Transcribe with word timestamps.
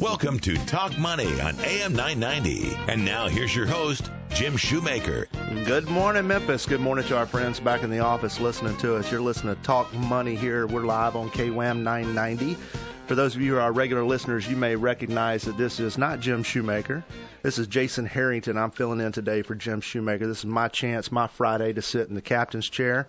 Welcome 0.00 0.38
to 0.40 0.54
Talk 0.64 0.96
Money 0.96 1.42
on 1.42 1.60
AM 1.60 1.92
990. 1.92 2.74
And 2.88 3.04
now 3.04 3.28
here's 3.28 3.54
your 3.54 3.66
host, 3.66 4.10
Jim 4.30 4.56
Shoemaker. 4.56 5.28
Good 5.66 5.88
morning, 5.90 6.26
Memphis. 6.26 6.64
Good 6.64 6.80
morning 6.80 7.04
to 7.04 7.18
our 7.18 7.26
friends 7.26 7.60
back 7.60 7.82
in 7.82 7.90
the 7.90 7.98
office 7.98 8.40
listening 8.40 8.78
to 8.78 8.96
us. 8.96 9.12
You're 9.12 9.20
listening 9.20 9.56
to 9.56 9.62
Talk 9.62 9.92
Money 9.92 10.36
here. 10.36 10.66
We're 10.66 10.86
live 10.86 11.16
on 11.16 11.28
KWAM 11.28 11.82
990. 11.82 12.56
For 13.08 13.14
those 13.14 13.36
of 13.36 13.42
you 13.42 13.52
who 13.52 13.58
are 13.58 13.72
regular 13.72 14.02
listeners, 14.02 14.48
you 14.48 14.56
may 14.56 14.74
recognize 14.74 15.42
that 15.42 15.58
this 15.58 15.78
is 15.78 15.98
not 15.98 16.20
Jim 16.20 16.42
Shoemaker. 16.42 17.04
This 17.42 17.58
is 17.58 17.66
Jason 17.66 18.06
Harrington. 18.06 18.56
I'm 18.56 18.70
filling 18.70 19.00
in 19.00 19.12
today 19.12 19.42
for 19.42 19.54
Jim 19.54 19.82
Shoemaker. 19.82 20.26
This 20.26 20.38
is 20.38 20.46
my 20.46 20.68
chance, 20.68 21.12
my 21.12 21.26
Friday 21.26 21.74
to 21.74 21.82
sit 21.82 22.08
in 22.08 22.14
the 22.14 22.22
captain's 22.22 22.70
chair. 22.70 23.06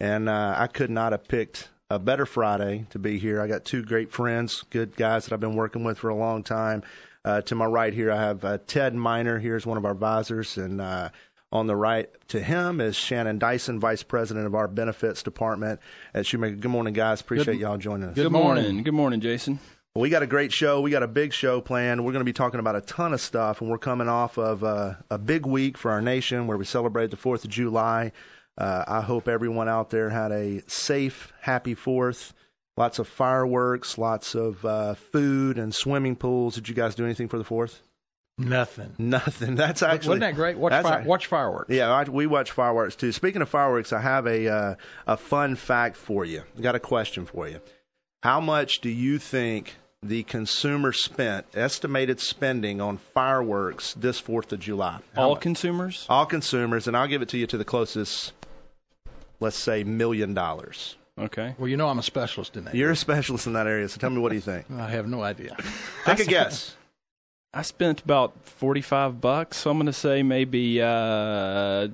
And 0.00 0.28
uh, 0.28 0.56
I 0.58 0.66
could 0.66 0.90
not 0.90 1.12
have 1.12 1.28
picked 1.28 1.68
a 1.90 1.98
better 1.98 2.26
Friday 2.26 2.86
to 2.90 2.98
be 2.98 3.18
here. 3.18 3.40
I 3.40 3.46
got 3.46 3.64
two 3.64 3.82
great 3.82 4.10
friends, 4.10 4.64
good 4.70 4.96
guys 4.96 5.24
that 5.24 5.34
I've 5.34 5.40
been 5.40 5.56
working 5.56 5.84
with 5.84 5.98
for 5.98 6.08
a 6.08 6.14
long 6.16 6.42
time. 6.42 6.82
Uh, 7.24 7.40
to 7.42 7.54
my 7.54 7.66
right 7.66 7.92
here, 7.92 8.10
I 8.10 8.20
have 8.20 8.44
uh, 8.44 8.58
Ted 8.66 8.94
Miner. 8.94 9.38
Here's 9.38 9.66
one 9.66 9.78
of 9.78 9.84
our 9.84 9.92
advisors, 9.92 10.58
and 10.58 10.80
uh, 10.80 11.08
on 11.52 11.66
the 11.66 11.76
right 11.76 12.10
to 12.28 12.40
him 12.40 12.80
is 12.80 12.96
Shannon 12.96 13.38
Dyson, 13.38 13.80
Vice 13.80 14.02
President 14.02 14.46
of 14.46 14.54
our 14.54 14.68
Benefits 14.68 15.22
Department 15.22 15.80
at 16.12 16.26
Shoemaker. 16.26 16.56
Good 16.56 16.70
morning, 16.70 16.92
guys. 16.92 17.20
Appreciate 17.20 17.54
Good- 17.54 17.60
y'all 17.60 17.78
joining 17.78 18.10
us. 18.10 18.14
Good 18.14 18.32
morning. 18.32 18.82
Good 18.82 18.94
morning, 18.94 19.20
Jason. 19.20 19.58
Well, 19.94 20.02
we 20.02 20.10
got 20.10 20.24
a 20.24 20.26
great 20.26 20.52
show. 20.52 20.80
We 20.80 20.90
got 20.90 21.04
a 21.04 21.08
big 21.08 21.32
show 21.32 21.60
planned. 21.60 22.04
We're 22.04 22.10
going 22.12 22.20
to 22.20 22.24
be 22.24 22.32
talking 22.32 22.58
about 22.58 22.74
a 22.74 22.80
ton 22.80 23.14
of 23.14 23.20
stuff, 23.20 23.60
and 23.60 23.70
we're 23.70 23.78
coming 23.78 24.08
off 24.08 24.36
of 24.36 24.64
uh, 24.64 24.94
a 25.08 25.18
big 25.18 25.46
week 25.46 25.78
for 25.78 25.92
our 25.92 26.02
nation 26.02 26.48
where 26.48 26.56
we 26.58 26.64
celebrate 26.64 27.10
the 27.12 27.16
4th 27.16 27.44
of 27.44 27.50
July. 27.50 28.10
Uh, 28.56 28.84
I 28.86 29.00
hope 29.00 29.28
everyone 29.28 29.68
out 29.68 29.90
there 29.90 30.10
had 30.10 30.30
a 30.32 30.62
safe, 30.68 31.32
happy 31.40 31.74
4th. 31.74 32.32
Lots 32.76 32.98
of 32.98 33.06
fireworks, 33.08 33.98
lots 33.98 34.34
of 34.34 34.64
uh, 34.64 34.94
food 34.94 35.58
and 35.58 35.74
swimming 35.74 36.16
pools. 36.16 36.56
Did 36.56 36.68
you 36.68 36.74
guys 36.74 36.94
do 36.94 37.04
anything 37.04 37.28
for 37.28 37.38
the 37.38 37.44
4th? 37.44 37.80
Nothing. 38.36 38.94
Nothing. 38.98 39.54
That's 39.56 39.80
actually. 39.82 40.08
Wasn't 40.20 40.20
that 40.22 40.34
great? 40.34 40.56
Watch, 40.58 40.70
that's 40.72 40.88
fire, 40.88 41.02
a- 41.02 41.04
watch 41.04 41.26
fireworks. 41.26 41.70
Yeah, 41.70 41.88
I, 41.92 42.02
we 42.02 42.26
watch 42.26 42.50
fireworks 42.50 42.96
too. 42.96 43.12
Speaking 43.12 43.42
of 43.42 43.48
fireworks, 43.48 43.92
I 43.92 44.00
have 44.00 44.26
a 44.26 44.48
uh, 44.48 44.74
a 45.06 45.16
fun 45.16 45.54
fact 45.54 45.96
for 45.96 46.24
you. 46.24 46.42
I 46.58 46.60
got 46.60 46.74
a 46.74 46.80
question 46.80 47.26
for 47.26 47.48
you. 47.48 47.60
How 48.24 48.40
much 48.40 48.80
do 48.80 48.88
you 48.88 49.20
think 49.20 49.76
the 50.02 50.24
consumer 50.24 50.92
spent 50.92 51.46
estimated 51.54 52.18
spending 52.18 52.80
on 52.80 52.96
fireworks 52.96 53.94
this 53.94 54.18
Fourth 54.18 54.52
of 54.52 54.58
July? 54.58 54.98
How 55.14 55.22
All 55.28 55.34
much? 55.34 55.42
consumers? 55.42 56.04
all 56.08 56.26
consumers, 56.26 56.88
and 56.88 56.96
I'll 56.96 57.06
give 57.06 57.22
it 57.22 57.28
to 57.28 57.38
you 57.38 57.46
to 57.46 57.56
the 57.56 57.64
closest. 57.64 58.32
Let's 59.40 59.56
say 59.56 59.84
million 59.84 60.34
dollars. 60.34 60.96
Okay. 61.18 61.54
Well, 61.58 61.68
you 61.68 61.76
know 61.76 61.88
I'm 61.88 61.98
a 61.98 62.02
specialist 62.02 62.56
in 62.56 62.64
that. 62.64 62.74
You're 62.74 62.90
a 62.90 62.96
specialist 62.96 63.46
in 63.46 63.52
that 63.52 63.66
area, 63.66 63.88
so 63.88 63.98
tell 63.98 64.10
me 64.10 64.18
what 64.18 64.30
do 64.30 64.34
you 64.34 64.40
think? 64.40 64.66
I 64.76 64.90
have 64.90 65.06
no 65.06 65.22
idea. 65.22 65.56
Take 66.04 66.20
a 66.20 66.24
guess. 66.24 66.76
I 67.54 67.62
spent 67.62 68.02
about 68.02 68.34
45 68.44 69.20
bucks, 69.20 69.58
so 69.58 69.70
I'm 69.70 69.76
going 69.76 69.86
to 69.86 69.92
say 69.92 70.24
maybe 70.24 70.82
uh, 70.82 71.86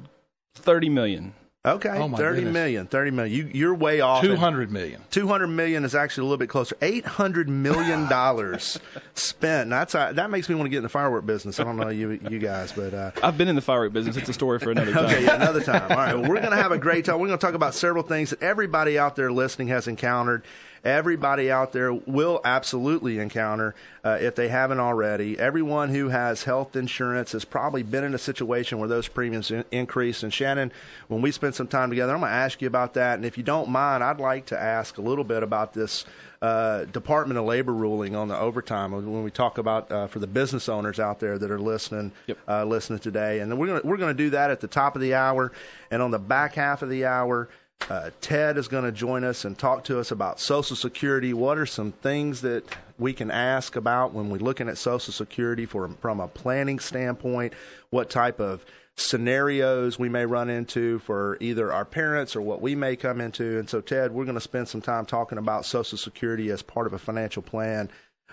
30 0.55 0.88
million. 0.88 1.34
Okay, 1.62 1.91
Oh, 1.91 2.08
my 2.08 2.16
thirty 2.16 2.36
goodness. 2.39 2.55
million. 2.55 2.86
Thirty 2.86 3.11
million. 3.11 3.36
You 3.36 3.50
you're 3.53 3.75
way 3.75 4.00
off. 4.00 4.22
Two 4.25 4.34
hundred 4.34 4.72
million. 4.72 5.03
Two 5.11 5.28
hundred 5.28 5.48
million 5.48 5.84
is 5.84 5.94
actually 5.94 6.22
a 6.22 6.25
little 6.25 6.39
bit 6.39 6.48
closer. 6.48 6.75
Eight 6.80 7.05
hundred 7.05 7.50
million 7.50 8.08
dollars 8.08 8.80
spent. 9.12 9.64
And 9.64 9.72
that's 9.72 9.94
uh, 9.94 10.14
that 10.14 10.30
makes 10.30 10.48
me 10.48 10.55
want 10.55 10.64
to 10.67 10.70
get 10.70 10.78
in 10.78 10.83
the 10.84 10.89
firework 10.89 11.27
business. 11.27 11.61
I 11.61 11.64
don't 11.64 11.77
know 11.77 11.91
you 11.91 12.19
you 12.30 12.39
guys, 12.39 12.72
but 12.72 12.94
uh, 12.94 13.11
I've 13.22 13.36
been 13.36 13.48
in 13.48 13.56
the 13.56 13.61
firework 13.62 13.92
business. 13.92 14.17
It's 14.17 14.30
a 14.30 14.33
story 14.33 14.58
for 14.58 14.70
another 14.70 14.91
time. 14.94 15.05
okay, 15.05 15.22
yeah, 15.22 15.34
another 15.34 15.61
time. 15.62 15.83
All 15.91 15.98
right, 15.98 16.14
well, 16.14 16.27
we're 16.30 16.39
going 16.41 16.52
to 16.52 16.56
have 16.56 16.72
a 16.72 16.78
great 16.78 17.05
time. 17.05 17.19
We're 17.20 17.27
going 17.27 17.39
to 17.39 17.47
talk 17.47 17.55
about 17.55 17.74
several 17.74 18.05
things 18.05 18.30
that 18.30 18.42
everybody 18.42 18.98
out 18.98 19.14
there 19.17 19.30
listening 19.30 19.69
has 19.69 19.86
encountered. 19.86 20.45
Everybody 20.84 21.50
out 21.50 21.73
there 21.73 21.92
will 21.92 22.41
absolutely 22.45 23.19
encounter 23.19 23.75
uh, 24.03 24.17
if 24.20 24.34
they 24.34 24.48
haven't 24.48 24.81
already. 24.81 25.39
Everyone 25.39 25.91
who 25.91 26.09
has 26.09 26.45
health 26.45 26.75
insurance 26.75 27.33
has 27.33 27.45
probably 27.45 27.83
been 27.83 28.03
in 28.05 28.14
a 28.14 28.19
situation 28.19 28.78
where 28.78 28.89
those 28.89 29.06
premiums 29.08 29.51
in- 29.51 29.64
increase. 29.70 30.23
And 30.23 30.33
Shannon, 30.33 30.73
when 31.08 31.20
we 31.20 31.33
spend 31.33 31.55
some 31.55 31.69
time 31.69 31.91
together, 31.91 32.14
I'm 32.14 32.20
going 32.20 32.30
to 32.30 32.36
ask 32.36 32.63
you 32.63 32.67
about 32.68 32.95
that. 32.95 33.17
And 33.17 33.24
if 33.27 33.36
you 33.36 33.45
don't 33.45 33.68
mind, 33.68 34.02
I'd 34.02 34.20
like 34.20 34.46
to 34.46 34.58
ask 34.58 34.96
a 34.96 35.02
little 35.02 35.24
bit 35.24 35.42
about 35.42 35.74
this 35.74 36.07
uh, 36.41 36.86
Department 36.86 37.39
of 37.39 37.45
Labor 37.45 37.74
ruling 37.74 38.17
on 38.17 38.29
the 38.29 38.39
overtime 38.39 38.92
when 38.92 39.23
we 39.23 39.30
talk 39.30 39.58
about 39.58 39.92
uh, 39.92 40.07
for 40.07 40.20
the 40.20 40.27
business 40.27 40.70
owners 40.70 40.98
out 40.98 41.20
there 41.20 41.36
that 41.39 41.51
are 41.51 41.61
listening 41.61 42.12
Yep. 42.27 42.39
uh, 42.48 42.64
listening 42.64 43.01
today. 43.01 43.41
And 43.41 43.52
then 43.52 43.58
we're 43.58 43.67
going 43.67 43.83
we're 43.85 43.98
going 43.98 44.17
to 44.17 44.23
do 44.23 44.30
that 44.30 44.51
at 44.51 44.61
the 44.61 44.67
top 44.67 44.95
of 44.97 45.02
the 45.02 45.12
hour, 45.12 45.52
and 45.91 46.01
on 46.01 46.11
the 46.11 46.18
back 46.18 46.55
half 46.55 46.80
of 46.80 46.89
the 46.89 47.05
hour. 47.05 47.51
Uh, 47.89 48.11
Ted 48.20 48.57
is 48.57 48.68
going 48.68 48.85
to 48.85 48.92
join 48.92 49.24
us 49.24 49.45
and 49.45 49.58
talk 49.58 49.85
to 49.85 49.98
us 49.98 50.11
about 50.11 50.39
Social 50.39 50.77
Security. 50.77 51.33
What 51.33 51.58
are 51.58 51.67
some 51.67 51.92
things 51.92 52.41
that 52.42 52.64
we 52.98 53.13
can 53.13 53.30
ask 53.30 53.74
about 53.74 54.13
when 54.13 54.30
we're 54.30 54.39
looking 54.39 54.68
at 54.68 54.79
Social 54.79 55.13
Security 55.13 55.67
for, 55.67 55.89
from 56.01 56.20
a 56.20 56.29
planning 56.29 56.79
standpoint? 56.79 57.52
What 57.91 58.08
type 58.08 58.39
of 58.39 58.64
scenarios 58.96 59.98
we 59.98 60.08
may 60.08 60.27
run 60.27 60.51
into 60.51 60.98
for 61.01 61.36
either 61.41 61.73
our 61.73 61.85
parents 61.85 62.36
or 62.36 62.42
what 62.42 62.61
we 62.61 62.77
may 62.77 62.95
come 62.95 63.20
into? 63.20 63.58
And 63.58 63.68
so, 63.68 63.80
Ted, 63.80 64.12
we're 64.12 64.24
going 64.24 64.35
to 64.35 64.41
spend 64.41 64.68
some 64.68 64.83
time 64.83 65.05
talking 65.05 65.39
about 65.39 65.64
Social 65.64 65.98
Security 65.98 66.51
as 66.51 66.62
part 66.62 66.86
of 66.86 66.92
a 66.92 66.98
financial 66.98 67.42
plan 67.42 67.91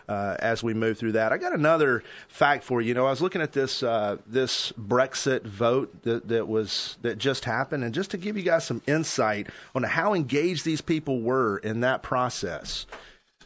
uh, 0.08 0.36
as 0.40 0.64
we 0.64 0.74
move 0.74 0.98
through 0.98 1.14
that. 1.14 1.32
I 1.32 1.38
got 1.38 1.54
another 1.54 2.04
fact 2.28 2.64
for 2.64 2.82
you. 2.82 2.90
You 2.90 2.94
know, 2.94 3.06
I 3.06 3.10
was 3.10 3.22
looking 3.22 3.42
at 3.42 3.54
this 3.54 3.84
uh, 3.84 4.18
this 4.26 4.72
Brexit 4.74 5.44
vote 5.44 6.04
that, 6.04 6.28
that 6.28 6.48
was 6.48 6.98
that 7.02 7.18
just 7.18 7.46
happened, 7.46 7.84
and 7.84 7.94
just 7.94 8.12
to 8.12 8.18
give 8.18 8.38
you 8.38 8.44
guys 8.44 8.66
some 8.66 8.82
insight 8.88 9.48
on 9.76 9.84
how 9.84 10.14
engaged 10.14 10.66
these 10.66 10.82
people 10.82 11.22
were 11.22 11.58
in 11.58 11.82
that 11.82 12.04
process, 12.04 12.86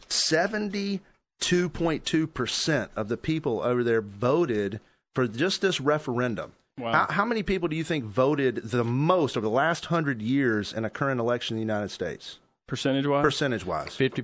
seventy 0.08 1.00
two 1.40 1.68
point 1.68 2.04
two 2.04 2.26
percent 2.26 2.90
of 2.94 3.08
the 3.08 3.16
people 3.16 3.60
over 3.62 3.82
there 3.82 4.00
voted 4.00 4.80
for 5.14 5.26
just 5.26 5.60
this 5.60 5.80
referendum. 5.80 6.52
Wow. 6.78 6.92
How, 6.92 7.06
how 7.12 7.24
many 7.26 7.42
people 7.42 7.68
do 7.68 7.76
you 7.76 7.84
think 7.84 8.04
voted 8.04 8.56
the 8.56 8.82
most 8.82 9.36
over 9.36 9.44
the 9.44 9.50
last 9.50 9.86
hundred 9.86 10.22
years 10.22 10.72
in 10.72 10.86
a 10.86 10.90
current 10.90 11.20
election 11.20 11.56
in 11.56 11.66
the 11.66 11.72
United 11.72 11.90
States, 11.90 12.38
Percentage 12.66 13.06
wise? 13.06 13.22
percentage 13.22 13.66
wise? 13.66 13.94
Fifty 13.94 14.22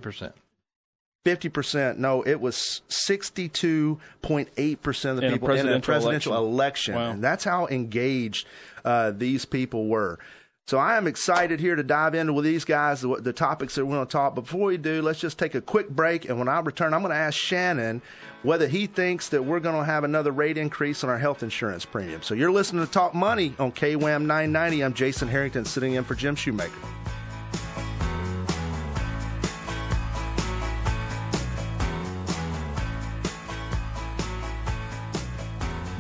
percent. 1.29 1.37
Fifty 1.37 1.49
percent. 1.49 1.99
No, 1.99 2.23
it 2.23 2.41
was 2.41 2.83
sixty-two 2.89 3.99
point 4.23 4.49
eight 4.57 4.83
percent 4.83 5.17
of 5.17 5.21
the 5.23 5.27
In 5.27 5.33
people 5.33 5.51
in 5.51 5.69
a 5.69 5.81
presidential 5.81 6.35
election, 6.37 6.95
election. 6.95 6.95
Wow. 6.95 7.11
and 7.11 7.25
that's 7.25 7.45
how 7.45 7.67
engaged 7.67 8.47
uh, 8.85 9.11
these 9.11 9.45
people 9.45 9.87
were. 9.89 10.19
So 10.67 10.77
I 10.77 10.99
am 10.99 11.07
excited 11.07 11.61
here 11.61 11.77
to 11.77 11.83
dive 11.83 12.15
into 12.15 12.35
with 12.35 12.45
these 12.45 12.67
guys 12.67 13.01
the, 13.01 13.17
the 13.17 13.33
topics 13.33 13.75
that 13.77 13.87
we're 13.87 13.95
going 13.95 14.07
to 14.07 14.13
talk. 14.13 14.35
But 14.35 14.43
before 14.43 14.67
we 14.67 14.77
do, 14.77 15.01
let's 15.01 15.19
just 15.19 15.39
take 15.39 15.55
a 15.55 15.63
quick 15.63 15.89
break, 15.89 16.29
and 16.29 16.39
when 16.39 16.47
I 16.47 16.61
return, 16.61 16.93
I'm 16.93 17.01
going 17.01 17.11
to 17.11 17.17
ask 17.17 17.39
Shannon 17.39 18.03
whether 18.43 18.69
he 18.69 18.87
thinks 18.87 19.31
that 19.31 19.43
we're 19.43 19.61
going 19.61 19.77
to 19.77 19.85
have 19.85 20.05
another 20.05 20.31
rate 20.31 20.59
increase 20.59 21.03
on 21.03 21.09
our 21.09 21.17
health 21.17 21.43
insurance 21.43 21.87
premium. 21.87 22.21
So 22.21 22.35
you're 22.35 22.53
listening 22.53 22.85
to 22.85 22.93
Talk 22.93 23.15
Money 23.15 23.55
on 23.59 23.73
KWAM 23.73 24.27
990. 24.27 24.85
I'm 24.85 24.93
Jason 24.93 25.27
Harrington, 25.27 25.65
sitting 25.65 25.95
in 25.95 26.05
for 26.05 26.15
Jim 26.15 26.37
Shoemaker. 26.37 26.71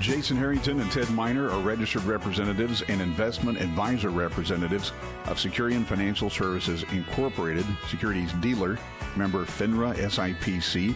Jason 0.08 0.38
Harrington 0.38 0.80
and 0.80 0.90
Ted 0.90 1.10
Miner 1.10 1.50
are 1.50 1.60
registered 1.60 2.02
representatives 2.04 2.80
and 2.88 3.02
investment 3.02 3.60
advisor 3.60 4.08
representatives 4.08 4.90
of 5.26 5.36
Securian 5.36 5.84
Financial 5.84 6.30
Services 6.30 6.82
Incorporated, 6.92 7.66
securities 7.90 8.32
dealer, 8.40 8.78
member 9.16 9.44
FINRA 9.44 9.94
SIPC, 9.96 10.94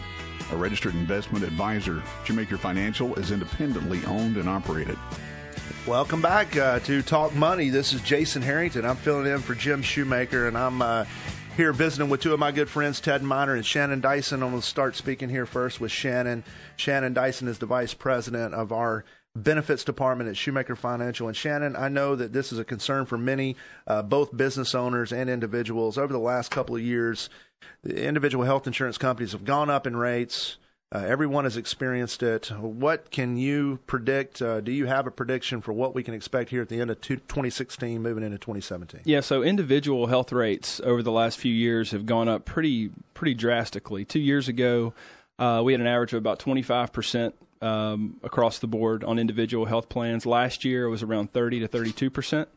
a 0.51 0.55
registered 0.55 0.95
investment 0.95 1.45
advisor. 1.45 2.01
Shoemaker 2.25 2.57
Financial 2.57 3.13
is 3.13 3.29
independently 3.29 4.03
owned 4.05 4.37
and 4.37 4.49
operated. 4.49 4.97
Welcome 5.85 6.19
back 6.19 6.57
uh, 6.57 6.79
to 6.79 7.03
Talk 7.03 7.35
Money. 7.35 7.69
This 7.69 7.93
is 7.93 8.01
Jason 8.01 8.41
Harrington. 8.41 8.83
I'm 8.83 8.95
filling 8.95 9.31
in 9.31 9.41
for 9.41 9.53
Jim 9.53 9.83
Shoemaker, 9.83 10.47
and 10.47 10.57
I'm 10.57 10.81
uh, 10.81 11.05
here 11.55 11.71
visiting 11.71 12.09
with 12.09 12.21
two 12.21 12.33
of 12.33 12.39
my 12.39 12.51
good 12.51 12.69
friends, 12.69 12.99
Ted 12.99 13.21
Miner 13.21 13.53
and 13.53 13.65
Shannon 13.65 14.01
Dyson. 14.01 14.41
I'm 14.41 14.49
going 14.49 14.61
to 14.61 14.67
start 14.67 14.95
speaking 14.95 15.29
here 15.29 15.45
first 15.45 15.79
with 15.79 15.91
Shannon. 15.91 16.43
Shannon 16.77 17.13
Dyson 17.13 17.47
is 17.47 17.59
the 17.59 17.67
vice 17.67 17.93
president 17.93 18.55
of 18.55 18.71
our 18.71 19.05
benefits 19.35 19.83
department 19.83 20.29
at 20.29 20.37
Shoemaker 20.37 20.75
Financial. 20.75 21.27
And 21.27 21.37
Shannon, 21.37 21.75
I 21.75 21.89
know 21.89 22.15
that 22.15 22.33
this 22.33 22.51
is 22.51 22.57
a 22.57 22.65
concern 22.65 23.05
for 23.05 23.19
many, 23.19 23.55
uh, 23.85 24.01
both 24.01 24.35
business 24.35 24.73
owners 24.73 25.13
and 25.13 25.29
individuals. 25.29 25.97
Over 25.97 26.11
the 26.11 26.19
last 26.19 26.49
couple 26.49 26.75
of 26.75 26.81
years, 26.81 27.29
the 27.83 28.03
individual 28.03 28.45
health 28.45 28.65
insurance 28.65 28.97
companies 28.97 29.33
have 29.33 29.45
gone 29.45 29.69
up 29.69 29.85
in 29.85 29.95
rates. 29.95 30.57
Uh, 30.93 30.99
everyone 30.99 31.43
has 31.43 31.57
experienced 31.57 32.21
it. 32.21 32.51
What 32.51 33.09
can 33.09 33.35
you 33.35 33.79
predict? 33.87 34.43
Uh, 34.43 34.61
do 34.61 34.71
you 34.71 34.85
have 34.85 35.07
a 35.07 35.11
prediction 35.11 35.59
for 35.59 35.73
what 35.73 35.95
we 35.95 36.03
can 36.03 36.13
expect 36.13 36.51
here 36.51 36.61
at 36.61 36.69
the 36.69 36.79
end 36.79 36.91
of 36.91 37.01
two- 37.01 37.15
2016, 37.15 37.99
moving 37.99 38.23
into 38.23 38.37
2017? 38.37 39.01
Yeah, 39.03 39.21
so 39.21 39.41
individual 39.41 40.05
health 40.05 40.31
rates 40.31 40.79
over 40.83 41.01
the 41.01 41.11
last 41.11 41.39
few 41.39 41.51
years 41.51 41.91
have 41.91 42.05
gone 42.05 42.29
up 42.29 42.45
pretty 42.45 42.91
pretty 43.15 43.33
drastically. 43.33 44.05
Two 44.05 44.19
years 44.19 44.47
ago, 44.47 44.93
uh, 45.39 45.63
we 45.65 45.73
had 45.73 45.81
an 45.81 45.87
average 45.87 46.13
of 46.13 46.19
about 46.19 46.37
25 46.37 46.93
percent 46.93 47.33
um, 47.63 48.17
across 48.21 48.59
the 48.59 48.67
board 48.67 49.03
on 49.03 49.17
individual 49.17 49.65
health 49.65 49.89
plans. 49.89 50.27
Last 50.27 50.63
year, 50.63 50.85
it 50.85 50.89
was 50.91 51.01
around 51.01 51.33
30 51.33 51.61
to 51.61 51.67
32 51.67 52.11
percent. 52.11 52.49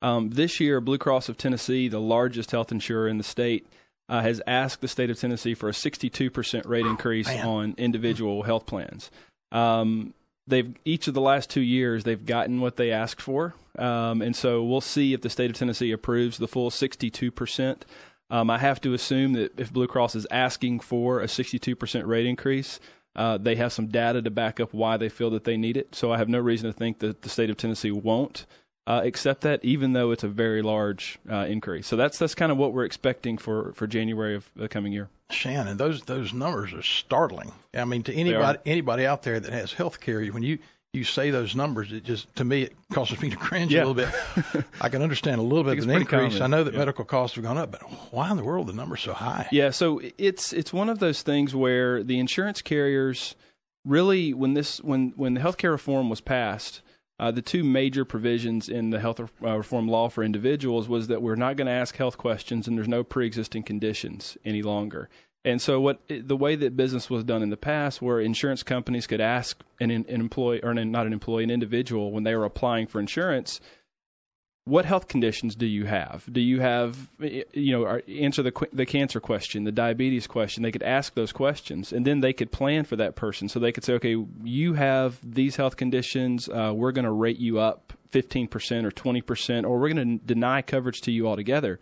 Um, 0.00 0.30
this 0.30 0.60
year, 0.60 0.80
Blue 0.80 0.98
Cross 0.98 1.28
of 1.28 1.36
Tennessee, 1.36 1.88
the 1.88 2.00
largest 2.00 2.52
health 2.52 2.72
insurer 2.72 3.06
in 3.06 3.18
the 3.18 3.24
state, 3.24 3.66
uh, 4.08 4.20
has 4.20 4.40
asked 4.46 4.80
the 4.80 4.88
state 4.88 5.10
of 5.10 5.18
Tennessee 5.18 5.54
for 5.54 5.68
a 5.68 5.72
62% 5.72 6.66
rate 6.66 6.86
increase 6.86 7.26
Man. 7.26 7.46
on 7.46 7.74
individual 7.78 8.42
health 8.42 8.66
plans. 8.66 9.10
Um, 9.50 10.14
they've 10.46 10.74
each 10.84 11.08
of 11.08 11.14
the 11.14 11.20
last 11.20 11.50
two 11.50 11.60
years 11.60 12.04
they've 12.04 12.24
gotten 12.24 12.60
what 12.60 12.76
they 12.76 12.90
asked 12.90 13.20
for, 13.20 13.54
um, 13.78 14.22
and 14.22 14.34
so 14.34 14.62
we'll 14.62 14.80
see 14.80 15.12
if 15.12 15.22
the 15.22 15.30
state 15.30 15.50
of 15.50 15.56
Tennessee 15.56 15.92
approves 15.92 16.38
the 16.38 16.48
full 16.48 16.70
62%. 16.70 17.82
Um, 18.30 18.48
I 18.48 18.58
have 18.58 18.80
to 18.80 18.94
assume 18.94 19.34
that 19.34 19.58
if 19.58 19.72
Blue 19.72 19.86
Cross 19.86 20.14
is 20.14 20.26
asking 20.30 20.80
for 20.80 21.20
a 21.20 21.26
62% 21.26 22.06
rate 22.06 22.26
increase, 22.26 22.80
uh, 23.14 23.36
they 23.36 23.56
have 23.56 23.72
some 23.72 23.88
data 23.88 24.22
to 24.22 24.30
back 24.30 24.58
up 24.58 24.72
why 24.72 24.96
they 24.96 25.10
feel 25.10 25.30
that 25.30 25.44
they 25.44 25.58
need 25.58 25.76
it. 25.76 25.94
So 25.94 26.12
I 26.12 26.18
have 26.18 26.30
no 26.30 26.38
reason 26.38 26.70
to 26.70 26.76
think 26.76 27.00
that 27.00 27.22
the 27.22 27.28
state 27.28 27.50
of 27.50 27.58
Tennessee 27.58 27.90
won't 27.90 28.46
uh, 28.86 29.00
accept 29.04 29.42
that, 29.42 29.64
even 29.64 29.92
though 29.92 30.10
it's 30.10 30.24
a 30.24 30.28
very 30.28 30.60
large 30.62 31.18
uh, 31.30 31.46
increase. 31.48 31.86
So 31.86 31.96
that's 31.96 32.18
that's 32.18 32.34
kind 32.34 32.50
of 32.50 32.58
what 32.58 32.72
we're 32.72 32.84
expecting 32.84 33.38
for, 33.38 33.72
for 33.74 33.86
January 33.86 34.34
of 34.34 34.50
the 34.56 34.68
coming 34.68 34.92
year. 34.92 35.08
Shannon, 35.30 35.76
those 35.76 36.02
those 36.02 36.32
numbers 36.32 36.72
are 36.74 36.82
startling. 36.82 37.52
I 37.74 37.84
mean, 37.84 38.02
to 38.04 38.12
anybody 38.14 38.58
anybody 38.66 39.06
out 39.06 39.22
there 39.22 39.38
that 39.40 39.52
has 39.52 39.72
health 39.72 40.00
care, 40.00 40.24
when 40.26 40.42
you 40.42 40.58
you 40.92 41.04
say 41.04 41.30
those 41.30 41.56
numbers, 41.56 41.90
it 41.90 42.04
just 42.04 42.34
to 42.36 42.44
me 42.44 42.62
it 42.64 42.74
causes 42.92 43.18
me 43.22 43.30
to 43.30 43.36
cringe 43.36 43.72
Yeah. 43.72 43.84
a 43.84 43.86
little 43.86 43.94
bit. 43.94 44.64
I 44.80 44.88
can 44.90 45.00
understand 45.00 45.38
a 45.38 45.42
little 45.42 45.64
bit 45.64 45.78
of 45.78 45.84
an 45.88 45.90
increase. 45.96 46.32
common. 46.34 46.42
I 46.42 46.46
know 46.48 46.64
that 46.64 46.74
Yeah. 46.74 46.80
medical 46.80 47.04
costs 47.06 47.36
have 47.36 47.44
gone 47.44 47.56
up, 47.56 47.70
but 47.70 47.80
why 48.12 48.30
in 48.30 48.36
the 48.36 48.44
world 48.44 48.66
the 48.66 48.72
numbers 48.74 49.00
so 49.00 49.14
high? 49.14 49.48
Yeah, 49.52 49.70
so 49.70 50.02
it's 50.18 50.52
it's 50.52 50.70
one 50.72 50.88
of 50.90 50.98
those 50.98 51.22
things 51.22 51.54
where 51.54 52.02
the 52.02 52.18
insurance 52.18 52.60
carriers 52.60 53.36
really, 53.86 54.34
when 54.34 54.54
this 54.54 54.82
when 54.82 55.12
when 55.16 55.34
the 55.34 55.40
healthcare 55.40 55.70
reform 55.70 56.10
was 56.10 56.20
passed, 56.20 56.82
uh, 57.22 57.30
the 57.30 57.40
two 57.40 57.62
major 57.62 58.04
provisions 58.04 58.68
in 58.68 58.90
the 58.90 58.98
health 58.98 59.20
uh, 59.20 59.56
reform 59.56 59.86
law 59.86 60.08
for 60.08 60.24
individuals 60.24 60.88
was 60.88 61.06
that 61.06 61.22
we're 61.22 61.36
not 61.36 61.54
going 61.54 61.68
to 61.68 61.72
ask 61.72 61.96
health 61.96 62.18
questions 62.18 62.66
and 62.66 62.76
there's 62.76 62.88
no 62.88 63.04
pre-existing 63.04 63.62
conditions 63.62 64.36
any 64.44 64.60
longer. 64.60 65.08
And 65.44 65.62
so, 65.62 65.80
what 65.80 66.00
the 66.08 66.36
way 66.36 66.56
that 66.56 66.76
business 66.76 67.08
was 67.08 67.22
done 67.22 67.40
in 67.40 67.50
the 67.50 67.56
past, 67.56 68.02
where 68.02 68.18
insurance 68.18 68.64
companies 68.64 69.06
could 69.06 69.20
ask 69.20 69.62
an, 69.78 69.92
an 69.92 70.04
employee 70.08 70.64
or 70.64 70.72
an, 70.72 70.90
not 70.90 71.06
an 71.06 71.12
employee, 71.12 71.44
an 71.44 71.50
individual, 71.52 72.10
when 72.10 72.24
they 72.24 72.34
were 72.34 72.44
applying 72.44 72.88
for 72.88 72.98
insurance, 72.98 73.60
what 74.64 74.84
health 74.84 75.08
conditions 75.08 75.56
do 75.56 75.66
you 75.66 75.86
have? 75.86 76.24
Do 76.32 76.40
you 76.40 76.60
have, 76.60 77.10
you 77.18 77.72
know, 77.72 78.00
answer 78.08 78.42
the 78.42 78.52
the 78.72 78.86
cancer 78.86 79.18
question, 79.18 79.64
the 79.64 79.72
diabetes 79.72 80.26
question? 80.26 80.62
They 80.62 80.70
could 80.70 80.84
ask 80.84 81.14
those 81.14 81.32
questions, 81.32 81.92
and 81.92 82.06
then 82.06 82.20
they 82.20 82.32
could 82.32 82.52
plan 82.52 82.84
for 82.84 82.94
that 82.96 83.16
person. 83.16 83.48
So 83.48 83.58
they 83.58 83.72
could 83.72 83.84
say, 83.84 83.94
okay, 83.94 84.16
you 84.44 84.74
have 84.74 85.18
these 85.22 85.56
health 85.56 85.76
conditions. 85.76 86.48
Uh, 86.48 86.72
we're 86.74 86.92
going 86.92 87.04
to 87.04 87.10
rate 87.10 87.38
you 87.38 87.58
up 87.58 87.92
15% 88.12 88.84
or 88.84 88.90
20%, 88.90 89.64
or 89.64 89.80
we're 89.80 89.92
going 89.92 90.18
to 90.18 90.24
deny 90.24 90.62
coverage 90.62 91.00
to 91.02 91.10
you 91.12 91.26
altogether. 91.26 91.80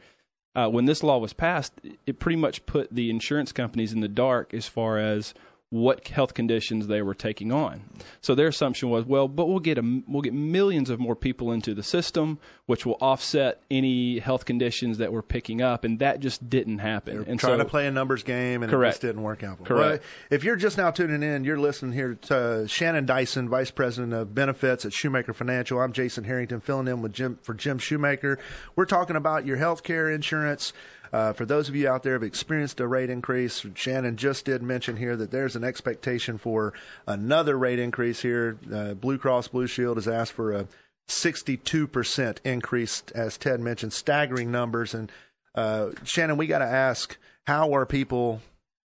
Uh, 0.55 0.69
when 0.69 0.87
this 0.87 1.03
law 1.03 1.19
was 1.19 1.33
passed, 1.33 1.73
it 2.07 2.19
pretty 2.19 2.37
much 2.37 2.65
put 2.67 2.93
the 2.93 3.11
insurance 3.11 3.53
companies 3.53 3.93
in 3.93 4.01
the 4.01 4.09
dark 4.09 4.55
as 4.55 4.67
far 4.67 4.99
as 4.99 5.35
what 5.71 6.09
health 6.09 6.35
conditions 6.35 6.89
they 6.89 7.01
were 7.01 7.15
taking 7.15 7.53
on. 7.53 7.83
So 8.21 8.35
their 8.35 8.49
assumption 8.49 8.91
was, 8.91 9.05
well, 9.05 9.29
but 9.29 9.47
we'll 9.47 9.61
get 9.61 9.79
a, 9.79 10.03
we'll 10.09 10.23
get 10.23 10.35
millions 10.35 10.91
of 10.91 10.99
more 10.99 11.15
people 11.15 11.53
into 11.53 11.75
the 11.75 11.85
system, 11.85 12.41
which 12.71 12.87
will 12.87 12.99
offset 13.01 13.61
any 13.69 14.21
health 14.21 14.45
conditions 14.45 14.99
that 14.99 15.13
we're 15.13 15.23
picking 15.23 15.61
up, 15.61 15.83
and 15.83 15.99
that 15.99 16.21
just 16.21 16.49
didn't 16.49 16.79
happen. 16.79 17.25
and 17.27 17.41
trying 17.41 17.55
so, 17.55 17.57
to 17.59 17.65
play 17.65 17.89
a 17.89 17.91
numbers 17.91 18.23
game, 18.23 18.63
and 18.63 18.73
it 18.73 18.77
just 18.77 19.01
didn't 19.01 19.23
work 19.23 19.43
out. 19.43 19.65
Correct. 19.65 20.05
Well, 20.05 20.11
if 20.31 20.45
you're 20.45 20.55
just 20.55 20.79
now 20.79 20.93
tuning 20.93 21.25
in, 21.25 21.43
you're 21.43 21.59
listening 21.59 21.91
here 21.91 22.15
to 22.15 22.69
Shannon 22.69 23.07
Dyson, 23.07 23.49
Vice 23.49 23.73
President 23.73 24.13
of 24.13 24.37
Benefits 24.37 24.85
at 24.85 24.93
Shoemaker 24.93 25.33
Financial. 25.33 25.81
I'm 25.81 25.93
Jason 25.93 26.23
Harrington, 26.23 26.61
filling 26.61 26.87
in 26.87 27.03
with 27.03 27.13
Jim 27.13 27.41
for 27.43 27.55
Jim 27.55 27.79
Shoemaker. 27.79 28.39
We're 28.77 28.85
talking 28.85 29.17
about 29.17 29.45
your 29.45 29.57
health 29.57 29.83
care 29.83 30.09
insurance. 30.09 30.73
Uh, 31.13 31.33
for 31.33 31.45
those 31.45 31.69
of 31.69 31.75
you 31.75 31.89
out 31.89 32.05
there 32.05 32.13
who 32.13 32.21
have 32.21 32.29
experienced 32.29 32.79
a 32.79 32.87
rate 32.87 33.11
increase, 33.11 33.67
Shannon 33.75 34.17
just 34.17 34.45
did 34.45 34.63
mention 34.63 34.97
here 34.97 35.17
that 35.17 35.33
there's 35.33 35.57
an 35.57 35.65
expectation 35.65 36.39
for 36.39 36.73
another 37.05 37.59
rate 37.59 37.81
increase 37.81 38.23
here. 38.23 38.59
Uh, 38.73 38.95
Blue 38.95 39.19
Cross 39.19 39.49
Blue 39.49 39.67
Shield 39.67 39.97
has 39.97 40.07
asked 40.07 40.35
for 40.35 40.53
a 40.53 40.69
62% 41.11 42.39
increase, 42.45 43.03
as 43.15 43.37
Ted 43.37 43.61
mentioned, 43.61 43.93
staggering 43.93 44.51
numbers. 44.51 44.95
And 44.95 45.11
uh, 45.55 45.91
Shannon, 46.05 46.37
we 46.37 46.47
got 46.47 46.59
to 46.59 46.67
ask, 46.67 47.19
how 47.47 47.75
are 47.75 47.85
people 47.85 48.41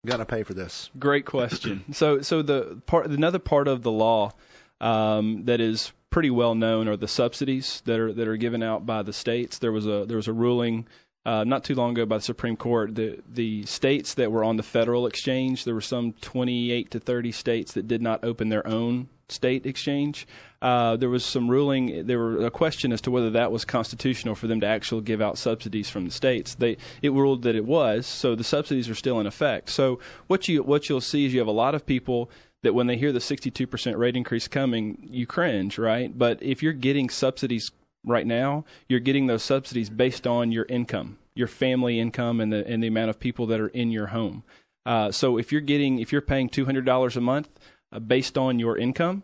going 0.06 0.20
to 0.20 0.26
pay 0.26 0.44
for 0.44 0.54
this? 0.54 0.90
Great 0.98 1.26
question. 1.26 1.84
so, 1.92 2.22
so 2.22 2.42
the 2.42 2.82
part, 2.86 3.08
another 3.08 3.40
part 3.40 3.68
of 3.68 3.84
the 3.84 3.92
law 3.92 4.34
um, 4.82 5.46
that 5.46 5.60
is 5.60 5.92
pretty 6.10 6.30
well 6.30 6.56
known 6.56 6.88
are 6.88 6.96
the 6.96 7.08
subsidies 7.08 7.82
that 7.86 8.00
are 8.00 8.14
that 8.14 8.28
are 8.28 8.38
given 8.38 8.64
out 8.64 8.86
by 8.86 9.04
the 9.04 9.12
states. 9.14 9.60
There 9.60 9.72
was 9.72 9.86
a 9.86 10.06
there 10.06 10.18
was 10.18 10.30
a 10.30 10.34
ruling 10.34 10.88
uh, 11.26 11.44
not 11.44 11.64
too 11.64 11.76
long 11.76 11.92
ago 11.92 12.06
by 12.06 12.18
the 12.18 12.24
Supreme 12.24 12.56
Court. 12.56 12.96
The 12.96 13.22
the 13.28 13.66
states 13.66 14.14
that 14.14 14.32
were 14.32 14.44
on 14.44 14.56
the 14.56 14.64
federal 14.64 15.08
exchange, 15.08 15.66
there 15.66 15.74
were 15.74 15.82
some 15.82 16.14
28 16.22 16.92
to 16.92 17.00
30 17.00 17.32
states 17.32 17.74
that 17.74 17.88
did 17.88 18.02
not 18.02 18.24
open 18.24 18.50
their 18.50 18.66
own 18.66 19.10
state 19.28 19.66
exchange. 19.66 20.28
Uh, 20.66 20.96
there 20.96 21.12
was 21.12 21.24
some 21.24 21.48
ruling. 21.48 22.08
There 22.08 22.18
were 22.18 22.44
a 22.44 22.50
question 22.50 22.92
as 22.92 23.00
to 23.02 23.12
whether 23.12 23.30
that 23.30 23.52
was 23.52 23.66
constitutional 23.66 24.34
for 24.34 24.48
them 24.48 24.60
to 24.62 24.66
actually 24.66 25.04
give 25.04 25.22
out 25.22 25.38
subsidies 25.38 25.92
from 25.92 26.06
the 26.06 26.12
states. 26.12 26.56
They 26.56 26.78
it 27.04 27.12
ruled 27.12 27.44
that 27.44 27.56
it 27.56 27.66
was, 27.66 28.08
so 28.08 28.34
the 28.34 28.44
subsidies 28.44 28.90
are 28.90 28.96
still 28.96 29.20
in 29.20 29.28
effect. 29.28 29.70
So 29.70 30.00
what 30.26 30.48
you 30.48 30.64
what 30.64 30.90
you'll 30.90 31.02
see 31.02 31.24
is 31.24 31.34
you 31.34 31.40
have 31.40 31.48
a 31.48 31.52
lot 31.52 31.76
of 31.76 31.86
people 31.86 32.32
that 32.64 32.74
when 32.74 32.88
they 32.88 32.98
hear 32.98 33.12
the 33.12 33.20
62% 33.20 33.96
rate 33.96 34.18
increase 34.18 34.48
coming, 34.48 35.08
you 35.08 35.28
cringe, 35.28 35.78
right? 35.78 36.18
But 36.18 36.42
if 36.42 36.64
you're 36.64 36.74
getting 36.74 37.12
subsidies 37.12 37.70
right 38.04 38.26
now, 38.26 38.66
you're 38.90 39.00
getting 39.00 39.28
those 39.28 39.44
subsidies 39.44 39.92
based 39.92 40.26
on 40.26 40.52
your 40.52 40.66
income, 40.68 41.20
your 41.36 41.48
family 41.48 42.00
income, 42.00 42.42
and 42.42 42.52
the 42.52 42.66
and 42.66 42.82
the 42.82 42.88
amount 42.88 43.12
of 43.12 43.20
people 43.20 43.46
that 43.46 43.60
are 43.60 43.68
in 43.68 43.92
your 43.92 44.08
home. 44.08 44.42
Uh, 44.84 45.12
so 45.12 45.38
if 45.38 45.52
you're 45.52 45.62
getting 45.62 46.00
if 46.00 46.12
you're 46.12 46.22
paying 46.22 46.50
two 46.50 46.66
hundred 46.66 46.86
dollars 46.86 47.16
a 47.16 47.22
month 47.22 47.50
uh, 47.92 48.00
based 48.00 48.36
on 48.36 48.58
your 48.58 48.76
income, 48.80 49.22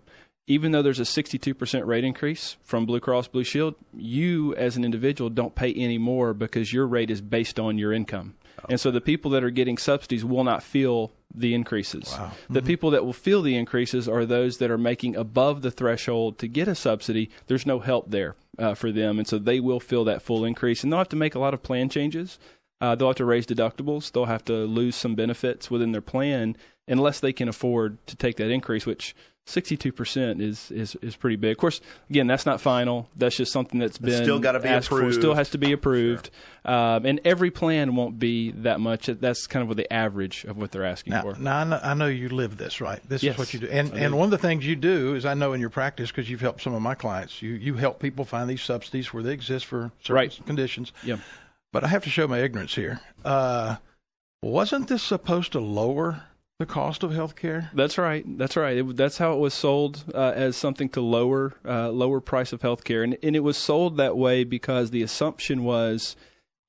even 0.48 0.72
though 0.72 0.82
there's 0.82 1.00
a 1.00 1.04
62% 1.04 1.86
rate 1.86 2.04
increase 2.04 2.58
from 2.62 2.86
Blue 2.86 3.00
Cross 3.00 3.30
Blue 3.30 3.44
Shield, 3.44 3.76
you 3.96 4.56
as 4.56 4.76
an 4.76 4.84
individual 4.84 5.30
don't 5.30 5.56
pay 5.56 5.74
any 5.74 5.98
more 5.98 6.34
because 6.34 6.74
your 6.74 6.88
rate 6.88 7.10
is 7.10 7.22
based 7.22 7.60
on 7.60 7.78
your 7.78 7.94
income. 7.94 8.36
And 8.70 8.80
so 8.80 8.92
the 8.92 9.02
people 9.02 9.32
that 9.32 9.44
are 9.44 9.50
getting 9.50 9.78
subsidies 9.78 10.24
will 10.26 10.44
not 10.44 10.62
feel 10.62 11.12
the 11.34 11.54
increases. 11.54 12.14
The 12.50 12.62
people 12.62 12.92
that 12.92 13.06
will 13.06 13.14
feel 13.14 13.42
the 13.42 13.56
increases 13.56 14.08
are 14.08 14.26
those 14.26 14.58
that 14.58 14.70
are 14.70 14.78
making 14.78 15.16
above 15.16 15.62
the 15.62 15.72
threshold 15.72 16.38
to 16.40 16.48
get 16.48 16.68
a 16.68 16.76
subsidy. 16.76 17.30
There's 17.48 17.66
no 17.66 17.80
help 17.80 18.12
there 18.12 18.36
uh, 18.60 18.76
for 18.76 18.92
them, 18.92 19.18
and 19.18 19.28
so 19.28 19.38
they 19.38 19.60
will 19.60 19.80
feel 19.80 20.04
that 20.06 20.22
full 20.22 20.46
increase. 20.46 20.84
And 20.84 20.92
they'll 20.92 21.00
have 21.00 21.10
to 21.10 21.16
make 21.16 21.36
a 21.36 21.40
lot 21.40 21.54
of 21.54 21.64
plan 21.64 21.90
changes. 21.90 22.38
Uh, 22.82 22.96
they'll 22.96 23.10
have 23.10 23.18
to 23.18 23.26
raise 23.26 23.46
deductibles. 23.46 24.12
They'll 24.12 24.26
have 24.26 24.46
to 24.46 24.66
lose 24.66 24.96
some 24.96 25.16
benefits 25.16 25.72
within 25.72 25.92
their 25.92 26.02
plan 26.02 26.58
unless 26.88 27.20
they 27.20 27.32
can 27.32 27.48
afford 27.48 28.06
to 28.08 28.16
take 28.16 28.38
that 28.38 28.50
increase, 28.52 28.86
which 28.86 29.16
62% 29.48 30.40
is, 30.40 30.71
is, 30.71 30.95
is 31.02 31.16
pretty 31.16 31.36
big. 31.36 31.52
Of 31.52 31.57
course, 31.57 31.81
again, 32.10 32.28
that's 32.28 32.45
not 32.45 32.62
final. 32.62 33.10
That's 33.16 33.36
just 33.36 33.52
something 33.52 33.80
that's 33.80 33.98
been 33.98 34.24
still 34.24 34.40
gotta 34.40 34.60
be 34.60 34.69
asked 34.69 34.88
for. 34.90 35.00
approved. 35.00 35.16
Still 35.16 35.33
has 35.33 35.50
to 35.50 35.57
be 35.57 35.71
approved. 35.71 36.30
Um, 36.64 37.06
and 37.06 37.19
every 37.26 37.50
plan 37.50 37.95
won't 37.95 38.19
be 38.19 38.52
that 38.52 38.80
much. 38.80 39.07
That's 39.07 39.48
kind 39.48 39.62
of 39.64 39.68
what 39.68 39.78
the 39.78 39.92
average 39.92 40.45
of 40.45 40.57
what 40.57 40.71
they're 40.71 40.86
asking 40.86 41.12
Now, 41.14 41.21
for. 41.24 41.36
now 41.40 41.57
I, 41.57 41.64
know, 41.64 41.80
I 41.83 41.94
know 41.95 42.06
you 42.07 42.30
live 42.30 42.57
this, 42.57 42.80
right? 42.80 43.02
This 43.10 43.24
Yes, 43.24 43.33
is 43.33 43.40
what 43.40 43.54
you 43.54 43.60
do. 43.62 43.68
And 43.68 43.92
and 43.94 44.16
one 44.16 44.26
of 44.26 44.31
the 44.31 44.38
things 44.38 44.66
you 44.66 44.76
do 44.76 45.16
is 45.16 45.26
I 45.26 45.33
know 45.33 45.54
in 45.54 45.60
your 45.60 45.71
practice 45.71 46.12
because 46.12 46.30
you've 46.30 46.42
helped 46.42 46.62
some 46.62 46.74
of 46.76 46.81
my 46.81 46.94
clients. 46.95 47.42
You 47.42 47.54
you 47.54 47.74
help 47.74 48.00
people 48.00 48.26
find 48.26 48.50
these 48.50 48.62
subsidies 48.62 49.12
where 49.12 49.24
they 49.24 49.33
exist 49.33 49.66
for 49.66 49.92
certain 50.02 50.16
Right. 50.16 50.40
conditions. 50.45 50.94
Yeah. 51.04 51.18
But 51.74 51.83
I 51.83 51.88
have 51.88 52.04
to 52.04 52.10
show 52.10 52.28
my 52.28 52.40
ignorance 52.40 52.76
here. 52.76 53.00
Uh, 53.26 53.78
wasn't 54.44 54.88
this 54.88 55.02
supposed 55.04 55.52
to 55.54 55.60
lower 55.60 56.24
the 56.61 56.65
cost 56.68 57.03
of 57.03 57.11
health 57.11 57.35
care? 57.35 57.71
That's 57.73 57.97
right. 57.97 58.23
That's 58.37 58.56
right. 58.56 58.77
It, 58.77 58.95
that's 58.95 59.18
how 59.18 59.33
it 59.33 59.39
was 59.39 59.53
sold 59.53 60.03
uh, 60.13 60.33
as 60.35 60.56
something 60.56 60.89
to 60.89 61.01
lower 61.01 61.53
uh, 61.65 61.89
lower 61.89 62.21
price 62.21 62.53
of 62.53 62.61
healthcare, 62.61 63.03
and 63.03 63.18
and 63.23 63.35
it 63.35 63.41
was 63.41 63.57
sold 63.57 63.97
that 63.97 64.15
way 64.15 64.44
because 64.44 64.91
the 64.91 65.01
assumption 65.01 65.63
was 65.63 66.15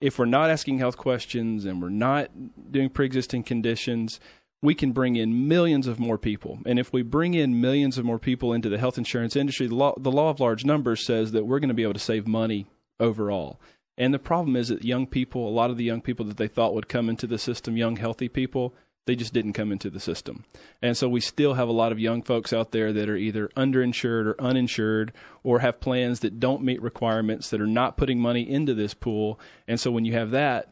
if 0.01 0.19
we're 0.19 0.25
not 0.25 0.51
asking 0.51 0.79
health 0.79 0.97
questions 0.97 1.65
and 1.65 1.81
we're 1.81 1.89
not 1.89 2.29
doing 2.73 2.89
pre-existing 2.89 3.45
conditions, 3.45 4.19
we 4.61 4.75
can 4.75 4.93
bring 4.93 5.15
in 5.15 5.47
millions 5.47 5.87
of 5.87 6.01
more 6.01 6.19
people. 6.19 6.59
And 6.67 6.79
if 6.79 6.93
we 6.93 7.03
bring 7.03 7.35
in 7.35 7.61
millions 7.61 7.99
of 7.99 8.05
more 8.05 8.19
people 8.19 8.53
into 8.53 8.69
the 8.69 8.79
health 8.79 8.99
insurance 8.99 9.37
industry, 9.37 9.69
the 9.69 9.77
law, 9.77 9.95
the 9.97 10.11
law 10.11 10.31
of 10.31 10.41
large 10.41 10.65
numbers 10.65 11.07
says 11.07 11.33
that 11.33 11.47
we're 11.47 11.61
going 11.61 11.69
to 11.69 11.75
be 11.75 11.85
able 11.85 11.93
to 11.93 12.01
save 12.01 12.27
money 12.27 12.67
overall. 12.99 13.61
And 13.97 14.13
the 14.13 14.19
problem 14.19 14.57
is 14.57 14.69
that 14.69 14.85
young 14.85 15.07
people, 15.07 15.47
a 15.47 15.51
lot 15.51 15.71
of 15.71 15.77
the 15.77 15.85
young 15.85 16.01
people 16.01 16.25
that 16.27 16.39
they 16.39 16.49
thought 16.49 16.75
would 16.75 16.89
come 16.89 17.09
into 17.09 17.27
the 17.27 17.39
system, 17.39 17.77
young 17.77 17.97
healthy 17.97 18.29
people, 18.29 18.75
they 19.07 19.17
just 19.17 19.33
didn't 19.33 19.55
come 19.55 19.73
into 19.73 19.91
the 19.91 20.01
system. 20.01 20.45
And 20.81 20.97
so 20.97 21.09
we 21.09 21.21
still 21.21 21.55
have 21.55 21.69
a 21.69 21.73
lot 21.73 21.93
of 21.93 21.99
young 21.99 22.23
folks 22.23 22.53
out 22.53 22.71
there 22.71 22.93
that 22.93 23.09
are 23.09 23.17
either 23.17 23.49
underinsured 23.57 24.27
or 24.27 24.41
uninsured 24.41 25.13
or 25.43 25.59
have 25.59 25.81
plans 25.81 26.21
that 26.21 26.39
don't 26.39 26.63
meet 26.63 26.81
requirements 26.81 27.51
that 27.51 27.61
are 27.61 27.67
not 27.67 27.97
putting 27.97 28.21
money 28.21 28.49
into 28.49 28.75
this 28.75 28.95
pool. 28.95 29.41
And 29.67 29.81
so 29.81 29.91
when 29.91 30.05
you 30.05 30.13
have 30.13 30.31
that, 30.31 30.69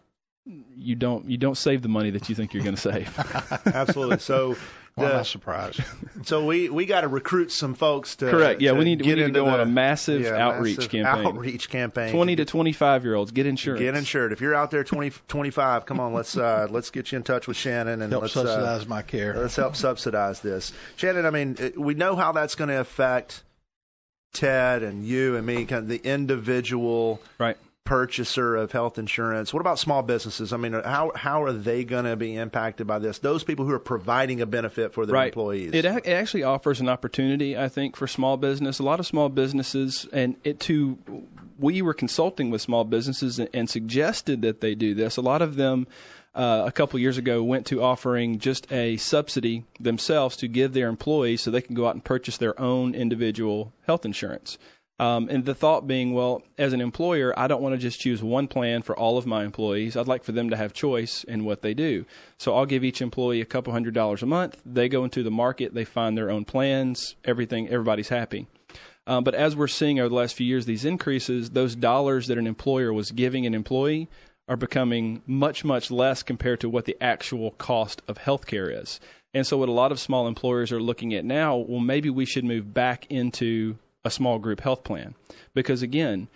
you 0.75 0.94
don't 0.94 1.28
you 1.28 1.37
don't 1.37 1.56
save 1.56 1.82
the 1.82 1.88
money 1.88 2.10
that 2.10 2.28
you 2.28 2.34
think 2.34 2.54
you're 2.54 2.62
going 2.62 2.75
to 2.75 2.80
save. 2.80 3.16
Absolutely. 3.66 4.18
So 4.18 4.56
Why 5.00 5.11
am 5.11 5.16
I 5.19 5.23
surprised? 5.23 5.80
So 6.23 6.45
we 6.45 6.69
we 6.69 6.85
got 6.85 7.00
to 7.00 7.09
recruit 7.09 7.50
some 7.50 7.73
folks 7.73 8.14
to 8.16 8.30
Correct. 8.30 8.61
Yeah, 8.61 8.73
to 8.73 8.76
we 8.78 8.85
need- 8.85 9.00
we 9.00 9.07
get 9.07 9.14
need 9.16 9.23
to 9.23 9.26
into 9.28 9.40
go 9.40 9.47
on 9.47 9.61
a 9.61 9.64
massive 9.64 10.21
yeah, 10.21 10.37
outreach 10.37 10.76
massive 10.76 10.90
campaign. 10.90 11.26
Outreach 11.26 11.71
campaign. 11.71 12.12
20 12.12 12.37
to 12.37 12.45
25 12.45 13.04
year 13.04 13.14
olds 13.14 13.30
get 13.33 13.47
insurance. 13.47 13.80
Get 13.80 13.97
insured. 13.97 14.30
If 14.33 14.42
you're 14.42 14.54
out 14.54 14.71
there 14.71 14.85
20, 14.85 15.12
25, 15.28 15.87
come 15.87 15.99
on, 15.99 16.12
let's 16.12 16.37
uh, 16.37 16.66
let's 16.71 16.90
get 16.90 17.11
you 17.11 17.16
in 17.16 17.23
touch 17.23 17.47
with 17.49 17.57
Shannon 17.57 18.02
and 18.02 18.12
Help 18.12 18.23
let's 18.25 18.35
subsidize 18.35 18.83
uh, 18.83 18.88
my 18.88 19.00
care. 19.00 19.35
let's 19.35 19.57
help 19.57 19.76
subsidize 19.76 20.40
this. 20.40 20.75
Shannon, 20.97 21.25
I 21.25 21.30
mean, 21.30 21.57
we 21.75 21.95
know 21.95 22.16
how 22.16 22.33
that's 22.33 22.54
going 22.54 22.69
to 22.69 22.78
affect 22.78 23.42
Ted 24.35 24.83
and 24.83 25.02
you 25.04 25.37
and 25.37 25.47
me, 25.47 25.64
kind 25.64 25.85
of 25.85 25.88
the 25.88 26.02
individual 26.04 27.21
Right. 27.38 27.57
Purchaser 27.84 28.56
of 28.56 28.72
health 28.72 28.99
insurance. 28.99 29.52
What 29.52 29.60
about 29.60 29.78
small 29.78 30.02
businesses? 30.02 30.52
I 30.52 30.56
mean, 30.56 30.72
how 30.72 31.12
how 31.14 31.42
are 31.42 31.52
they 31.52 31.84
going 31.84 32.04
to 32.04 32.16
be 32.16 32.37
impacted 32.37 32.87
by 32.87 32.99
this? 32.99 33.18
Those 33.18 33.42
people 33.42 33.64
who 33.64 33.72
are 33.72 33.80
providing 33.80 34.40
a 34.40 34.46
benefit 34.46 34.92
for 34.92 35.06
their 35.06 35.14
right. 35.14 35.26
employees. 35.26 35.72
It, 35.72 35.84
it 35.84 36.06
actually 36.06 36.42
offers 36.42 36.80
an 36.80 36.88
opportunity, 36.88 37.56
I 37.58 37.68
think, 37.68 37.96
for 37.96 38.06
small 38.06 38.37
business. 38.37 38.78
A 38.78 38.82
lot 38.82 39.00
of 39.00 39.06
small 39.06 39.28
businesses, 39.28 40.06
and 40.12 40.37
it 40.44 40.60
to 40.60 40.99
we 41.58 41.82
were 41.82 41.94
consulting 41.94 42.50
with 42.50 42.62
small 42.62 42.84
businesses 42.84 43.38
and, 43.38 43.49
and 43.52 43.68
suggested 43.68 44.42
that 44.42 44.60
they 44.60 44.75
do 44.75 44.94
this. 44.94 45.16
A 45.16 45.22
lot 45.22 45.42
of 45.42 45.56
them. 45.56 45.87
Uh, 46.32 46.62
a 46.64 46.70
couple 46.70 46.96
years 46.96 47.18
ago, 47.18 47.42
went 47.42 47.66
to 47.66 47.82
offering 47.82 48.38
just 48.38 48.70
a 48.70 48.96
subsidy 48.99 49.64
themselves 49.80 50.37
to 50.37 50.46
give 50.46 50.75
their 50.75 50.88
employees 50.88 51.40
so 51.42 51.50
they 51.50 51.60
can 51.60 51.75
go 51.75 51.88
out 51.88 51.94
and 51.94 52.04
purchase 52.04 52.37
their 52.38 52.58
own 52.60 52.94
individual 52.94 53.72
health 53.84 54.04
insurance. 54.04 54.56
Um, 55.00 55.30
and 55.30 55.47
the 55.47 55.54
thought 55.54 55.87
being, 55.87 56.12
well, 56.12 56.42
as 56.59 56.75
an 56.75 56.83
employer, 56.83 57.33
I 57.35 57.47
don't 57.47 57.62
want 57.62 57.73
to 57.73 57.78
just 57.78 58.00
choose 58.00 58.23
one 58.23 58.49
plan 58.49 58.83
for 58.83 58.95
all 58.95 59.16
of 59.16 59.25
my 59.25 59.45
employees. 59.45 59.97
I'd 59.97 60.07
like 60.07 60.23
for 60.23 60.33
them 60.33 60.50
to 60.50 60.59
have 60.59 60.75
choice 60.75 61.25
in 61.25 61.47
what 61.47 61.62
they 61.62 61.73
do. 61.73 62.04
So 62.37 62.54
I'll 62.54 62.66
give 62.66 62.85
each 62.85 63.00
employee 63.00 63.40
a 63.40 63.47
couple 63.47 63.73
hundred 63.73 63.95
dollars 63.95 64.23
a 64.23 64.26
month. 64.26 64.61
They 64.66 64.90
go 64.90 65.02
into 65.04 65.23
the 65.23 65.30
market, 65.30 65.73
they 65.73 65.87
find 65.87 66.19
their 66.19 66.30
own 66.30 66.45
plans, 66.45 67.16
everything, 67.25 67.66
everybody's 67.71 68.11
happy. 68.11 68.47
Um, 69.07 69.25
but 69.25 69.35
as 69.35 69.57
we're 69.57 69.69
seeing 69.69 69.99
over 69.99 70.11
the 70.11 70.14
last 70.14 70.37
few 70.37 70.47
years, 70.47 70.66
these 70.66 70.85
increases, 70.85 71.49
those 71.49 71.75
dollars 71.75 72.26
that 72.26 72.37
an 72.37 72.47
employer 72.47 72.92
was 72.92 73.11
giving 73.11 73.47
an 73.47 73.54
employee 73.54 74.07
are 74.49 74.57
becoming 74.59 75.23
much, 75.26 75.64
much 75.64 75.90
less 75.90 76.23
compared 76.23 76.61
to 76.61 76.69
what 76.69 76.85
the 76.85 76.99
actual 77.00 77.52
cost 77.52 78.02
of 78.07 78.19
healthcare 78.19 78.71
is. 78.83 79.00
And 79.33 79.47
so, 79.47 79.57
what 79.57 79.71
a 79.71 79.73
lot 79.73 79.92
of 79.92 79.99
small 79.99 80.28
employers 80.28 80.73
are 80.73 80.83
looking 80.83 81.14
at 81.14 81.25
now, 81.25 81.57
well, 81.57 81.80
maybe 81.80 82.11
we 82.11 82.26
should 82.26 82.45
move 82.45 82.75
back 82.75 83.07
into 83.09 83.78
a 84.04 84.11
small 84.11 84.38
group 84.38 84.61
health 84.61 84.85
plan. 84.85 85.14
Because 85.54 85.83
again, 85.83 86.28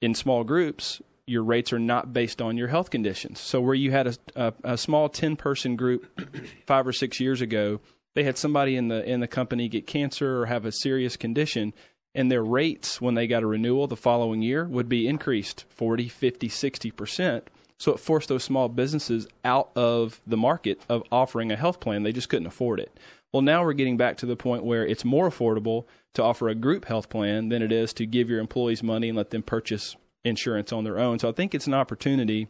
in 0.00 0.14
small 0.14 0.44
groups, 0.44 1.02
your 1.26 1.42
rates 1.42 1.72
are 1.72 1.78
not 1.78 2.12
based 2.12 2.42
on 2.42 2.56
your 2.56 2.68
health 2.68 2.90
conditions. 2.90 3.40
So, 3.40 3.60
where 3.60 3.74
you 3.74 3.90
had 3.90 4.06
a, 4.06 4.14
a, 4.34 4.52
a 4.64 4.76
small 4.78 5.08
10 5.08 5.36
person 5.36 5.76
group 5.76 6.06
five 6.66 6.86
or 6.86 6.92
six 6.92 7.20
years 7.20 7.40
ago, 7.40 7.80
they 8.14 8.24
had 8.24 8.36
somebody 8.36 8.76
in 8.76 8.88
the, 8.88 9.04
in 9.04 9.20
the 9.20 9.28
company 9.28 9.68
get 9.68 9.86
cancer 9.86 10.42
or 10.42 10.46
have 10.46 10.64
a 10.64 10.72
serious 10.72 11.16
condition 11.16 11.72
and 12.14 12.30
their 12.30 12.42
rates 12.42 13.00
when 13.00 13.14
they 13.14 13.26
got 13.26 13.42
a 13.42 13.46
renewal 13.46 13.86
the 13.86 13.96
following 13.96 14.42
year 14.42 14.64
would 14.64 14.88
be 14.88 15.06
increased 15.06 15.64
40, 15.68 16.08
50, 16.08 16.48
60%. 16.48 17.42
So 17.78 17.92
it 17.92 18.00
forced 18.00 18.28
those 18.28 18.44
small 18.44 18.68
businesses 18.68 19.26
out 19.44 19.70
of 19.74 20.20
the 20.26 20.36
market 20.36 20.80
of 20.88 21.02
offering 21.10 21.50
a 21.50 21.56
health 21.56 21.80
plan. 21.80 22.02
They 22.02 22.12
just 22.12 22.28
couldn't 22.28 22.46
afford 22.46 22.80
it. 22.80 22.98
Well, 23.32 23.42
now 23.42 23.64
we're 23.64 23.72
getting 23.74 23.96
back 23.96 24.16
to 24.18 24.26
the 24.26 24.36
point 24.36 24.64
where 24.64 24.84
it's 24.84 25.04
more 25.04 25.30
affordable 25.30 25.84
to 26.14 26.22
offer 26.22 26.48
a 26.48 26.54
group 26.54 26.86
health 26.86 27.08
plan 27.08 27.48
than 27.48 27.62
it 27.62 27.72
is 27.72 27.92
to 27.94 28.06
give 28.06 28.28
your 28.28 28.40
employees 28.40 28.82
money 28.82 29.08
and 29.08 29.16
let 29.16 29.30
them 29.30 29.42
purchase 29.42 29.96
insurance 30.24 30.72
on 30.72 30.84
their 30.84 30.98
own. 30.98 31.18
So 31.18 31.28
I 31.28 31.32
think 31.32 31.54
it's 31.54 31.66
an 31.66 31.74
opportunity 31.74 32.48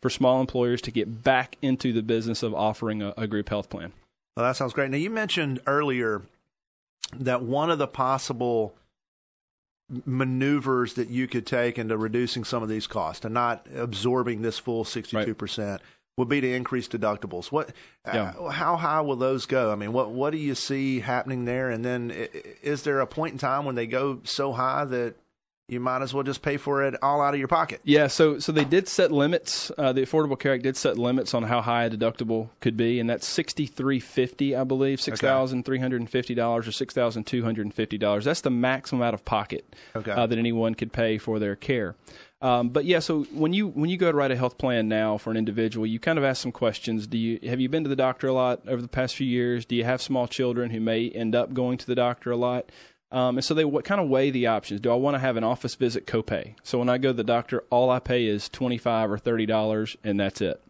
for 0.00 0.10
small 0.10 0.40
employers 0.40 0.80
to 0.82 0.90
get 0.90 1.22
back 1.22 1.56
into 1.62 1.92
the 1.92 2.02
business 2.02 2.42
of 2.42 2.54
offering 2.54 3.02
a, 3.02 3.14
a 3.16 3.26
group 3.26 3.48
health 3.48 3.70
plan. 3.70 3.92
Well, 4.36 4.46
that 4.46 4.56
sounds 4.56 4.72
great. 4.72 4.90
Now, 4.90 4.96
you 4.96 5.10
mentioned 5.10 5.60
earlier 5.66 6.22
that 7.14 7.42
one 7.42 7.70
of 7.70 7.78
the 7.78 7.86
possible 7.86 8.74
maneuvers 10.06 10.94
that 10.94 11.08
you 11.08 11.28
could 11.28 11.46
take 11.46 11.78
into 11.78 11.96
reducing 11.96 12.44
some 12.44 12.62
of 12.62 12.68
these 12.68 12.86
costs 12.86 13.24
and 13.24 13.34
not 13.34 13.66
absorbing 13.76 14.42
this 14.42 14.58
full 14.58 14.84
62% 14.84 15.80
would 16.16 16.28
be 16.28 16.40
to 16.40 16.52
increase 16.54 16.88
deductibles. 16.88 17.50
What 17.50 17.70
Yeah. 18.06 18.34
uh, 18.38 18.50
how 18.50 18.76
high 18.76 19.00
will 19.00 19.16
those 19.16 19.46
go? 19.46 19.72
I 19.72 19.76
mean, 19.76 19.92
what 19.92 20.10
what 20.10 20.30
do 20.30 20.38
you 20.38 20.54
see 20.54 21.00
happening 21.00 21.44
there 21.46 21.70
and 21.70 21.84
then 21.84 22.10
is 22.62 22.82
there 22.82 23.00
a 23.00 23.06
point 23.06 23.32
in 23.32 23.38
time 23.38 23.64
when 23.64 23.74
they 23.74 23.86
go 23.86 24.20
so 24.24 24.52
high 24.52 24.84
that 24.84 25.14
you 25.68 25.80
might 25.80 26.02
as 26.02 26.12
well 26.12 26.22
just 26.24 26.42
pay 26.42 26.58
for 26.58 26.82
it 26.82 26.94
all 27.02 27.22
out 27.22 27.32
of 27.32 27.38
your 27.38 27.48
pocket? 27.48 27.80
Yeah, 27.84 28.08
so 28.08 28.38
so 28.38 28.52
they 28.52 28.64
did 28.64 28.88
set 28.88 29.10
limits. 29.10 29.70
Uh, 29.78 29.94
the 29.94 30.02
Affordable 30.02 30.38
Care 30.38 30.52
Act 30.52 30.64
did 30.64 30.76
set 30.76 30.98
limits 30.98 31.32
on 31.32 31.44
how 31.44 31.62
high 31.62 31.84
a 31.84 31.90
deductible 31.90 32.50
could 32.60 32.76
be, 32.76 33.00
and 33.00 33.08
that's 33.08 33.26
sixty 33.26 33.64
three 33.64 33.98
fifty, 34.00 34.54
I 34.54 34.64
believe, 34.64 35.00
six 35.00 35.18
thousand 35.18 35.64
three 35.64 35.78
hundred 35.78 36.02
and 36.02 36.10
fifty 36.10 36.34
dollars 36.34 36.68
or 36.68 36.72
six 36.72 36.92
thousand 36.92 37.24
two 37.26 37.42
hundred 37.42 37.62
and 37.64 37.72
fifty 37.74 37.96
dollars. 37.96 38.26
That's 38.26 38.42
the 38.42 38.50
maximum 38.50 39.00
out 39.02 39.14
of 39.14 39.24
pocket 39.24 39.64
Okay. 39.96 40.10
uh, 40.10 40.26
that 40.26 40.38
anyone 40.38 40.74
could 40.74 40.92
pay 40.92 41.16
for 41.16 41.38
their 41.38 41.56
care. 41.56 41.94
Um, 42.42 42.70
but 42.70 42.84
yeah, 42.84 42.98
so 42.98 43.22
when 43.32 43.52
you 43.52 43.68
when 43.68 43.88
you 43.88 43.96
go 43.96 44.10
to 44.10 44.16
write 44.16 44.32
a 44.32 44.36
health 44.36 44.58
plan 44.58 44.88
now 44.88 45.16
for 45.16 45.30
an 45.30 45.36
individual, 45.36 45.86
you 45.86 46.00
kind 46.00 46.18
of 46.18 46.24
ask 46.24 46.42
some 46.42 46.50
questions. 46.50 47.06
Do 47.06 47.16
you 47.16 47.38
have 47.48 47.60
you 47.60 47.68
been 47.68 47.84
to 47.84 47.88
the 47.88 47.96
doctor 47.96 48.26
a 48.26 48.32
lot 48.32 48.60
over 48.66 48.82
the 48.82 48.88
past 48.88 49.14
few 49.14 49.26
years? 49.26 49.64
Do 49.64 49.76
you 49.76 49.84
have 49.84 50.02
small 50.02 50.26
children 50.26 50.70
who 50.70 50.80
may 50.80 51.08
end 51.08 51.36
up 51.36 51.54
going 51.54 51.78
to 51.78 51.86
the 51.86 51.94
doctor 51.94 52.32
a 52.32 52.36
lot? 52.36 52.70
Um, 53.12 53.36
and 53.36 53.44
so 53.44 53.54
they 53.54 53.64
what 53.64 53.84
kind 53.84 54.00
of 54.00 54.08
weigh 54.08 54.30
the 54.30 54.48
options. 54.48 54.80
Do 54.80 54.90
I 54.90 54.96
want 54.96 55.14
to 55.14 55.20
have 55.20 55.36
an 55.36 55.44
office 55.44 55.76
visit 55.76 56.04
copay? 56.04 56.56
So 56.64 56.80
when 56.80 56.88
I 56.88 56.98
go 56.98 57.10
to 57.10 57.14
the 57.14 57.22
doctor, 57.22 57.62
all 57.70 57.90
I 57.90 58.00
pay 58.00 58.26
is 58.26 58.48
twenty 58.48 58.78
five 58.78 59.08
or 59.08 59.18
thirty 59.18 59.46
dollars, 59.46 59.96
and 60.02 60.18
that's 60.18 60.40
it. 60.40 60.60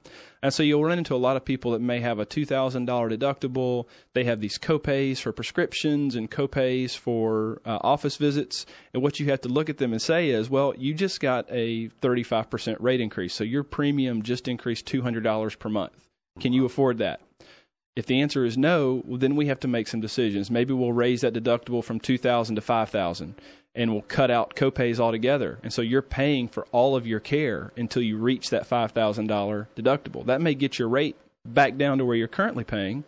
And 0.43 0.53
so 0.53 0.65
you'll 0.65 0.85
run 0.85 0.99
into 0.99 1.15
a 1.15 1.17
lot 1.17 1.37
of 1.37 1.45
people 1.45 1.71
that 1.71 1.81
may 1.81 2.01
have 2.01 2.19
a 2.19 2.25
two 2.25 2.45
thousand 2.45 2.87
dollar 2.87 3.09
deductible. 3.09 3.87
They 4.13 4.25
have 4.25 4.41
these 4.41 4.59
copays 4.59 5.19
for 5.19 5.33
prescriptions 5.33 6.17
and 6.17 6.31
copays 6.31 6.97
for 6.97 7.63
uh, 7.65 7.79
office 7.83 8.17
visits. 8.17 8.67
And 8.93 9.03
what 9.03 9.21
you 9.21 9.27
have 9.27 9.41
to 9.43 9.49
look 9.49 9.71
at 9.71 9.79
them 9.79 9.93
and 9.93 10.03
say 10.03 10.31
is, 10.31 10.51
well, 10.51 10.75
you 10.77 10.95
just 10.95 11.21
got 11.21 11.47
a 11.49 11.89
thirty 11.89 12.25
five 12.25 12.51
percent 12.51 12.81
rate 12.81 13.01
increase, 13.01 13.35
so 13.35 13.45
your 13.45 13.63
premium 13.63 14.23
just 14.23 14.49
increased 14.49 14.87
two 14.87 15.03
hundred 15.03 15.23
dollars 15.23 15.55
per 15.55 15.69
month. 15.69 16.09
Can 16.41 16.53
you 16.53 16.65
afford 16.65 16.99
that? 16.99 17.21
If 17.95 18.07
the 18.07 18.23
answer 18.23 18.45
is 18.45 18.57
no, 18.57 19.03
well, 19.05 19.19
then 19.19 19.37
we 19.37 19.47
have 19.47 19.61
to 19.61 19.69
make 19.69 19.87
some 19.87 20.01
decisions. 20.01 20.51
Maybe 20.51 20.73
we'll 20.73 20.95
raise 20.95 21.21
that 21.21 21.35
deductible 21.35 21.85
from 21.85 22.01
2000 22.01 22.57
to 22.57 22.63
5000 22.63 23.35
and 23.75 23.93
we'll 23.93 24.02
cut 24.02 24.31
out 24.31 24.55
copays 24.55 25.00
altogether. 25.00 25.59
And 25.62 25.73
so 25.73 25.83
you're 25.83 26.02
paying 26.02 26.49
for 26.49 26.67
all 26.73 26.95
of 26.95 27.07
your 27.07 27.21
care 27.21 27.73
until 27.76 28.02
you 28.02 28.19
reach 28.19 28.50
that 28.50 28.69
$5,000 28.69 29.67
deductible. 29.76 30.26
That 30.26 30.41
may 30.41 30.55
get 30.55 30.79
your 30.79 30.88
rate 30.88 31.17
back 31.45 31.76
down 31.76 31.99
to 31.99 32.05
where 32.05 32.17
you're 32.17 32.29
currently 32.29 32.64
paying, 32.64 33.05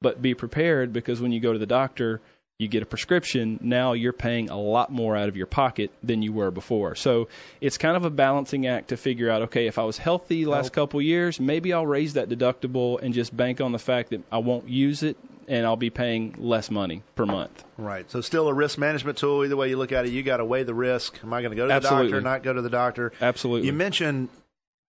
but 0.00 0.20
be 0.20 0.34
prepared 0.34 0.92
because 0.92 1.20
when 1.20 1.32
you 1.32 1.40
go 1.40 1.52
to 1.52 1.58
the 1.58 1.66
doctor, 1.66 2.20
you 2.58 2.66
get 2.66 2.82
a 2.82 2.86
prescription, 2.86 3.60
now 3.62 3.92
you're 3.92 4.12
paying 4.12 4.50
a 4.50 4.58
lot 4.58 4.90
more 4.90 5.16
out 5.16 5.28
of 5.28 5.36
your 5.36 5.46
pocket 5.46 5.92
than 6.02 6.22
you 6.22 6.32
were 6.32 6.50
before. 6.50 6.96
So 6.96 7.28
it's 7.60 7.78
kind 7.78 7.96
of 7.96 8.04
a 8.04 8.10
balancing 8.10 8.66
act 8.66 8.88
to 8.88 8.96
figure 8.96 9.30
out 9.30 9.42
okay, 9.42 9.68
if 9.68 9.78
I 9.78 9.84
was 9.84 9.98
healthy 9.98 10.44
last 10.44 10.72
couple 10.72 11.00
years, 11.00 11.38
maybe 11.38 11.72
I'll 11.72 11.86
raise 11.86 12.14
that 12.14 12.28
deductible 12.28 13.00
and 13.00 13.14
just 13.14 13.36
bank 13.36 13.60
on 13.60 13.70
the 13.70 13.78
fact 13.78 14.10
that 14.10 14.22
I 14.32 14.38
won't 14.38 14.68
use 14.68 15.04
it 15.04 15.16
and 15.48 15.66
I'll 15.66 15.76
be 15.76 15.90
paying 15.90 16.34
less 16.38 16.70
money 16.70 17.02
per 17.14 17.26
month. 17.26 17.64
Right. 17.76 18.10
So 18.10 18.20
still 18.20 18.48
a 18.48 18.54
risk 18.54 18.78
management 18.78 19.18
tool. 19.18 19.44
Either 19.44 19.56
way 19.56 19.68
you 19.70 19.76
look 19.76 19.92
at 19.92 20.06
it, 20.06 20.10
you 20.12 20.22
got 20.22 20.36
to 20.38 20.44
weigh 20.44 20.62
the 20.62 20.74
risk. 20.74 21.18
Am 21.22 21.32
I 21.32 21.40
going 21.42 21.50
to 21.52 21.56
go 21.56 21.64
to 21.64 21.68
the 21.68 21.74
Absolutely. 21.74 22.10
doctor, 22.12 22.20
not 22.20 22.42
go 22.42 22.52
to 22.52 22.62
the 22.62 22.70
doctor? 22.70 23.12
Absolutely. 23.20 23.66
You 23.66 23.72
mentioned 23.72 24.28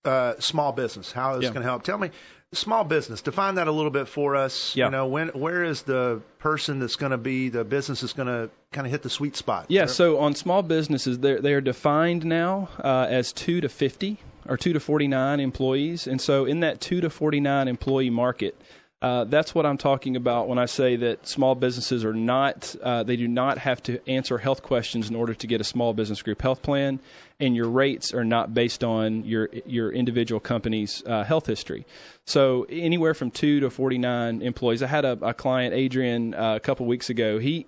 uh, 0.05 0.35
small 0.38 0.73
business. 0.73 1.12
How 1.12 1.31
is 1.35 1.37
Yeah. 1.43 1.49
this 1.49 1.50
going 1.55 1.62
to 1.65 1.69
help? 1.69 1.83
Tell 1.83 1.99
me, 1.99 2.11
small 2.53 2.85
business. 2.85 3.21
Define 3.21 3.57
that 3.57 3.69
a 3.69 3.73
little 3.73 3.91
bit 3.91 4.09
for 4.09 4.37
us. 4.37 4.75
Yeah. 4.75 4.87
You 4.87 4.91
know, 4.93 5.07
when 5.07 5.29
where 5.29 5.62
is 5.65 5.83
the 5.83 6.23
person 6.38 6.79
that's 6.79 6.97
going 6.97 7.12
to 7.12 7.19
be 7.19 7.49
the 7.49 7.65
business 7.65 8.00
that's 8.00 8.12
going 8.12 8.29
to 8.29 8.50
kind 8.73 8.87
of 8.87 8.91
hit 8.91 9.03
the 9.03 9.11
sweet 9.11 9.37
spot? 9.37 9.67
Yeah, 9.69 9.87
so 9.87 10.19
on 10.19 10.35
small 10.35 10.62
businesses, 10.62 11.19
they're, 11.19 11.41
they 11.41 11.53
are 11.53 11.61
defined 11.61 12.25
now 12.25 12.69
uh, 12.83 13.07
as 13.09 13.33
2 13.33 13.61
to 13.61 13.69
50 13.69 14.19
or 14.49 14.57
2 14.57 14.73
to 14.73 14.81
49 14.81 15.41
employees. 15.41 16.07
And 16.07 16.21
so 16.21 16.45
in 16.47 16.61
that 16.61 16.81
2 16.81 17.00
to 17.03 17.11
49 17.11 17.69
employee 17.69 18.09
market, 18.11 18.59
uh, 19.00 19.25
that's 19.25 19.55
what 19.55 19.64
I'm 19.64 19.78
talking 19.78 20.17
about 20.17 20.49
when 20.49 20.59
I 20.59 20.67
say 20.67 20.97
that 20.97 21.26
small 21.26 21.55
businesses 21.55 22.05
are 22.05 22.12
not, 22.12 22.75
uh, 22.83 23.05
they 23.05 23.17
do 23.17 23.28
not 23.28 23.59
have 23.59 23.81
to 23.85 24.00
answer 24.09 24.38
health 24.38 24.62
questions 24.62 25.09
in 25.09 25.14
order 25.14 25.35
to 25.35 25.47
get 25.47 25.61
a 25.61 25.64
small 25.64 25.95
business 25.95 26.21
group 26.21 26.43
health 26.43 26.62
plan, 26.62 26.99
and 27.38 27.55
your 27.55 27.69
rates 27.69 28.12
are 28.12 28.25
not 28.25 28.55
based 28.55 28.83
on 28.83 29.25
your 29.25 29.50
your 29.64 29.93
individual 29.93 30.40
company's 30.40 31.05
uh, 31.07 31.23
health 31.23 31.47
history. 31.47 31.87
So 32.26 32.67
anywhere 32.69 33.14
from 33.14 33.31
two 33.31 33.61
to 33.61 33.71
49 33.71 34.43
employees. 34.43 34.83
I 34.83 34.88
had 34.88 35.05
a, 35.05 35.12
a 35.23 35.33
client, 35.33 35.75
Adrian, 35.75 36.35
uh, 36.35 36.57
a 36.57 36.61
couple 36.61 36.85
weeks 36.87 37.09
ago. 37.09 37.38
He 37.38 37.67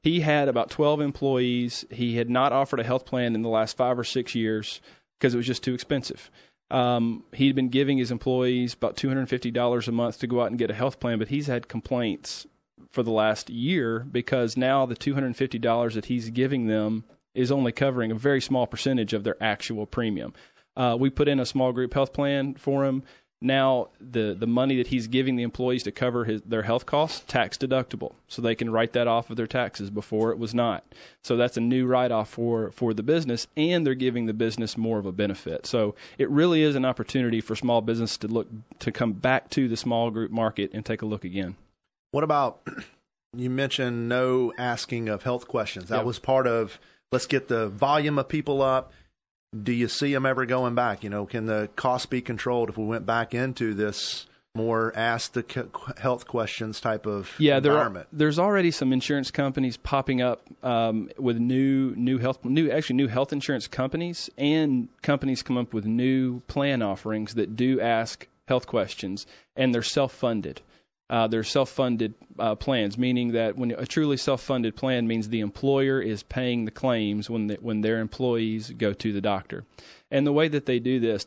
he 0.00 0.20
had 0.20 0.48
about 0.48 0.70
12 0.70 1.00
employees. 1.00 1.84
He 1.90 2.16
had 2.16 2.30
not 2.30 2.52
offered 2.52 2.78
a 2.78 2.84
health 2.84 3.04
plan 3.04 3.34
in 3.34 3.42
the 3.42 3.48
last 3.48 3.76
five 3.76 3.98
or 3.98 4.04
six 4.04 4.34
years 4.34 4.80
because 5.18 5.34
it 5.34 5.36
was 5.36 5.46
just 5.46 5.64
too 5.64 5.74
expensive. 5.74 6.30
Um, 6.70 7.24
he'd 7.32 7.54
been 7.54 7.70
giving 7.70 7.98
his 7.98 8.10
employees 8.10 8.74
about 8.74 8.96
$250 8.96 9.88
a 9.88 9.92
month 9.92 10.18
to 10.18 10.26
go 10.26 10.42
out 10.42 10.50
and 10.50 10.58
get 10.58 10.70
a 10.70 10.74
health 10.74 11.00
plan, 11.00 11.18
but 11.18 11.28
he's 11.28 11.46
had 11.46 11.68
complaints 11.68 12.46
for 12.90 13.02
the 13.02 13.10
last 13.10 13.50
year 13.50 14.00
because 14.00 14.56
now 14.56 14.86
the 14.86 14.96
$250 14.96 15.94
that 15.94 16.06
he's 16.06 16.30
giving 16.30 16.66
them 16.66 17.04
is 17.34 17.52
only 17.52 17.72
covering 17.72 18.10
a 18.10 18.16
very 18.16 18.40
small 18.40 18.66
percentage 18.66 19.12
of 19.12 19.24
their 19.24 19.42
actual 19.42 19.86
premium. 19.86 20.34
Uh, 20.76 20.96
we 20.98 21.10
put 21.10 21.28
in 21.28 21.40
a 21.40 21.46
small 21.46 21.72
group 21.72 21.94
health 21.94 22.12
plan 22.12 22.54
for 22.54 22.84
him. 22.84 23.02
Now 23.40 23.88
the 24.00 24.34
the 24.38 24.46
money 24.46 24.76
that 24.76 24.88
he's 24.88 25.06
giving 25.06 25.36
the 25.36 25.42
employees 25.44 25.84
to 25.84 25.92
cover 25.92 26.24
his, 26.24 26.42
their 26.42 26.62
health 26.62 26.86
costs 26.86 27.24
tax 27.28 27.56
deductible. 27.56 28.14
So 28.26 28.42
they 28.42 28.54
can 28.54 28.70
write 28.70 28.92
that 28.94 29.06
off 29.06 29.30
of 29.30 29.36
their 29.36 29.46
taxes. 29.46 29.90
Before 29.90 30.32
it 30.32 30.38
was 30.38 30.54
not. 30.54 30.84
So 31.22 31.36
that's 31.36 31.56
a 31.56 31.60
new 31.60 31.86
write 31.86 32.10
off 32.10 32.30
for 32.30 32.70
for 32.72 32.92
the 32.92 33.02
business 33.02 33.46
and 33.56 33.86
they're 33.86 33.94
giving 33.94 34.26
the 34.26 34.34
business 34.34 34.76
more 34.76 34.98
of 34.98 35.06
a 35.06 35.12
benefit. 35.12 35.66
So 35.66 35.94
it 36.18 36.28
really 36.30 36.62
is 36.62 36.74
an 36.74 36.84
opportunity 36.84 37.40
for 37.40 37.54
small 37.54 37.80
business 37.80 38.16
to 38.18 38.26
look 38.28 38.48
to 38.80 38.90
come 38.90 39.12
back 39.12 39.50
to 39.50 39.68
the 39.68 39.76
small 39.76 40.10
group 40.10 40.30
market 40.32 40.70
and 40.74 40.84
take 40.84 41.02
a 41.02 41.06
look 41.06 41.24
again. 41.24 41.54
What 42.10 42.24
about 42.24 42.60
you 43.36 43.50
mentioned 43.50 44.08
no 44.08 44.52
asking 44.58 45.08
of 45.08 45.22
health 45.22 45.46
questions. 45.46 45.90
That 45.90 45.98
Yep. 45.98 46.06
was 46.06 46.18
part 46.18 46.46
of 46.46 46.80
let's 47.12 47.26
get 47.26 47.48
the 47.48 47.68
volume 47.68 48.18
of 48.18 48.28
people 48.28 48.62
up 48.62 48.92
do 49.62 49.72
you 49.72 49.88
see 49.88 50.12
them 50.12 50.26
ever 50.26 50.46
going 50.46 50.74
back? 50.74 51.02
You 51.02 51.10
know, 51.10 51.26
can 51.26 51.46
the 51.46 51.68
cost 51.76 52.10
be 52.10 52.20
controlled 52.20 52.68
if 52.68 52.76
we 52.76 52.84
went 52.84 53.06
back 53.06 53.34
into 53.34 53.74
this 53.74 54.26
more 54.54 54.92
ask 54.96 55.32
the 55.34 55.68
health 55.98 56.26
questions 56.26 56.80
type 56.80 57.06
of 57.06 57.32
yeah, 57.38 57.60
there 57.60 57.72
are, 57.72 57.76
environment? 57.76 58.08
there's 58.12 58.38
already 58.38 58.70
some 58.70 58.92
insurance 58.92 59.30
companies 59.30 59.76
popping 59.76 60.20
up 60.20 60.42
um, 60.64 61.08
with 61.18 61.38
new 61.38 61.94
new 61.96 62.18
health 62.18 62.44
new 62.44 62.70
actually 62.70 62.96
new 62.96 63.06
health 63.06 63.32
insurance 63.32 63.68
companies 63.68 64.28
and 64.36 64.88
companies 65.02 65.42
come 65.42 65.56
up 65.56 65.72
with 65.72 65.84
new 65.84 66.40
plan 66.40 66.82
offerings 66.82 67.34
that 67.34 67.54
do 67.54 67.80
ask 67.80 68.26
health 68.48 68.66
questions 68.66 69.26
and 69.54 69.74
they're 69.74 69.82
self 69.82 70.12
funded. 70.12 70.60
Uh, 71.10 71.26
they're 71.26 71.42
self-funded 71.42 72.12
uh, 72.38 72.54
plans, 72.54 72.98
meaning 72.98 73.32
that 73.32 73.56
when 73.56 73.70
a 73.70 73.86
truly 73.86 74.16
self-funded 74.16 74.76
plan 74.76 75.06
means 75.06 75.28
the 75.28 75.40
employer 75.40 76.00
is 76.02 76.22
paying 76.22 76.66
the 76.66 76.70
claims 76.70 77.30
when 77.30 77.46
the, 77.46 77.54
when 77.62 77.80
their 77.80 77.98
employees 77.98 78.70
go 78.72 78.92
to 78.92 79.12
the 79.12 79.20
doctor, 79.22 79.64
and 80.10 80.26
the 80.26 80.32
way 80.32 80.48
that 80.48 80.66
they 80.66 80.78
do 80.78 81.00
this 81.00 81.26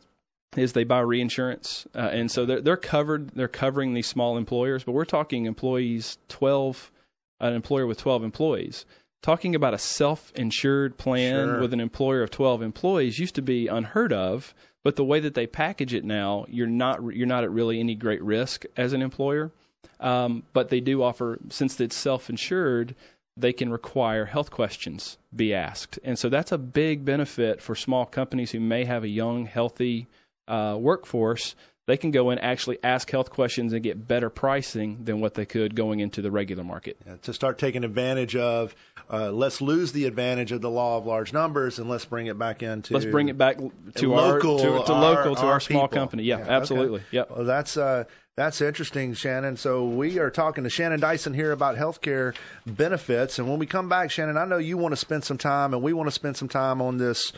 is 0.55 0.73
they 0.73 0.83
buy 0.83 0.99
reinsurance, 0.99 1.87
uh, 1.95 2.09
and 2.11 2.29
so 2.29 2.45
they're 2.45 2.61
they're 2.61 2.77
covered. 2.77 3.29
They're 3.29 3.47
covering 3.47 3.93
these 3.93 4.07
small 4.07 4.37
employers, 4.37 4.83
but 4.83 4.91
we're 4.91 5.05
talking 5.05 5.45
employees 5.45 6.17
twelve, 6.27 6.91
an 7.39 7.53
employer 7.53 7.87
with 7.87 7.97
twelve 7.97 8.23
employees. 8.23 8.85
Talking 9.23 9.55
about 9.55 9.73
a 9.75 9.77
self-insured 9.77 10.97
plan 10.97 11.47
Sure. 11.47 11.61
with 11.61 11.73
an 11.73 11.79
employer 11.79 12.21
of 12.21 12.31
twelve 12.31 12.61
employees 12.61 13.17
used 13.17 13.35
to 13.35 13.41
be 13.41 13.67
unheard 13.67 14.11
of, 14.11 14.53
but 14.83 14.95
the 14.95 15.03
way 15.05 15.19
that 15.19 15.35
they 15.35 15.47
package 15.47 15.93
it 15.93 16.03
now, 16.03 16.45
you're 16.49 16.67
not 16.67 16.99
you're 17.15 17.27
not 17.27 17.43
at 17.43 17.51
really 17.51 17.79
any 17.79 17.95
great 17.95 18.21
risk 18.23 18.65
as 18.75 18.93
an 18.93 19.01
employer. 19.01 19.51
Um, 19.99 20.43
but 20.53 20.69
they 20.69 20.79
do 20.79 21.03
offer, 21.03 21.39
since 21.49 21.79
it's 21.79 21.95
self-insured, 21.95 22.95
they 23.37 23.53
can 23.53 23.71
require 23.71 24.25
health 24.25 24.51
questions 24.51 25.17
be 25.35 25.53
asked, 25.53 25.99
and 26.03 26.19
so 26.19 26.27
that's 26.27 26.51
a 26.51 26.57
big 26.57 27.05
benefit 27.05 27.61
for 27.61 27.75
small 27.75 28.05
companies 28.05 28.51
who 28.51 28.59
may 28.59 28.85
have 28.85 29.03
a 29.03 29.07
young, 29.07 29.45
healthy 29.45 30.07
uh, 30.47 30.75
workforce. 30.79 31.55
They 31.87 31.97
can 31.97 32.11
go 32.11 32.29
and 32.29 32.39
actually 32.41 32.77
ask 32.83 33.09
health 33.09 33.31
questions 33.31 33.73
and 33.73 33.81
get 33.81 34.07
better 34.07 34.29
pricing 34.29 35.03
than 35.03 35.19
what 35.19 35.33
they 35.33 35.45
could 35.45 35.75
going 35.75 35.99
into 35.99 36.21
the 36.21 36.29
regular 36.29 36.63
market. 36.63 36.97
Yeah, 37.07 37.15
to 37.23 37.33
start 37.33 37.57
taking 37.57 37.83
advantage 37.83 38.35
of, 38.35 38.75
uh, 39.11 39.31
let's 39.31 39.61
lose 39.61 39.91
the 39.91 40.05
advantage 40.05 40.51
of 40.51 40.61
the 40.61 40.69
law 40.69 40.97
of 40.97 41.07
large 41.07 41.33
numbers 41.33 41.79
and 41.79 41.89
let's 41.89 42.05
bring 42.05 42.27
it 42.27 42.37
back 42.37 42.61
into. 42.61 42.93
Let's 42.93 43.07
bring 43.07 43.29
it 43.29 43.37
back 43.37 43.57
to 43.95 44.13
local, 44.13 44.61
our 44.61 44.79
to, 44.79 44.85
to 44.85 44.93
our- 44.93 45.01
local 45.01 45.35
to 45.35 45.41
our 45.41 45.53
our, 45.53 45.59
small 45.59 45.87
people. 45.87 45.97
company. 46.01 46.23
Yeah, 46.23 46.37
Yeah, 46.37 46.43
okay. 46.43 46.51
absolutely. 46.53 47.01
Yep. 47.11 47.31
Well, 47.31 47.45
that's 47.45 47.75
uh, 47.77 48.03
that's 48.37 48.61
interesting, 48.61 49.13
Shannon. 49.15 49.57
So 49.57 49.83
we 49.85 50.17
are 50.19 50.29
talking 50.29 50.63
to 50.63 50.69
Shannon 50.69 50.99
Dyson 50.99 51.33
here 51.33 51.51
about 51.51 51.75
healthcare 51.77 52.33
benefits, 52.65 53.39
and 53.39 53.49
when 53.49 53.59
we 53.59 53.65
come 53.65 53.89
back, 53.89 54.11
Shannon, 54.11 54.37
I 54.37 54.45
know 54.45 54.57
you 54.57 54.77
want 54.77 54.93
to 54.93 54.97
spend 54.97 55.23
some 55.23 55.37
time, 55.37 55.73
and 55.73 55.83
we 55.83 55.93
want 55.93 56.07
to 56.07 56.11
spend 56.11 56.37
some 56.37 56.47
time 56.47 56.81
on 56.81 56.97
this. 56.97 57.33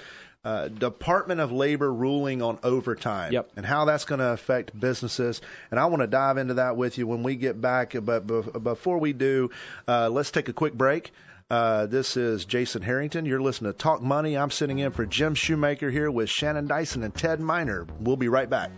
Uh, 0.45 0.67
Department 0.67 1.39
of 1.39 1.51
Labor 1.53 1.93
ruling 1.93 2.41
on 2.41 2.59
overtime 2.63 3.31
Yep. 3.31 3.51
and 3.55 3.65
how 3.65 3.85
that's 3.85 4.03
going 4.03 4.19
to 4.19 4.27
affect 4.31 4.77
businesses. 4.77 5.39
And 5.71 5.79
I 5.79 5.85
want 5.85 6.01
to 6.01 6.07
dive 6.07 6.37
into 6.37 6.55
that 6.55 6.75
with 6.75 6.97
you 6.97 7.07
when 7.07 7.23
we 7.23 7.35
get 7.37 7.61
back. 7.61 7.95
But 8.01 8.27
be- 8.27 8.59
before 8.59 8.97
we 8.97 9.13
do, 9.13 9.49
uh, 9.87 10.09
let's 10.09 10.31
take 10.31 10.49
a 10.49 10.53
quick 10.53 10.73
break. 10.73 11.11
Uh, 11.49 11.85
this 11.85 12.17
is 12.17 12.43
Jason 12.45 12.81
Harrington. 12.81 13.25
You're 13.25 13.41
listening 13.41 13.71
to 13.71 13.77
Talk 13.77 14.01
Money. 14.01 14.37
I'm 14.37 14.51
sitting 14.51 14.79
in 14.79 14.91
for 14.91 15.05
Jim 15.05 15.33
Shoemaker 15.35 15.91
here 15.91 16.11
with 16.11 16.29
Shannon 16.29 16.67
Dyson 16.67 17.03
and 17.03 17.13
Ted 17.15 17.39
Miner. 17.39 17.85
We'll 17.99 18.17
be 18.17 18.27
right 18.27 18.49
back. 18.49 18.71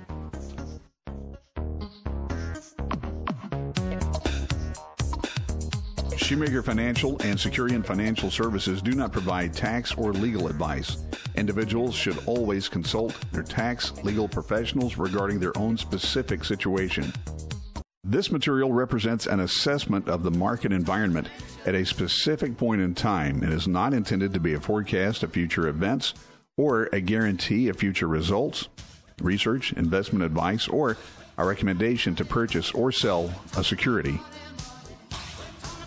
Shoemaker 6.26 6.64
Financial 6.64 7.12
and 7.22 7.38
Securian 7.38 7.86
Financial 7.86 8.32
Services 8.32 8.82
do 8.82 8.94
not 8.94 9.12
provide 9.12 9.54
tax 9.54 9.94
or 9.94 10.12
legal 10.12 10.48
advice. 10.48 10.98
Individuals 11.36 11.94
should 11.94 12.18
always 12.26 12.68
consult 12.68 13.16
their 13.32 13.44
tax 13.44 13.92
legal 14.04 14.28
professionals 14.28 14.98
regarding 14.98 15.40
their 15.40 15.56
own 15.56 15.78
specific 15.78 16.44
situation. 16.44 17.14
This 18.04 18.32
material 18.32 18.74
represents 18.74 19.28
an 19.28 19.42
assessment 19.42 20.10
of 20.10 20.24
the 20.24 20.32
market 20.32 20.72
environment 20.72 21.30
at 21.68 21.76
a 21.76 21.86
specific 21.86 22.58
point 22.58 22.82
in 22.82 22.96
time 22.96 23.44
and 23.44 23.54
is 23.54 23.68
not 23.68 23.94
intended 23.94 24.34
to 24.34 24.40
be 24.40 24.56
a 24.56 24.60
forecast 24.60 25.22
of 25.22 25.32
future 25.32 25.68
events 25.68 26.16
or 26.58 26.90
a 26.92 27.02
guarantee 27.02 27.70
of 27.70 27.78
future 27.78 28.08
results, 28.08 28.68
research, 29.22 29.74
investment 29.74 30.26
advice, 30.26 30.68
or 30.68 30.98
a 31.38 31.46
recommendation 31.46 32.16
to 32.16 32.26
purchase 32.26 32.72
or 32.72 32.92
sell 32.92 33.32
a 33.58 33.64
security. 33.64 34.20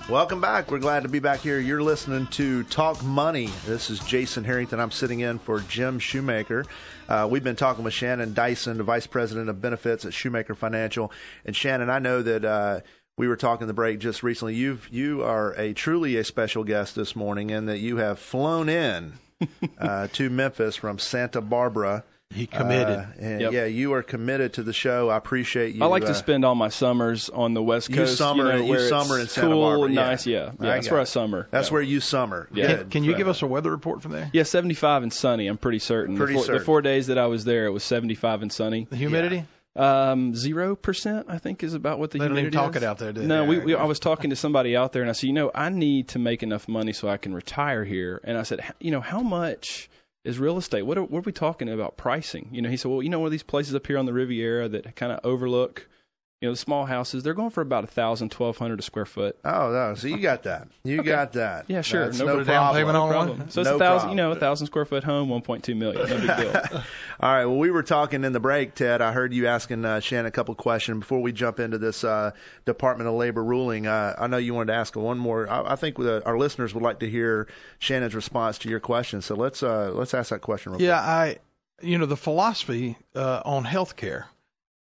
Welcome 0.08 0.40
back. 0.40 0.70
We're 0.70 0.78
glad 0.78 1.02
to 1.02 1.10
be 1.10 1.18
back 1.18 1.40
here. 1.40 1.60
You're 1.60 1.82
listening 1.82 2.28
to 2.28 2.62
Talk 2.64 3.04
Money. 3.04 3.50
This 3.66 3.90
is 3.90 4.00
Jason 4.00 4.42
Harrington. 4.42 4.80
I'm 4.80 4.90
sitting 4.90 5.20
in 5.20 5.38
for 5.38 5.60
Jim 5.60 5.98
Shoemaker. 5.98 6.64
Uh, 7.10 7.28
we've 7.30 7.44
been 7.44 7.56
talking 7.56 7.84
with 7.84 7.92
Shannon 7.92 8.32
Dyson, 8.32 8.78
the 8.78 8.84
Vice 8.84 9.06
President 9.06 9.50
of 9.50 9.60
Benefits 9.60 10.06
at 10.06 10.14
Shoemaker 10.14 10.54
Financial. 10.54 11.12
And 11.44 11.54
Shannon, 11.54 11.90
I 11.90 11.98
know 11.98 12.22
that 12.22 12.42
uh, 12.42 12.80
we 13.18 13.28
were 13.28 13.36
talking 13.36 13.66
the 13.66 13.74
break 13.74 13.98
just 13.98 14.22
recently. 14.22 14.54
You've 14.54 14.88
you 14.90 15.22
are 15.22 15.52
a 15.60 15.74
truly 15.74 16.16
a 16.16 16.24
special 16.24 16.64
guest 16.64 16.94
this 16.94 17.14
morning, 17.14 17.50
in 17.50 17.66
that 17.66 17.80
you 17.80 17.98
have 17.98 18.18
flown 18.18 18.70
in 18.70 19.18
uh, 19.78 20.08
to 20.14 20.30
Memphis 20.30 20.74
from 20.74 20.98
Santa 20.98 21.42
Barbara. 21.42 22.02
He 22.30 22.46
committed. 22.46 22.98
Uh, 22.98 23.04
and 23.18 23.40
Yep. 23.40 23.52
yeah, 23.52 23.64
you 23.64 23.94
are 23.94 24.02
committed 24.02 24.52
to 24.54 24.62
the 24.62 24.72
show. 24.74 25.08
I 25.08 25.16
appreciate 25.16 25.74
you. 25.74 25.82
I 25.82 25.86
like 25.86 26.02
uh, 26.04 26.08
to 26.08 26.14
spend 26.14 26.44
all 26.44 26.54
my 26.54 26.68
summers 26.68 27.30
on 27.30 27.54
the 27.54 27.62
West 27.62 27.88
You 27.88 27.96
Coast. 27.96 28.18
summer- 28.18 28.52
you, 28.58 28.66
know, 28.66 28.74
you 28.74 28.88
summer 28.88 29.18
in 29.18 29.28
Santa 29.28 29.48
cool, 29.48 29.62
Barbara, 29.62 29.86
and 29.86 29.94
yeah. 29.94 30.02
nice. 30.02 30.26
Yeah, 30.26 30.38
I 30.38 30.42
yeah. 30.42 30.74
That's 30.74 30.90
where 30.90 30.98
it. 31.00 31.02
I 31.02 31.04
summer. 31.04 31.48
That's 31.50 31.68
yeah. 31.68 31.72
where 31.72 31.82
you 31.82 32.00
summer. 32.00 32.48
Yeah. 32.52 32.66
Can, 32.78 32.90
can 32.90 33.04
you 33.04 33.14
give 33.16 33.28
us 33.28 33.40
a 33.40 33.46
weather 33.46 33.70
report 33.70 34.02
from 34.02 34.12
there? 34.12 34.30
Yeah, 34.34 34.42
75 34.42 35.04
and 35.04 35.12
sunny. 35.12 35.46
I'm 35.46 35.56
pretty 35.56 35.78
certain. 35.78 36.16
Pretty 36.18 36.34
the, 36.34 36.38
four, 36.40 36.44
certain. 36.44 36.58
the 36.60 36.64
four 36.66 36.82
days 36.82 37.06
that 37.06 37.16
I 37.16 37.26
was 37.26 37.44
there, 37.46 37.64
it 37.64 37.70
was 37.70 37.82
75 37.84 38.42
and 38.42 38.52
sunny. 38.52 38.86
The 38.90 38.96
humidity? 38.96 39.44
Um, 39.74 40.34
zero 40.34 40.74
percent, 40.76 41.26
I 41.30 41.38
think, 41.38 41.62
is 41.62 41.72
about 41.72 41.98
what 41.98 42.10
the 42.10 42.18
They 42.18 42.24
don't 42.26 42.32
even 42.32 42.52
humidity 42.52 42.56
talk 42.56 42.76
is. 42.76 42.82
it 42.82 42.86
out 42.86 42.98
there, 42.98 43.12
do 43.12 43.20
they? 43.20 43.26
No, 43.26 43.44
we, 43.44 43.58
we. 43.60 43.74
I 43.76 43.84
was 43.84 43.98
talking 44.00 44.28
to 44.30 44.36
somebody 44.36 44.76
out 44.76 44.92
there, 44.92 45.02
and 45.02 45.08
I 45.08 45.12
said, 45.12 45.28
you 45.28 45.32
know, 45.32 45.50
I 45.54 45.68
need 45.70 46.08
to 46.08 46.18
make 46.18 46.42
enough 46.42 46.66
money 46.68 46.92
so 46.92 47.08
I 47.08 47.16
can 47.16 47.32
retire 47.32 47.84
here. 47.84 48.20
And 48.24 48.36
I 48.36 48.42
said, 48.42 48.60
"H- 48.62 48.72
you 48.80 48.90
know, 48.90 49.00
how 49.00 49.20
much 49.20 49.88
is 50.24 50.38
real 50.38 50.58
estate? 50.58 50.82
What 50.82 50.98
are, 50.98 51.04
what 51.04 51.18
are 51.18 51.22
we 51.22 51.32
talking 51.32 51.68
about 51.68 51.96
pricing? 51.96 52.48
You 52.52 52.62
know, 52.62 52.68
he 52.68 52.76
said, 52.76 52.90
well, 52.90 53.02
you 53.02 53.08
know, 53.08 53.20
one 53.20 53.26
of 53.26 53.32
these 53.32 53.42
places 53.42 53.74
up 53.74 53.86
here 53.86 53.98
on 53.98 54.06
the 54.06 54.12
Riviera 54.12 54.68
that 54.68 54.96
kind 54.96 55.12
of 55.12 55.20
overlook, 55.24 55.88
you 56.40 56.46
know, 56.48 56.52
the 56.52 56.56
small 56.58 56.86
houses, 56.86 57.24
they're 57.24 57.34
going 57.34 57.50
for 57.50 57.62
about 57.62 57.82
a 57.82 57.88
thousand, 57.88 58.30
twelve 58.30 58.58
hundred 58.58 58.78
a 58.78 58.82
square 58.82 59.04
foot. 59.06 59.36
Oh 59.44 59.72
no! 59.72 59.94
So 59.96 60.06
you 60.06 60.18
got 60.18 60.44
that. 60.44 60.68
You 60.84 61.02
got 61.02 61.32
that. 61.32 61.64
Yeah, 61.66 61.80
sure. 61.80 62.04
That's 62.04 62.18
No 62.20 62.26
no, 62.26 62.32
put 62.34 62.42
a 62.42 62.44
down 62.44 62.74
payment 62.74 62.96
on 62.96 63.10
Problem. 63.10 63.38
one? 63.40 63.50
So 63.50 63.60
it's 63.62 63.68
No 63.70 63.74
a 63.74 63.78
thousand, 63.78 63.98
problem. 64.08 64.10
you 64.10 64.16
know, 64.24 64.30
a 64.32 64.36
thousand 64.36 64.68
square 64.68 64.84
foot 64.84 65.02
home, 65.02 65.28
one 65.28 65.42
point 65.42 65.64
two 65.64 65.74
million. 65.74 66.08
No 66.08 66.16
big 66.16 66.36
deal. 66.36 66.54
All 67.20 67.34
right. 67.34 67.44
Well, 67.44 67.56
we 67.58 67.72
were 67.72 67.82
talking 67.82 68.22
in 68.22 68.32
the 68.32 68.38
break, 68.38 68.76
Ted. 68.76 69.02
I 69.02 69.10
heard 69.10 69.34
you 69.34 69.48
asking 69.48 69.84
uh, 69.84 69.98
Shannon 69.98 70.26
a 70.26 70.30
couple 70.30 70.54
questions 70.54 71.00
before 71.00 71.20
we 71.20 71.32
jump 71.32 71.58
into 71.58 71.76
this 71.76 72.04
uh, 72.04 72.30
Department 72.66 73.08
of 73.08 73.14
Labor 73.16 73.42
ruling. 73.42 73.88
Uh, 73.88 74.14
I 74.16 74.28
know 74.28 74.36
you 74.36 74.54
wanted 74.54 74.72
to 74.72 74.78
ask 74.78 74.94
one 74.94 75.18
more. 75.18 75.50
I, 75.50 75.72
I 75.72 75.76
think 75.76 75.96
the, 75.96 76.22
our 76.24 76.38
listeners 76.38 76.72
would 76.72 76.84
like 76.84 77.00
to 77.00 77.10
hear 77.10 77.48
Shannon's 77.80 78.14
response 78.14 78.58
to 78.58 78.68
your 78.68 78.78
question. 78.80 79.22
So 79.22 79.34
let's 79.34 79.64
uh, 79.64 79.90
let's 79.92 80.14
ask 80.14 80.30
that 80.30 80.42
question. 80.42 80.70
Real 80.70 80.82
Yeah, 80.82 81.00
I, 81.00 81.38
you 81.82 81.98
know, 81.98 82.06
the 82.06 82.16
philosophy 82.16 82.96
uh, 83.16 83.42
on 83.44 83.64
healthcare 83.64 84.26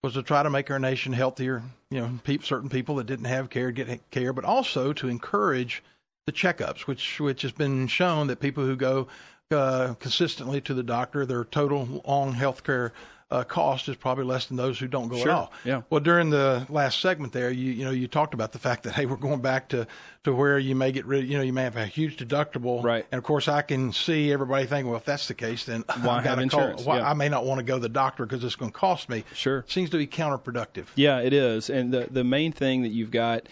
was 0.03 0.13
to 0.13 0.23
try 0.23 0.43
to 0.43 0.49
make 0.49 0.69
our 0.71 0.79
nation 0.79 1.13
healthier. 1.13 1.63
You 1.89 2.01
know, 2.01 2.19
pe- 2.23 2.39
certain 2.39 2.69
people 2.69 2.95
that 2.95 3.07
didn't 3.07 3.25
have 3.25 3.49
care 3.49 3.71
get 3.71 4.09
care, 4.11 4.33
but 4.33 4.45
also 4.45 4.93
to 4.93 5.07
encourage 5.07 5.83
the 6.25 6.31
checkups, 6.31 6.81
which 6.81 7.19
which 7.19 7.41
has 7.41 7.51
been 7.51 7.87
shown 7.87 8.27
that 8.27 8.39
people 8.39 8.63
who 8.63 8.75
go 8.75 9.07
uh, 9.51 9.93
consistently 9.99 10.61
to 10.61 10.73
the 10.73 10.83
doctor, 10.83 11.25
their 11.25 11.45
total 11.45 12.03
long 12.05 12.33
healthcare 12.33 12.91
uh, 13.29 13.43
cost 13.43 13.89
is 13.89 13.95
probably 13.97 14.23
less 14.23 14.45
than 14.45 14.55
those 14.55 14.79
who 14.79 14.87
don't 14.87 15.09
go 15.09 15.17
Sure, 15.17 15.29
at 15.29 15.35
all. 15.35 15.51
yeah. 15.65 15.81
Well, 15.89 15.99
during 15.99 16.29
the 16.29 16.65
last 16.69 17.01
segment 17.01 17.33
there, 17.33 17.51
you 17.51 17.71
you 17.73 17.83
know 17.83 17.91
you 17.91 18.07
talked 18.07 18.33
about 18.33 18.53
the 18.53 18.59
fact 18.59 18.83
that 18.83 18.93
hey, 18.93 19.05
we're 19.05 19.17
going 19.17 19.41
back 19.41 19.67
to 19.69 19.85
to 20.23 20.33
where 20.33 20.57
you 20.57 20.75
may 20.75 20.91
get 20.93 21.05
rid. 21.05 21.27
You 21.27 21.37
know, 21.37 21.43
you 21.43 21.51
may 21.51 21.63
have 21.63 21.75
a 21.75 21.85
huge 21.85 22.15
deductible. 22.17 22.81
Right. 22.83 23.05
And 23.11 23.17
of 23.17 23.25
course, 23.25 23.47
I 23.49 23.61
can 23.63 23.91
see 23.91 24.31
everybody 24.31 24.65
thinking, 24.65 24.87
well, 24.89 24.97
if 24.97 25.05
that's 25.05 25.27
the 25.27 25.33
case, 25.33 25.65
then 25.65 25.83
Why 26.01 26.17
I've 26.19 26.23
have 26.23 26.35
call- 26.35 26.39
insurance? 26.43 26.85
why- 26.85 26.99
Yeah. 26.99 27.09
I 27.09 27.13
may 27.15 27.27
not 27.27 27.45
want 27.45 27.59
to 27.59 27.63
go 27.65 27.75
to 27.75 27.81
the 27.81 27.89
doctor 27.89 28.25
because 28.25 28.43
it's 28.45 28.55
going 28.55 28.71
to 28.71 28.77
cost 28.77 29.09
me. 29.09 29.25
Sure. 29.33 29.65
Seems 29.67 29.89
to 29.89 29.97
be 29.97 30.07
counterproductive. 30.07 30.85
Yeah, 30.95 31.19
it 31.19 31.33
is. 31.33 31.69
And 31.69 31.93
the 31.93 32.07
the 32.09 32.23
main 32.23 32.53
thing 32.53 32.83
that 32.83 32.89
you've 32.91 33.11
got, 33.11 33.47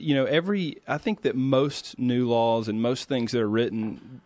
you 0.00 0.14
know, 0.16 0.24
every 0.24 0.78
I 0.88 0.98
think 0.98 1.22
that 1.22 1.36
most 1.36 1.96
new 1.96 2.28
laws 2.28 2.66
and 2.66 2.82
most 2.82 3.08
things 3.08 3.30
that 3.32 3.40
are 3.40 3.48
written, 3.48 4.20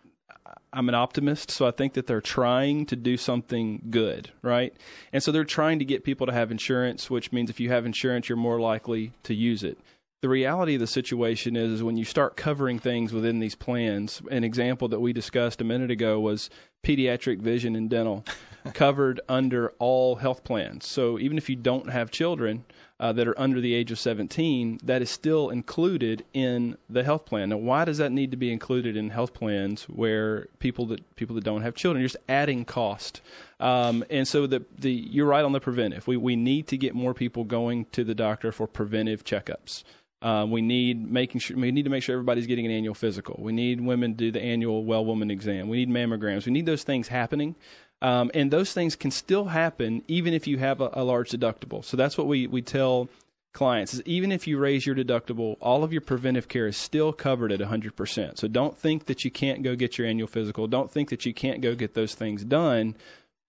I'm 0.73 0.89
an 0.89 0.95
optimist, 0.95 1.51
so 1.51 1.67
I 1.67 1.71
think 1.71 1.93
that 1.93 2.07
they're 2.07 2.21
trying 2.21 2.85
to 2.87 2.95
do 2.95 3.17
something 3.17 3.81
good, 3.89 4.31
right? 4.41 4.75
And 5.11 5.23
so 5.23 5.31
they're 5.31 5.43
trying 5.43 5.79
to 5.79 5.85
get 5.85 6.03
people 6.03 6.27
to 6.27 6.33
have 6.33 6.51
insurance, 6.51 7.09
which 7.09 7.31
means 7.31 7.49
if 7.49 7.59
you 7.59 7.69
have 7.69 7.85
insurance, 7.85 8.29
you're 8.29 8.37
more 8.37 8.59
likely 8.59 9.13
to 9.23 9.33
use 9.33 9.63
it. 9.63 9.77
The 10.21 10.29
reality 10.29 10.75
of 10.75 10.79
the 10.79 10.87
situation 10.87 11.55
is, 11.55 11.73
is 11.73 11.83
when 11.83 11.97
you 11.97 12.03
start 12.03 12.35
covering 12.35 12.79
things 12.79 13.13
within 13.13 13.39
these 13.39 13.55
plans. 13.55 14.21
An 14.31 14.43
example 14.43 14.87
that 14.87 14.99
we 14.99 15.13
discussed 15.13 15.61
a 15.61 15.63
minute 15.63 15.91
ago 15.91 16.19
was 16.19 16.49
pediatric 16.83 17.39
vision 17.39 17.75
and 17.75 17.89
dental 17.89 18.25
covered 18.73 19.21
under 19.29 19.69
all 19.77 20.15
health 20.15 20.43
plans. 20.43 20.87
So 20.87 21.19
even 21.19 21.37
if 21.37 21.49
you 21.49 21.55
don't 21.55 21.91
have 21.91 22.09
children, 22.09 22.65
uh, 22.99 23.13
that 23.13 23.27
are 23.27 23.39
under 23.39 23.61
the 23.61 23.73
age 23.73 23.91
of 23.91 23.99
17, 23.99 24.79
that 24.83 25.01
is 25.01 25.09
still 25.09 25.49
included 25.49 26.25
in 26.33 26.77
the 26.89 27.03
health 27.03 27.25
plan. 27.25 27.49
Now, 27.49 27.57
why 27.57 27.85
does 27.85 27.99
that 27.99 28.11
need 28.11 28.31
to 28.31 28.37
be 28.37 28.51
included 28.51 28.97
in 28.97 29.11
health 29.11 29.33
plans 29.33 29.83
where 29.83 30.47
people 30.59 30.87
that 30.87 31.15
people 31.15 31.35
that 31.35 31.43
don't 31.43 31.61
have 31.61 31.75
children? 31.75 32.01
You're 32.01 32.09
just 32.09 32.23
adding 32.27 32.65
cost. 32.65 33.21
Um, 33.59 34.03
and 34.09 34.27
so 34.27 34.47
the 34.47 34.63
the 34.77 34.91
you're 34.91 35.27
right 35.27 35.45
on 35.45 35.51
the 35.51 35.59
preventive. 35.59 36.07
We 36.07 36.17
we 36.17 36.35
need 36.35 36.67
to 36.67 36.77
get 36.77 36.95
more 36.95 37.13
people 37.13 37.43
going 37.43 37.85
to 37.91 38.03
the 38.03 38.15
doctor 38.15 38.51
for 38.51 38.67
preventive 38.67 39.23
checkups. 39.23 39.83
Uh, 40.19 40.47
we 40.49 40.63
need 40.63 41.11
making 41.11 41.39
sure 41.39 41.55
we 41.55 41.71
need 41.71 41.83
to 41.83 41.91
make 41.91 42.01
sure 42.01 42.13
everybody's 42.13 42.47
getting 42.47 42.65
an 42.65 42.71
annual 42.71 42.95
physical. 42.95 43.39
We 43.39 43.53
need 43.53 43.79
women 43.79 44.13
to 44.13 44.17
do 44.17 44.31
the 44.31 44.41
annual 44.41 44.83
well 44.83 45.05
woman 45.05 45.29
exam. 45.29 45.67
We 45.69 45.85
need 45.85 45.89
mammograms. 45.89 46.47
We 46.47 46.51
need 46.51 46.65
those 46.65 46.81
things 46.81 47.09
happening 47.09 47.55
um, 48.01 48.31
and 48.33 48.51
those 48.51 48.73
things 48.73 48.95
can 48.95 49.11
still 49.11 49.45
happen 49.45 50.03
even 50.07 50.33
if 50.33 50.47
you 50.47 50.57
have 50.57 50.81
a, 50.81 50.89
a 50.93 51.03
large 51.03 51.29
deductible. 51.29 51.83
So 51.83 51.97
that's 51.97 52.17
what 52.17 52.27
we, 52.27 52.47
we 52.47 52.61
tell 52.61 53.09
clients 53.53 53.93
is 53.95 54.03
even 54.05 54.31
if 54.31 54.45
you 54.45 54.57
raise 54.59 54.85
your 54.85 54.95
deductible, 54.95 55.57
all 55.59 55.83
of 55.83 55.91
your 55.91 56.01
preventive 56.01 56.47
care 56.47 56.67
is 56.67 56.77
still 56.77 57.11
covered 57.11 57.51
at 57.51 57.59
100%. 57.59 58.37
So 58.37 58.47
don't 58.47 58.77
think 58.77 59.05
that 59.05 59.25
you 59.25 59.31
can't 59.31 59.63
go 59.63 59.75
get 59.75 59.97
your 59.97 60.05
annual 60.05 60.27
physical. 60.27 60.67
Don't 60.67 60.91
think 60.91 61.09
that 61.09 61.25
you 61.25 61.33
can't 61.33 61.59
go 61.59 61.73
get 61.73 61.95
those 61.95 62.13
things 62.13 62.43
done 62.43 62.95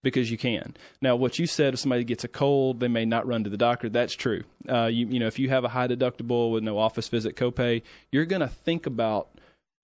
because 0.01 0.31
you 0.31 0.37
can. 0.37 0.75
Now, 1.01 1.15
what 1.15 1.37
you 1.37 1.45
said, 1.45 1.73
if 1.73 1.79
somebody 1.81 2.03
gets 2.03 2.23
a 2.23 2.27
cold, 2.27 2.79
they 2.79 2.87
may 2.87 3.05
not 3.05 3.27
run 3.27 3.43
to 3.43 3.49
the 3.49 3.57
doctor. 3.57 3.87
That's 3.87 4.15
true. 4.15 4.43
Uh, 4.67 4.85
you, 4.85 5.07
you 5.07 5.19
know, 5.19 5.27
if 5.27 5.37
you 5.37 5.49
have 5.49 5.63
a 5.63 5.69
high 5.69 5.87
deductible 5.87 6.51
with 6.51 6.63
no 6.63 6.77
office 6.79 7.07
visit 7.07 7.35
copay, 7.35 7.83
you're 8.11 8.25
going 8.25 8.41
to 8.41 8.47
think 8.47 8.85
about 8.87 9.29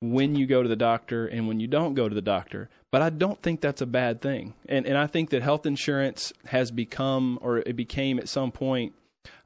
when 0.01 0.35
you 0.35 0.45
go 0.45 0.61
to 0.61 0.69
the 0.69 0.75
doctor 0.75 1.27
and 1.27 1.47
when 1.47 1.59
you 1.59 1.67
don't 1.67 1.93
go 1.93 2.07
to 2.07 2.15
the 2.15 2.21
doctor. 2.21 2.69
But 2.91 3.01
I 3.01 3.09
don't 3.09 3.41
think 3.41 3.61
that's 3.61 3.81
a 3.81 3.85
bad 3.85 4.21
thing. 4.21 4.53
And 4.67 4.85
and 4.85 4.97
I 4.97 5.07
think 5.07 5.29
that 5.31 5.41
health 5.41 5.65
insurance 5.65 6.33
has 6.45 6.71
become 6.71 7.39
or 7.41 7.59
it 7.59 7.75
became 7.75 8.19
at 8.19 8.29
some 8.29 8.51
point 8.51 8.93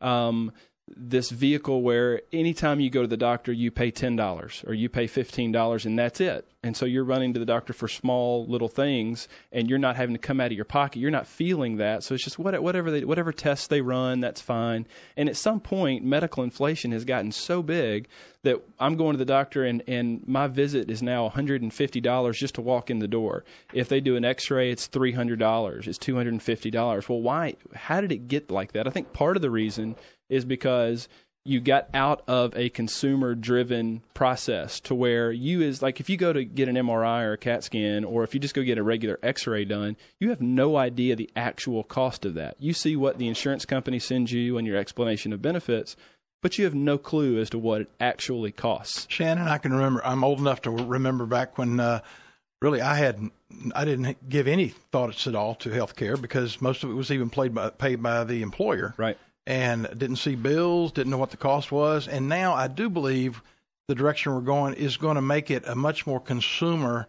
um, 0.01 0.51
this 0.95 1.29
vehicle 1.29 1.81
where 1.81 2.21
anytime 2.31 2.79
you 2.79 2.89
go 2.89 3.01
to 3.01 3.07
the 3.07 3.17
doctor, 3.17 3.51
you 3.51 3.71
pay 3.71 3.91
$10 3.91 4.67
or 4.67 4.73
you 4.73 4.89
pay 4.89 5.07
$15 5.07 5.85
and 5.85 5.99
that's 5.99 6.21
it. 6.21 6.47
And 6.63 6.75
so 6.75 6.85
you're 6.85 7.05
running 7.05 7.33
to 7.33 7.39
the 7.39 7.45
doctor 7.45 7.73
for 7.73 7.87
small 7.87 8.45
little 8.45 8.67
things 8.67 9.27
and 9.51 9.69
you're 9.69 9.79
not 9.79 9.95
having 9.95 10.15
to 10.15 10.19
come 10.19 10.41
out 10.41 10.47
of 10.47 10.53
your 10.53 10.65
pocket. 10.65 10.99
You're 10.99 11.11
not 11.11 11.27
feeling 11.27 11.77
that. 11.77 12.03
So 12.03 12.15
it's 12.15 12.23
just 12.23 12.37
whatever 12.37 12.91
they, 12.91 13.05
whatever 13.05 13.31
tests 13.31 13.67
they 13.67 13.81
run, 13.81 14.19
that's 14.19 14.41
fine. 14.41 14.85
And 15.15 15.29
at 15.29 15.37
some 15.37 15.59
point, 15.59 16.03
medical 16.03 16.43
inflation 16.43 16.91
has 16.91 17.05
gotten 17.05 17.31
so 17.31 17.63
big 17.63 18.07
that 18.43 18.61
I'm 18.79 18.95
going 18.95 19.13
to 19.13 19.17
the 19.17 19.25
doctor 19.25 19.65
and, 19.65 19.83
and 19.87 20.25
my 20.27 20.47
visit 20.47 20.89
is 20.89 21.01
now 21.01 21.29
$150 21.29 22.33
just 22.33 22.55
to 22.55 22.61
walk 22.61 22.89
in 22.89 22.99
the 22.99 23.07
door. 23.07 23.43
If 23.73 23.89
they 23.89 23.99
do 23.99 24.15
an 24.15 24.23
x-ray, 24.23 24.71
it's 24.71 24.87
$300. 24.87 25.87
It's 25.87 25.97
$250. 25.97 27.09
Well, 27.09 27.21
why, 27.21 27.55
how 27.73 28.01
did 28.01 28.11
it 28.11 28.27
get 28.27 28.49
like 28.49 28.71
that? 28.73 28.87
I 28.87 28.91
think 28.91 29.11
part 29.11 29.35
of 29.35 29.41
the 29.41 29.51
reason 29.51 29.95
is 30.29 30.45
because 30.45 31.09
you 31.45 31.59
got 31.59 31.89
out 31.93 32.21
of 32.27 32.55
a 32.55 32.69
consumer 32.69 33.33
driven 33.33 34.03
process 34.13 34.79
to 34.81 34.93
where 34.93 35.31
you 35.31 35.61
is 35.61 35.81
like 35.81 35.99
if 35.99 36.09
you 36.09 36.17
go 36.17 36.33
to 36.33 36.43
get 36.43 36.67
an 36.67 36.75
MRI 36.75 37.23
or 37.23 37.33
a 37.33 37.37
CAT 37.37 37.63
scan 37.63 38.03
or 38.03 38.23
if 38.23 38.33
you 38.33 38.39
just 38.39 38.53
go 38.53 38.61
get 38.61 38.77
a 38.77 38.83
regular 38.83 39.17
x-ray 39.23 39.65
done, 39.65 39.95
you 40.19 40.29
have 40.29 40.41
no 40.41 40.75
idea 40.75 41.15
the 41.15 41.29
actual 41.35 41.83
cost 41.83 42.25
of 42.25 42.33
that. 42.35 42.55
You 42.59 42.73
see 42.73 42.95
what 42.95 43.17
the 43.17 43.27
insurance 43.27 43.65
company 43.65 43.99
sends 43.99 44.31
you 44.31 44.57
and 44.57 44.67
your 44.67 44.77
explanation 44.77 45.31
of 45.33 45.41
benefits, 45.41 45.95
but 46.41 46.57
you 46.57 46.65
have 46.65 46.75
no 46.75 46.97
clue 46.97 47.39
as 47.39 47.49
to 47.51 47.59
what 47.59 47.81
it 47.81 47.91
actually 47.99 48.51
costs. 48.51 49.05
Shannon, 49.09 49.47
I 49.47 49.57
can 49.57 49.73
remember 49.73 50.05
I'm 50.05 50.23
old 50.23 50.39
enough 50.39 50.61
to 50.63 50.71
remember 50.71 51.25
back 51.25 51.57
when 51.57 51.79
uh, 51.79 52.01
really 52.61 52.81
I 52.81 52.95
had 52.95 53.29
I 53.73 53.85
didn't 53.85 54.29
give 54.29 54.47
any 54.47 54.69
thoughts 54.91 55.27
at 55.27 55.35
all 55.35 55.55
to 55.55 55.69
health 55.69 55.95
care 55.95 56.17
because 56.17 56.61
most 56.61 56.83
of 56.83 56.89
it 56.89 56.93
was 56.93 57.11
even 57.11 57.29
played 57.29 57.53
by, 57.53 57.69
paid 57.69 58.01
by 58.01 58.23
the 58.23 58.41
employer. 58.41 58.93
Right 58.97 59.17
and 59.49 59.89
didn't 59.97 60.17
see 60.17 60.35
bills, 60.35 60.91
didn't 60.91 61.09
know 61.09 61.17
what 61.17 61.31
the 61.31 61.37
cost 61.37 61.71
was. 61.71 62.07
And 62.07 62.29
now 62.29 62.53
I 62.53 62.67
do 62.67 62.87
believe 62.87 63.41
the 63.87 63.95
direction 63.95 64.33
we're 64.33 64.41
going 64.41 64.75
is 64.75 64.95
going 64.97 65.15
to 65.15 65.23
make 65.23 65.49
it 65.49 65.67
a 65.67 65.73
much 65.73 66.05
more 66.05 66.19
consumer 66.19 67.07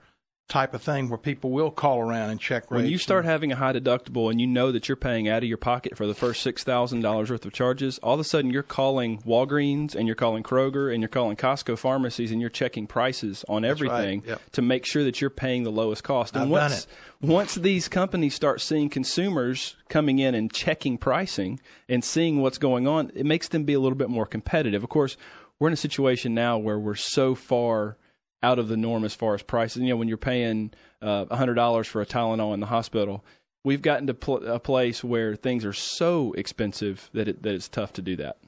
type 0.50 0.74
of 0.74 0.82
thing 0.82 1.08
where 1.08 1.16
people 1.16 1.50
will 1.50 1.70
call 1.70 2.00
around 2.00 2.28
and 2.28 2.40
check 2.40 2.70
rates. 2.70 2.82
When 2.82 2.90
you 2.90 2.98
start 2.98 3.24
having 3.24 3.52
a 3.52 3.56
high 3.56 3.72
deductible 3.72 4.30
and 4.30 4.40
you 4.40 4.46
know 4.46 4.72
that 4.72 4.88
you're 4.88 4.96
paying 4.96 5.28
out 5.28 5.42
of 5.42 5.48
your 5.48 5.56
pocket 5.56 5.96
for 5.96 6.06
the 6.06 6.14
first 6.14 6.42
six 6.42 6.64
thousand 6.64 7.00
dollars 7.00 7.30
worth 7.30 7.46
of 7.46 7.52
charges, 7.52 7.98
all 7.98 8.14
of 8.14 8.20
a 8.20 8.24
sudden 8.24 8.50
you're 8.50 8.62
calling 8.62 9.18
Walgreens 9.22 9.94
and 9.94 10.06
you're 10.06 10.16
calling 10.16 10.42
Kroger 10.42 10.92
and 10.92 11.00
you're 11.00 11.08
calling 11.08 11.36
Costco 11.36 11.78
pharmacies 11.78 12.32
and 12.32 12.40
you're 12.40 12.50
checking 12.50 12.86
prices 12.86 13.44
on 13.48 13.64
everything 13.64 14.20
right. 14.20 14.28
yep. 14.28 14.42
to 14.52 14.60
make 14.60 14.84
sure 14.84 15.04
that 15.04 15.20
you're 15.20 15.30
paying 15.30 15.62
the 15.62 15.70
lowest 15.70 16.02
cost. 16.02 16.34
And 16.34 16.44
I've 16.44 16.50
once 16.50 16.86
once 17.22 17.54
these 17.54 17.88
companies 17.88 18.34
start 18.34 18.60
seeing 18.60 18.90
consumers 18.90 19.76
coming 19.88 20.18
in 20.18 20.34
and 20.34 20.52
checking 20.52 20.98
pricing 20.98 21.60
and 21.88 22.02
seeing 22.02 22.42
what's 22.42 22.58
going 22.58 22.88
on, 22.88 23.12
it 23.14 23.24
makes 23.24 23.48
them 23.48 23.64
be 23.64 23.74
a 23.74 23.80
little 23.80 23.98
bit 23.98 24.10
more 24.10 24.26
competitive. 24.26 24.82
Of 24.82 24.88
course, 24.88 25.16
we're 25.58 25.68
in 25.68 25.74
a 25.74 25.76
situation 25.76 26.34
now 26.34 26.58
where 26.58 26.78
we're 26.78 26.96
so 26.96 27.34
far 27.34 27.96
out 28.42 28.58
of 28.58 28.68
the 28.68 28.76
norm 28.76 29.04
as 29.04 29.14
far 29.14 29.34
as 29.34 29.42
prices. 29.42 29.82
You 29.82 29.88
know, 29.88 29.96
when 29.96 30.08
you're 30.08 30.16
paying 30.16 30.72
uh, 31.02 31.26
$100 31.26 31.86
for 31.86 32.00
a 32.00 32.06
Tylenol 32.06 32.54
in 32.54 32.60
the 32.60 32.66
hospital, 32.66 33.24
we've 33.64 33.82
gotten 33.82 34.06
to 34.06 34.14
pl- 34.14 34.46
a 34.46 34.58
place 34.58 35.04
where 35.04 35.36
things 35.36 35.64
are 35.64 35.72
so 35.72 36.32
expensive 36.32 37.10
that 37.12 37.28
it, 37.28 37.42
that 37.42 37.54
it's 37.54 37.68
tough 37.68 37.92
to 37.94 38.02
do 38.02 38.16
that. 38.16 38.38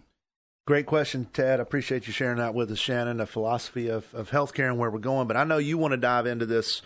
Great 0.64 0.86
question, 0.86 1.26
Ted. 1.32 1.58
I 1.58 1.62
appreciate 1.62 2.06
you 2.06 2.12
sharing 2.12 2.38
that 2.38 2.54
with 2.54 2.70
us, 2.70 2.78
Shannon, 2.78 3.16
the 3.16 3.26
philosophy 3.26 3.88
of, 3.88 4.14
of 4.14 4.30
healthcare 4.30 4.68
and 4.68 4.78
where 4.78 4.90
we're 4.90 5.00
going. 5.00 5.26
But 5.26 5.36
I 5.36 5.44
know 5.44 5.58
you 5.58 5.76
want 5.76 5.92
to 5.92 5.98
dive 5.98 6.26
into 6.26 6.46
this 6.46 6.82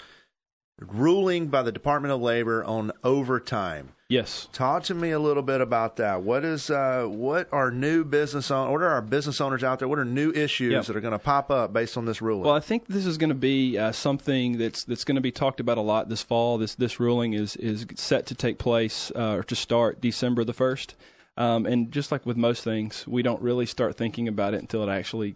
ruling 0.80 1.48
by 1.48 1.62
the 1.62 1.72
Department 1.72 2.12
of 2.12 2.20
Labor 2.20 2.64
on 2.64 2.92
overtime. 3.04 3.90
Yes. 4.08 4.48
Talk 4.52 4.84
to 4.84 4.94
me 4.94 5.10
a 5.10 5.18
little 5.18 5.42
bit 5.42 5.60
about 5.60 5.96
that. 5.96 6.22
What 6.22 6.44
is 6.44 6.70
uh, 6.70 7.06
what 7.08 7.48
are 7.52 7.72
new 7.72 8.04
business 8.04 8.52
on? 8.52 8.70
What 8.70 8.80
are 8.80 8.88
our 8.88 9.02
business 9.02 9.40
owners 9.40 9.64
out 9.64 9.80
there? 9.80 9.88
What 9.88 9.98
are 9.98 10.04
new 10.04 10.30
issues 10.30 10.72
yep. 10.72 10.84
that 10.84 10.96
are 10.96 11.00
going 11.00 11.12
to 11.12 11.18
pop 11.18 11.50
up 11.50 11.72
based 11.72 11.96
on 11.96 12.04
this 12.04 12.22
ruling? 12.22 12.44
Well, 12.44 12.54
I 12.54 12.60
think 12.60 12.86
this 12.86 13.04
is 13.04 13.18
going 13.18 13.30
to 13.30 13.34
be 13.34 13.76
uh, 13.76 13.90
something 13.90 14.58
that's 14.58 14.84
that's 14.84 15.02
going 15.02 15.16
to 15.16 15.20
be 15.20 15.32
talked 15.32 15.58
about 15.58 15.76
a 15.76 15.80
lot 15.80 16.08
this 16.08 16.22
fall. 16.22 16.56
This 16.56 16.76
this 16.76 17.00
ruling 17.00 17.32
is 17.32 17.56
is 17.56 17.84
set 17.96 18.26
to 18.26 18.36
take 18.36 18.58
place 18.58 19.10
uh, 19.16 19.34
or 19.38 19.42
to 19.42 19.56
start 19.56 20.00
December 20.00 20.44
the 20.44 20.54
first. 20.54 20.94
Um, 21.36 21.66
and 21.66 21.90
just 21.90 22.12
like 22.12 22.24
with 22.24 22.36
most 22.36 22.62
things, 22.62 23.06
we 23.08 23.22
don't 23.22 23.42
really 23.42 23.66
start 23.66 23.96
thinking 23.96 24.28
about 24.28 24.54
it 24.54 24.60
until 24.60 24.88
it 24.88 24.90
actually 24.90 25.34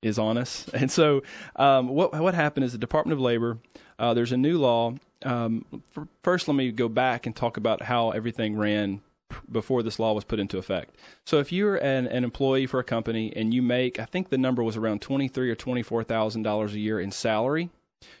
is 0.00 0.18
on 0.18 0.38
us. 0.38 0.66
And 0.74 0.92
so, 0.92 1.24
um, 1.56 1.88
what 1.88 2.14
what 2.14 2.34
happened 2.34 2.64
is 2.64 2.72
the 2.72 2.78
Department 2.78 3.14
of 3.14 3.20
Labor. 3.20 3.58
Uh, 3.98 4.14
there's 4.14 4.32
a 4.32 4.36
new 4.36 4.58
law 4.58 4.94
um, 5.24 5.64
first, 6.22 6.48
let 6.48 6.54
me 6.54 6.70
go 6.72 6.88
back 6.88 7.26
and 7.26 7.34
talk 7.34 7.56
about 7.56 7.82
how 7.82 8.10
everything 8.10 8.56
ran 8.56 9.00
before 9.50 9.82
this 9.82 9.98
law 9.98 10.12
was 10.12 10.24
put 10.24 10.38
into 10.38 10.58
effect. 10.58 10.94
So, 11.24 11.38
if 11.38 11.52
you're 11.52 11.76
an, 11.76 12.06
an 12.06 12.24
employee 12.24 12.66
for 12.66 12.80
a 12.80 12.84
company 12.84 13.32
and 13.34 13.54
you 13.54 13.62
make, 13.62 13.98
I 13.98 14.04
think 14.04 14.28
the 14.28 14.38
number 14.38 14.62
was 14.62 14.76
around 14.76 15.00
twenty-three 15.00 15.50
or 15.50 15.54
twenty-four 15.54 16.04
thousand 16.04 16.42
dollars 16.42 16.74
a 16.74 16.78
year 16.78 17.00
in 17.00 17.10
salary, 17.10 17.70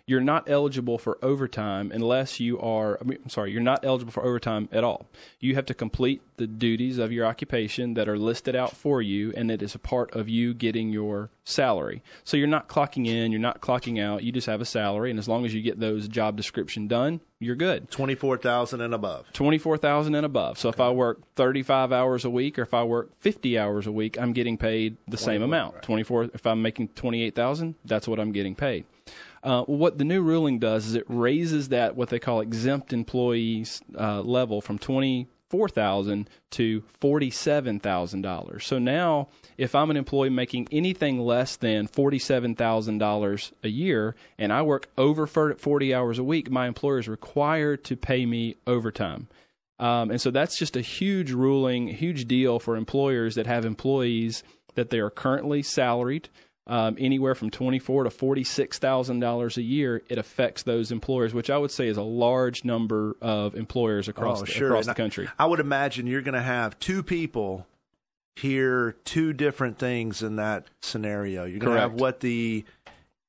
you're 0.06 0.20
not 0.20 0.48
eligible 0.48 0.98
for 0.98 1.18
overtime 1.22 1.90
unless 1.92 2.40
you 2.40 2.58
are 2.60 2.98
I 3.00 3.04
mean, 3.04 3.18
I'm 3.24 3.30
sorry, 3.30 3.52
you're 3.52 3.62
not 3.62 3.84
eligible 3.84 4.12
for 4.12 4.24
overtime 4.24 4.68
at 4.72 4.84
all. 4.84 5.06
You 5.40 5.54
have 5.54 5.66
to 5.66 5.74
complete 5.74 6.22
the 6.36 6.46
duties 6.46 6.98
of 6.98 7.12
your 7.12 7.26
occupation 7.26 7.94
that 7.94 8.08
are 8.08 8.18
listed 8.18 8.56
out 8.56 8.76
for 8.76 9.00
you 9.02 9.32
and 9.36 9.50
it 9.50 9.62
is 9.62 9.74
a 9.74 9.78
part 9.78 10.12
of 10.14 10.28
you 10.28 10.54
getting 10.54 10.90
your 10.90 11.30
salary. 11.44 12.02
So 12.24 12.36
you're 12.36 12.46
not 12.46 12.68
clocking 12.68 13.06
in, 13.06 13.32
you're 13.32 13.40
not 13.40 13.60
clocking 13.60 14.02
out, 14.02 14.22
you 14.22 14.32
just 14.32 14.46
have 14.46 14.60
a 14.60 14.66
salary 14.66 15.10
and 15.10 15.18
as 15.18 15.28
long 15.28 15.44
as 15.44 15.54
you 15.54 15.62
get 15.62 15.80
those 15.80 16.08
job 16.08 16.36
description 16.36 16.88
done, 16.88 17.20
you're 17.42 17.56
good. 17.56 17.90
24,000 17.90 18.80
and 18.80 18.94
above. 18.94 19.26
24,000 19.32 20.14
and 20.14 20.24
above. 20.24 20.58
So 20.58 20.68
okay. 20.68 20.76
if 20.76 20.80
I 20.80 20.90
work 20.90 21.20
35 21.34 21.92
hours 21.92 22.24
a 22.24 22.30
week 22.30 22.58
or 22.58 22.62
if 22.62 22.72
I 22.72 22.84
work 22.84 23.10
50 23.18 23.58
hours 23.58 23.86
a 23.86 23.92
week, 23.92 24.18
I'm 24.18 24.32
getting 24.32 24.56
paid 24.56 24.96
the 25.08 25.16
same 25.16 25.42
amount. 25.42 25.74
Right. 25.74 25.82
24 25.82 26.24
if 26.34 26.46
I'm 26.46 26.62
making 26.62 26.88
28,000, 26.88 27.74
that's 27.84 28.06
what 28.06 28.20
I'm 28.20 28.32
getting 28.32 28.54
paid. 28.54 28.84
Uh, 29.42 29.62
what 29.64 29.98
the 29.98 30.04
new 30.04 30.22
ruling 30.22 30.58
does 30.58 30.86
is 30.86 30.94
it 30.94 31.04
raises 31.08 31.68
that 31.70 31.96
what 31.96 32.10
they 32.10 32.18
call 32.18 32.40
exempt 32.40 32.92
employees 32.92 33.80
uh, 33.98 34.20
level 34.20 34.60
from 34.60 34.78
twenty 34.78 35.28
four 35.48 35.68
thousand 35.68 36.30
to 36.50 36.82
forty 37.00 37.30
seven 37.30 37.80
thousand 37.80 38.22
dollars. 38.22 38.64
So 38.66 38.78
now, 38.78 39.28
if 39.58 39.74
I'm 39.74 39.90
an 39.90 39.96
employee 39.96 40.30
making 40.30 40.68
anything 40.70 41.18
less 41.18 41.56
than 41.56 41.88
forty 41.88 42.18
seven 42.18 42.54
thousand 42.54 42.98
dollars 42.98 43.52
a 43.64 43.68
year, 43.68 44.14
and 44.38 44.52
I 44.52 44.62
work 44.62 44.88
over 44.96 45.26
forty 45.26 45.92
hours 45.92 46.18
a 46.18 46.24
week, 46.24 46.50
my 46.50 46.68
employer 46.68 46.98
is 46.98 47.08
required 47.08 47.84
to 47.84 47.96
pay 47.96 48.24
me 48.24 48.56
overtime. 48.66 49.28
Um, 49.78 50.12
and 50.12 50.20
so 50.20 50.30
that's 50.30 50.56
just 50.56 50.76
a 50.76 50.80
huge 50.80 51.32
ruling, 51.32 51.88
huge 51.88 52.26
deal 52.26 52.60
for 52.60 52.76
employers 52.76 53.34
that 53.34 53.48
have 53.48 53.64
employees 53.64 54.44
that 54.76 54.90
they 54.90 55.00
are 55.00 55.10
currently 55.10 55.62
salaried 55.62 56.28
um, 56.66 56.96
anywhere 56.98 57.34
from 57.34 57.50
twenty 57.50 57.78
four 57.78 58.04
to 58.04 58.10
forty 58.10 58.44
six 58.44 58.78
thousand 58.78 59.20
dollars 59.20 59.56
a 59.56 59.62
year, 59.62 60.02
it 60.08 60.18
affects 60.18 60.62
those 60.62 60.92
employers, 60.92 61.34
which 61.34 61.50
I 61.50 61.58
would 61.58 61.70
say 61.72 61.88
is 61.88 61.96
a 61.96 62.02
large 62.02 62.64
number 62.64 63.16
of 63.20 63.54
employers 63.56 64.06
across 64.08 64.42
Oh, 64.42 64.44
the, 64.44 64.50
sure. 64.52 64.68
across 64.68 64.86
And 64.86 64.94
the 64.96 65.02
country. 65.02 65.28
I 65.38 65.46
would 65.46 65.60
imagine 65.60 66.06
you're 66.06 66.22
going 66.22 66.34
to 66.34 66.40
have 66.42 66.78
two 66.78 67.02
people 67.02 67.66
hear 68.36 68.92
two 69.04 69.32
different 69.32 69.78
things 69.78 70.22
in 70.22 70.36
that 70.36 70.66
scenario. 70.80 71.44
You're 71.44 71.58
going 71.58 71.74
to 71.74 71.80
have 71.80 71.94
what 71.94 72.20
the 72.20 72.64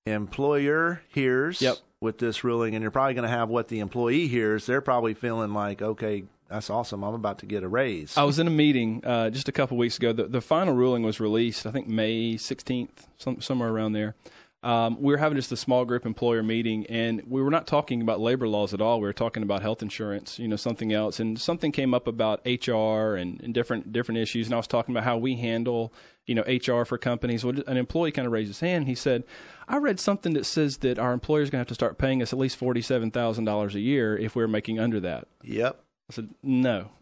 employer 0.05 1.01
hears 1.09 1.61
Yep. 1.61 1.77
with 2.01 2.17
this 2.19 2.43
ruling, 2.43 2.75
and 2.75 2.81
you're 2.81 2.91
probably 2.91 3.13
going 3.13 3.27
to 3.27 3.35
have 3.35 3.49
what 3.49 3.67
the 3.67 3.79
employee 3.79 4.27
hears. 4.27 4.65
They're 4.65 4.81
probably 4.81 5.13
feeling 5.13 5.53
like, 5.53 5.81
okay, 5.81 6.23
that's 6.49 6.69
awesome. 6.69 7.03
I'm 7.03 7.13
about 7.13 7.39
to 7.39 7.45
get 7.45 7.63
a 7.63 7.67
raise. 7.67 8.17
I 8.17 8.23
was 8.23 8.39
in 8.39 8.47
a 8.47 8.51
meeting 8.51 9.03
uh, 9.05 9.29
just 9.29 9.49
a 9.49 9.51
couple 9.51 9.77
weeks 9.77 9.97
ago. 9.97 10.13
The, 10.13 10.25
the 10.25 10.41
final 10.41 10.73
ruling 10.73 11.03
was 11.03 11.19
released, 11.19 11.65
I 11.65 11.71
think 11.71 11.87
May 11.87 12.35
16th, 12.35 13.07
some, 13.17 13.41
somewhere 13.41 13.69
around 13.69 13.93
there. 13.93 14.15
Um, 14.63 15.01
we 15.01 15.11
were 15.11 15.17
having 15.17 15.35
just 15.35 15.51
a 15.51 15.57
small 15.57 15.83
group 15.83 16.05
employer 16.05 16.41
meeting, 16.41 16.85
and 16.87 17.21
we 17.27 17.41
were 17.41 17.51
not 17.51 17.67
talking 17.67 18.01
about 18.01 18.21
labor 18.21 18.47
laws 18.47 18.73
at 18.73 18.79
all. 18.79 19.01
We 19.01 19.07
were 19.07 19.13
talking 19.13 19.43
about 19.43 19.61
health 19.61 19.81
insurance, 19.81 20.39
you 20.39 20.47
know, 20.47 20.55
something 20.55 20.93
else, 20.93 21.19
and 21.19 21.39
something 21.39 21.73
came 21.73 21.93
up 21.93 22.07
about 22.07 22.39
HR 22.45 23.15
and, 23.15 23.41
and 23.41 23.53
different 23.53 23.91
different 23.91 24.19
issues. 24.19 24.47
And 24.47 24.53
I 24.53 24.57
was 24.57 24.67
talking 24.67 24.93
about 24.95 25.03
how 25.03 25.17
we 25.17 25.35
handle, 25.35 25.93
you 26.25 26.33
know, 26.33 26.43
HR 26.43 26.85
for 26.85 26.97
companies. 26.97 27.43
Well, 27.43 27.55
an 27.67 27.75
employee 27.75 28.13
kind 28.13 28.25
of 28.25 28.31
raised 28.31 28.47
his 28.47 28.61
hand. 28.61 28.87
He 28.87 28.95
said, 28.95 29.25
"I 29.67 29.77
read 29.77 29.99
something 29.99 30.33
that 30.35 30.45
says 30.45 30.77
that 30.77 30.97
our 30.97 31.11
employer's 31.11 31.49
going 31.49 31.57
to 31.57 31.63
have 31.63 31.67
to 31.67 31.75
start 31.75 31.97
paying 31.97 32.21
us 32.21 32.31
at 32.31 32.39
least 32.39 32.55
forty 32.55 32.81
seven 32.81 33.11
thousand 33.11 33.43
dollars 33.43 33.75
a 33.75 33.81
year 33.81 34.17
if 34.17 34.33
we're 34.33 34.47
making 34.47 34.79
under 34.79 35.01
that." 35.01 35.27
yep. 35.43 35.83
I 36.09 36.13
said, 36.13 36.29
"No." 36.43 36.89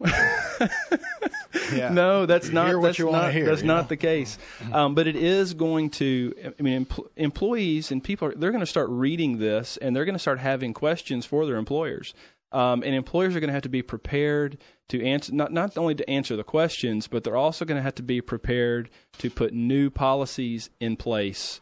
Yeah. 1.72 1.90
No, 1.90 2.26
that's 2.26 2.50
not. 2.50 2.68
hear 2.68 2.78
what 2.78 2.88
that's 2.88 2.98
not, 2.98 3.32
hear, 3.32 3.44
That's 3.46 3.62
not 3.62 3.82
know? 3.84 3.88
the 3.88 3.96
case. 3.96 4.38
Um, 4.72 4.94
but 4.94 5.06
it 5.06 5.16
is 5.16 5.54
going 5.54 5.90
to. 5.90 6.34
I 6.58 6.62
mean, 6.62 6.84
empl- 6.84 7.08
employees 7.16 7.90
and 7.90 8.02
people 8.02 8.28
are 8.28 8.34
they're 8.34 8.50
going 8.50 8.60
to 8.60 8.66
start 8.66 8.88
reading 8.90 9.38
this, 9.38 9.76
and 9.78 9.94
they're 9.94 10.04
going 10.04 10.14
to 10.14 10.18
start 10.18 10.38
having 10.38 10.74
questions 10.74 11.26
for 11.26 11.46
their 11.46 11.56
employers. 11.56 12.14
Um, 12.52 12.82
and 12.82 12.94
employers 12.94 13.34
are 13.34 13.40
going 13.40 13.48
to 13.48 13.54
have 13.54 13.62
to 13.62 13.70
be 13.70 13.82
prepared 13.82 14.58
to 14.90 15.02
answer 15.04 15.32
not 15.34 15.52
not 15.52 15.76
only 15.78 15.94
to 15.94 16.08
answer 16.08 16.36
the 16.36 16.44
questions, 16.44 17.08
but 17.08 17.24
they're 17.24 17.36
also 17.36 17.64
going 17.64 17.78
to 17.78 17.82
have 17.82 17.94
to 17.96 18.02
be 18.02 18.20
prepared 18.20 18.90
to 19.18 19.30
put 19.30 19.52
new 19.54 19.88
policies 19.90 20.70
in 20.80 20.96
place 20.96 21.60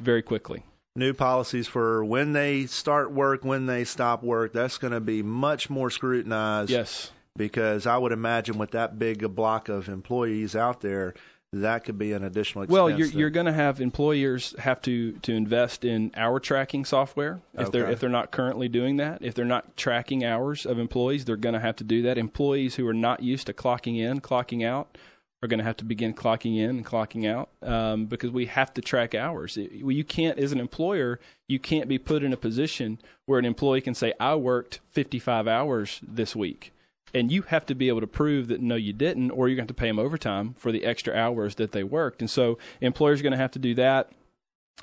very 0.00 0.22
quickly. 0.22 0.64
New 0.94 1.14
policies 1.14 1.66
for 1.66 2.04
when 2.04 2.32
they 2.32 2.66
start 2.66 3.10
work, 3.12 3.44
when 3.44 3.66
they 3.66 3.84
stop 3.84 4.22
work. 4.22 4.52
That's 4.52 4.76
going 4.76 4.92
to 4.92 5.00
be 5.00 5.22
much 5.22 5.70
more 5.70 5.90
scrutinized. 5.90 6.70
Yes. 6.70 7.10
because 7.36 7.86
I 7.86 7.96
would 7.96 8.12
imagine 8.12 8.58
with 8.58 8.72
that 8.72 8.98
big 8.98 9.22
a 9.22 9.28
block 9.28 9.68
of 9.70 9.88
employees 9.88 10.54
out 10.54 10.82
there, 10.82 11.14
that 11.54 11.84
could 11.84 11.98
be 11.98 12.12
an 12.12 12.24
additional 12.24 12.64
expense. 12.64 12.74
Well, 12.74 12.90
you're 12.90 13.08
you're 13.08 13.30
going 13.30 13.46
to 13.46 13.52
have 13.52 13.80
employers 13.80 14.54
have 14.58 14.80
to 14.82 15.12
to 15.12 15.32
invest 15.32 15.84
in 15.84 16.10
hour 16.16 16.40
tracking 16.40 16.84
software 16.84 17.40
if 17.54 17.70
they're 17.70 17.90
if 17.90 18.00
they're 18.00 18.08
not 18.10 18.30
currently 18.30 18.68
doing 18.68 18.96
that. 18.98 19.18
If 19.22 19.34
they're 19.34 19.44
not 19.44 19.76
tracking 19.76 20.24
hours 20.24 20.64
of 20.66 20.78
employees, 20.78 21.24
they're 21.26 21.36
going 21.36 21.54
to 21.54 21.60
have 21.60 21.76
to 21.76 21.84
do 21.84 22.02
that. 22.02 22.16
Employees 22.18 22.76
who 22.76 22.86
are 22.86 22.94
not 22.94 23.22
used 23.22 23.46
to 23.48 23.52
clocking 23.52 23.98
in, 23.98 24.20
clocking 24.20 24.64
out, 24.66 24.96
are 25.42 25.48
going 25.48 25.58
to 25.58 25.64
have 25.64 25.76
to 25.78 25.84
begin 25.84 26.14
clocking 26.14 26.56
in 26.56 26.70
and 26.70 26.86
clocking 26.86 27.28
out 27.28 27.48
um, 27.62 28.06
because 28.06 28.30
we 28.30 28.46
have 28.46 28.72
to 28.74 28.80
track 28.80 29.14
hours. 29.14 29.56
It- 29.56 29.72
you 29.72 30.04
can't, 30.04 30.38
as 30.38 30.52
an 30.52 30.60
employer, 30.60 31.18
you 31.48 31.58
can't 31.58 31.88
be 31.88 31.98
put 31.98 32.22
in 32.22 32.32
a 32.32 32.36
position 32.36 32.98
where 33.26 33.38
an 33.38 33.44
employee 33.44 33.80
can 33.80 33.94
say, 33.94 34.12
"I 34.20 34.36
worked 34.36 34.80
55 34.90 35.48
hours 35.48 36.00
this 36.02 36.36
week." 36.36 36.72
and 37.14 37.30
you 37.30 37.42
have 37.42 37.66
to 37.66 37.74
be 37.74 37.88
able 37.88 38.00
to 38.00 38.06
prove 38.06 38.48
that 38.48 38.62
no, 38.62 38.74
you 38.74 38.90
didn't, 38.90 39.30
or 39.32 39.46
you're 39.46 39.56
going 39.56 39.66
to 39.66 39.72
have 39.72 39.76
to 39.76 39.80
pay 39.80 39.88
them 39.88 39.98
overtime 39.98 40.54
for 40.56 40.72
the 40.72 40.82
extra 40.82 41.14
hours 41.14 41.56
that 41.56 41.72
they 41.72 41.84
worked. 41.84 42.22
And 42.22 42.30
so 42.30 42.56
employers 42.80 43.20
are 43.20 43.22
going 43.22 43.32
to 43.32 43.36
have 43.36 43.50
to 43.50 43.58
do 43.58 43.74
that. 43.74 44.10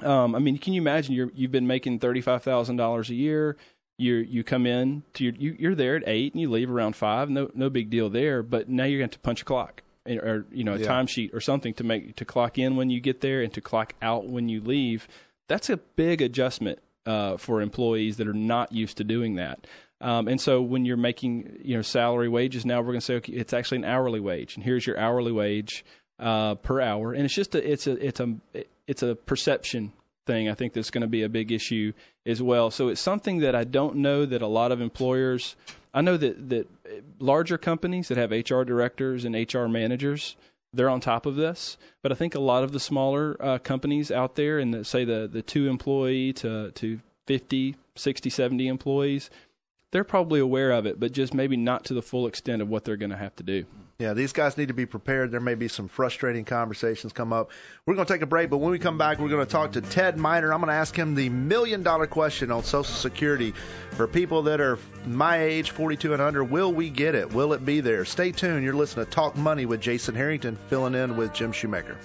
Um, 0.04 0.36
I 0.36 0.40
mean, 0.40 0.60
can 0.60 0.74
you 0.74 0.82
imagine 0.82 1.16
you're, 1.16 1.32
you've 1.34 1.52
been 1.52 1.66
making 1.66 1.98
thirty 1.98 2.22
five 2.22 2.44
thousand 2.44 2.76
dollars 2.76 3.10
a 3.10 3.16
year. 3.16 3.58
You 3.98 4.16
you 4.16 4.44
come 4.44 4.68
in 4.68 5.02
to 5.16 5.24
your, 5.24 5.34
you, 5.34 5.56
you're 5.58 5.74
there 5.76 5.96
at 5.96 6.04
eight 6.06 6.34
and 6.34 6.40
you 6.40 6.52
leave 6.52 6.70
around 6.70 6.96
five. 6.96 7.30
No 7.32 7.50
no 7.56 7.70
big 7.70 7.90
deal 7.90 8.12
there. 8.12 8.44
But 8.44 8.70
now 8.70 8.84
you're 8.84 9.00
going 9.00 9.10
have 9.10 9.12
to 9.12 9.20
punch 9.20 9.42
a 9.42 9.46
clock 9.46 9.82
or- 10.18 10.46
you 10.52 10.64
know 10.64 10.74
a 10.74 10.80
Yeah. 10.80 10.88
timesheet 10.88 11.34
or 11.34 11.42
something 11.42 11.74
to 11.76 11.84
make 11.84 12.16
to 12.16 12.26
clock 12.26 12.58
in 12.58 12.76
when 12.76 12.90
you 12.90 13.00
get 13.00 13.22
there 13.22 13.42
and 13.42 13.54
to 13.54 13.62
clock 13.62 13.94
out 14.02 14.28
when 14.28 14.50
you 14.50 14.62
leave. 14.62 15.08
That's 15.48 15.70
a 15.70 15.78
big 15.78 16.22
adjustment 16.22 16.80
uh, 17.06 17.38
for 17.38 17.62
employees 17.62 18.18
that 18.18 18.28
are 18.28 18.34
not 18.34 18.72
used 18.72 18.98
to 18.98 19.04
doing 19.04 19.36
that. 19.36 19.66
Um, 20.02 20.28
and 20.28 20.40
so 20.40 20.62
when 20.62 20.86
you're 20.86 20.96
making 20.98 21.60
you 21.64 21.76
know 21.76 21.82
salary 21.82 22.30
wages, 22.30 22.66
now 22.66 22.80
we're 22.80 22.88
going 22.94 23.00
to 23.00 23.06
say 23.06 23.16
okay, 23.16 23.34
it's 23.34 23.54
actually 23.54 23.80
an 23.80 23.86
hourly 23.86 24.20
wage, 24.20 24.56
and 24.56 24.64
here's 24.64 24.86
your 24.88 24.98
hourly 24.98 25.32
wage 25.32 25.84
uh, 26.20 26.56
per 26.56 26.80
hour. 26.82 27.14
And 27.14 27.26
it's 27.26 27.34
just 27.36 27.54
a 27.56 27.72
it's 27.72 27.88
a 27.88 28.06
it's 28.06 28.20
a 28.20 28.36
it's 28.88 29.04
a 29.04 29.16
perception 29.16 29.92
thing. 30.30 30.48
I 30.48 30.54
think 30.54 30.74
that's 30.74 30.92
going 30.92 31.02
to 31.02 31.08
be 31.08 31.24
a 31.24 31.30
big 31.30 31.52
issue 31.52 31.94
as 32.26 32.42
well. 32.42 32.70
So 32.70 32.88
it's 32.90 33.02
something 33.02 33.40
that 33.40 33.56
I 33.56 33.64
don't 33.64 33.96
know 33.98 34.26
that 34.26 34.42
a 34.42 34.48
lot 34.48 34.72
of 34.72 34.80
employers. 34.80 35.56
I 35.94 36.02
know 36.02 36.18
that 36.18 36.50
that 36.50 36.68
larger 37.20 37.58
companies 37.58 38.10
that 38.10 38.18
have 38.18 38.32
HR 38.32 38.64
directors 38.64 39.26
and 39.26 39.34
HR 39.36 39.68
managers 39.68 40.36
they're 40.74 40.90
on 40.90 41.00
top 41.00 41.26
of 41.26 41.36
this. 41.36 41.78
But 42.02 42.12
I 42.12 42.16
think 42.16 42.36
a 42.36 42.40
lot 42.40 42.64
of 42.64 42.72
the 42.72 42.80
smaller 42.80 43.36
uh, 43.40 43.58
companies 43.58 44.12
out 44.12 44.36
there, 44.36 44.60
and 44.60 44.74
the, 44.74 44.86
say 44.86 45.04
the 45.04 45.28
the 45.32 45.42
two 45.42 45.68
employee 45.68 46.34
to 46.34 46.72
to 46.72 47.00
50, 47.28 47.76
60, 47.96 48.30
70 48.30 48.68
employees, 48.68 49.30
they're 49.92 50.04
probably 50.04 50.40
aware 50.40 50.72
of 50.72 50.86
it, 50.86 51.00
but 51.00 51.12
just 51.12 51.34
maybe 51.34 51.58
not 51.58 51.86
to 51.86 51.94
the 51.94 52.02
full 52.02 52.28
extent 52.28 52.62
of 52.62 52.70
what 52.70 52.86
they're 52.86 52.98
going 52.98 53.10
to 53.10 53.18
have 53.18 53.36
to 53.38 53.44
do. 53.44 53.66
Yeah, 53.98 54.14
these 54.14 54.32
guys 54.32 54.58
need 54.58 54.70
to 54.70 54.74
be 54.74 54.86
prepared. 54.86 55.30
There 55.32 55.42
may 55.42 55.56
be 55.56 55.68
some 55.68 55.90
frustrating 55.90 56.46
conversations 56.46 57.12
come 57.12 57.34
up. 57.34 57.52
We're 57.86 57.96
going 57.96 58.08
to 58.08 58.14
take 58.14 58.22
a 58.22 58.28
break, 58.28 58.50
but 58.50 58.60
when 58.60 58.72
we 58.72 58.80
come 58.80 58.98
back, 58.98 59.20
we're 59.20 59.28
going 59.28 59.46
to 59.46 59.52
talk 59.52 59.74
to 59.74 59.82
Ted 59.82 60.18
Miner. 60.18 60.54
I'm 60.54 60.62
going 60.62 60.70
to 60.70 60.74
ask 60.74 60.96
him 60.96 61.16
the 61.16 61.28
million 61.28 61.84
dollar 61.84 62.08
question 62.08 62.50
on 62.50 62.64
Social 62.64 62.96
Security 62.96 63.54
for 63.92 64.08
people 64.08 64.44
that 64.44 64.62
are 64.62 64.80
my 65.06 65.42
age, 65.42 65.72
42 65.72 66.14
and 66.14 66.22
under. 66.22 66.46
Will 66.46 66.72
we 66.72 66.90
get 66.90 67.14
it? 67.14 67.34
Will 67.34 67.52
it 67.52 67.66
be 67.66 67.82
there? 67.82 68.06
Stay 68.06 68.32
tuned. 68.32 68.64
You're 68.64 68.74
listening 68.74 69.06
to 69.06 69.12
Talk 69.12 69.36
Money 69.36 69.66
with 69.66 69.82
Jason 69.82 70.16
Harrington, 70.16 70.58
filling 70.70 70.96
in 70.96 71.18
with 71.18 71.34
Jim 71.34 71.52
Shoemaker. 71.52 71.98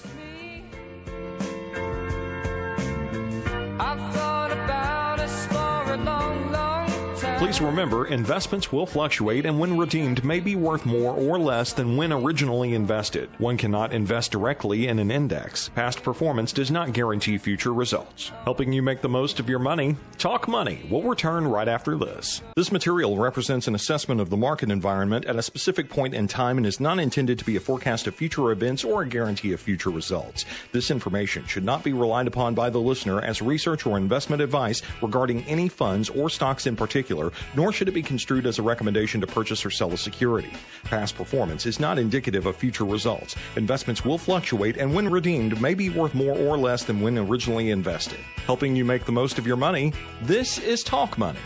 Please 7.38 7.60
remember, 7.60 8.06
investments 8.06 8.72
will 8.72 8.86
fluctuate 8.86 9.44
and 9.44 9.58
when 9.58 9.76
redeemed 9.76 10.24
may 10.24 10.40
be 10.40 10.56
worth 10.56 10.86
more 10.86 11.12
or 11.12 11.38
less 11.38 11.72
than 11.72 11.96
when 11.96 12.12
originally 12.12 12.74
invested. 12.74 13.28
One 13.38 13.56
cannot 13.58 13.92
invest 13.92 14.30
directly 14.32 14.86
in 14.86 14.98
an 14.98 15.10
index. 15.10 15.68
Past 15.70 16.02
performance 16.02 16.52
does 16.52 16.70
not 16.70 16.92
guarantee 16.92 17.36
future 17.36 17.74
results. 17.74 18.30
Helping 18.44 18.72
you 18.72 18.82
make 18.82 19.02
the 19.02 19.08
most 19.08 19.40
of 19.40 19.48
your 19.48 19.58
money, 19.58 19.96
Talk 20.16 20.48
Money 20.48 20.86
will 20.88 21.02
return 21.02 21.46
right 21.46 21.68
after 21.68 21.98
this. 21.98 22.40
This 22.56 22.72
material 22.72 23.18
represents 23.18 23.68
an 23.68 23.74
assessment 23.74 24.20
of 24.20 24.30
the 24.30 24.38
market 24.38 24.70
environment 24.70 25.26
at 25.26 25.36
a 25.36 25.42
specific 25.42 25.90
point 25.90 26.14
in 26.14 26.26
time 26.28 26.56
and 26.56 26.66
is 26.66 26.80
not 26.80 26.98
intended 26.98 27.38
to 27.40 27.44
be 27.44 27.56
a 27.56 27.60
forecast 27.60 28.06
of 28.06 28.14
future 28.14 28.52
events 28.52 28.84
or 28.84 29.02
a 29.02 29.08
guarantee 29.08 29.52
of 29.52 29.60
future 29.60 29.90
results. 29.90 30.46
This 30.72 30.90
information 30.90 31.44
should 31.46 31.64
not 31.64 31.84
be 31.84 31.92
relied 31.92 32.28
upon 32.28 32.54
by 32.54 32.70
the 32.70 32.80
listener 32.80 33.20
as 33.20 33.42
research 33.42 33.86
or 33.86 33.98
investment 33.98 34.40
advice 34.40 34.80
regarding 35.02 35.44
any 35.44 35.68
funds 35.68 36.08
or 36.08 36.30
stocks 36.30 36.66
in 36.66 36.74
particular, 36.76 37.23
nor 37.54 37.72
should 37.72 37.88
it 37.88 37.92
be 37.92 38.02
construed 38.02 38.46
as 38.46 38.58
a 38.58 38.62
recommendation 38.62 39.20
to 39.20 39.26
purchase 39.26 39.64
or 39.64 39.70
sell 39.70 39.92
a 39.92 39.96
security. 39.96 40.52
Past 40.84 41.16
performance 41.16 41.66
is 41.66 41.80
not 41.80 41.98
indicative 41.98 42.46
of 42.46 42.56
future 42.56 42.84
results. 42.84 43.36
Investments 43.56 44.04
will 44.04 44.18
fluctuate 44.18 44.76
and 44.76 44.94
when 44.94 45.08
redeemed 45.08 45.60
may 45.60 45.74
be 45.74 45.90
worth 45.90 46.14
more 46.14 46.36
or 46.36 46.56
less 46.56 46.84
than 46.84 47.00
when 47.00 47.18
originally 47.18 47.70
invested. 47.70 48.18
Helping 48.46 48.76
you 48.76 48.84
make 48.84 49.04
the 49.04 49.12
most 49.12 49.38
of 49.38 49.46
your 49.46 49.56
money, 49.56 49.92
this 50.22 50.58
is 50.58 50.82
Talk 50.82 51.18
Money. 51.18 51.40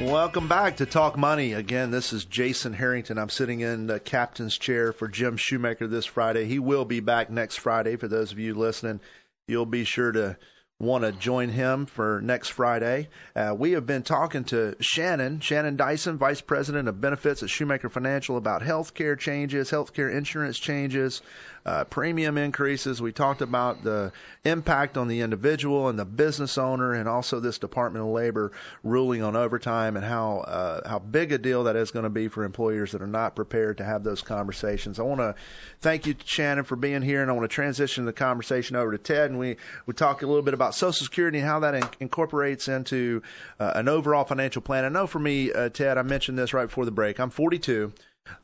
Welcome 0.00 0.48
back 0.48 0.78
to 0.78 0.86
Talk 0.86 1.16
Money. 1.16 1.52
Again, 1.52 1.92
this 1.92 2.12
is 2.12 2.24
Jason 2.24 2.72
Harrington. 2.72 3.16
I'm 3.16 3.28
sitting 3.28 3.60
in 3.60 3.86
the 3.86 4.00
captain's 4.00 4.58
chair 4.58 4.92
for 4.92 5.06
Jim 5.06 5.36
Shoemaker 5.36 5.86
this 5.86 6.04
Friday. 6.04 6.46
He 6.46 6.58
will 6.58 6.84
be 6.84 6.98
back 6.98 7.30
next 7.30 7.60
Friday. 7.60 7.94
For 7.94 8.08
those 8.08 8.32
of 8.32 8.40
you 8.40 8.54
listening, 8.54 8.98
you'll 9.46 9.66
be 9.66 9.84
sure 9.84 10.10
to 10.10 10.36
want 10.84 11.04
to 11.04 11.12
join 11.12 11.48
him 11.48 11.86
for 11.86 12.20
next 12.22 12.48
Friday. 12.48 13.08
Uh, 13.34 13.54
we 13.56 13.72
have 13.72 13.86
been 13.86 14.02
talking 14.02 14.44
to 14.44 14.76
Shannon, 14.80 15.40
Shannon 15.40 15.76
Dyson, 15.76 16.18
Vice 16.18 16.40
President 16.40 16.88
of 16.88 17.00
Benefits 17.00 17.42
at 17.42 17.50
Shoemaker 17.50 17.88
Financial, 17.88 18.36
about 18.36 18.62
healthcare 18.62 19.18
changes, 19.18 19.70
healthcare 19.70 20.14
insurance 20.14 20.58
changes, 20.58 21.22
uh, 21.66 21.84
premium 21.84 22.36
increases. 22.36 23.00
We 23.00 23.12
talked 23.12 23.40
about 23.40 23.84
the 23.84 24.12
impact 24.44 24.98
on 24.98 25.08
the 25.08 25.20
individual 25.20 25.88
and 25.88 25.98
the 25.98 26.04
business 26.04 26.58
owner, 26.58 26.92
and 26.92 27.08
also 27.08 27.40
this 27.40 27.58
Department 27.58 28.04
of 28.04 28.10
Labor 28.10 28.52
ruling 28.82 29.22
on 29.22 29.34
overtime 29.34 29.96
and 29.96 30.04
how 30.04 30.38
uh, 30.40 30.86
how 30.88 30.98
big 30.98 31.32
a 31.32 31.38
deal 31.38 31.64
that 31.64 31.76
is 31.76 31.90
going 31.90 32.02
to 32.02 32.10
be 32.10 32.28
for 32.28 32.44
employers 32.44 32.92
that 32.92 33.00
are 33.00 33.06
not 33.06 33.34
prepared 33.34 33.78
to 33.78 33.84
have 33.84 34.04
those 34.04 34.20
conversations. 34.20 34.98
I 34.98 35.02
want 35.04 35.20
to 35.20 35.34
thank 35.80 36.06
you, 36.06 36.14
Shannon, 36.24 36.64
for 36.64 36.76
being 36.76 37.02
here, 37.02 37.22
and 37.22 37.30
I 37.30 37.34
want 37.34 37.48
to 37.48 37.54
transition 37.54 38.04
the 38.04 38.12
conversation 38.12 38.76
over 38.76 38.92
to 38.92 38.98
Ted, 38.98 39.30
and 39.30 39.38
we 39.38 39.56
we 39.86 39.94
talk 39.94 40.22
a 40.22 40.26
little 40.26 40.42
bit 40.42 40.54
about 40.54 40.74
Social 40.74 41.04
Security 41.04 41.38
and 41.38 41.46
how 41.46 41.60
that 41.60 41.74
in- 41.74 41.88
incorporates 42.00 42.68
into 42.68 43.22
uh, 43.58 43.72
an 43.74 43.88
overall 43.88 44.24
financial 44.24 44.60
plan. 44.60 44.84
I 44.84 44.88
know 44.90 45.06
for 45.06 45.18
me, 45.18 45.50
uh, 45.52 45.70
Ted, 45.70 45.96
I 45.96 46.02
mentioned 46.02 46.38
this 46.38 46.52
right 46.52 46.66
before 46.66 46.84
the 46.84 46.90
break. 46.90 47.18
I'm 47.18 47.30
42. 47.30 47.92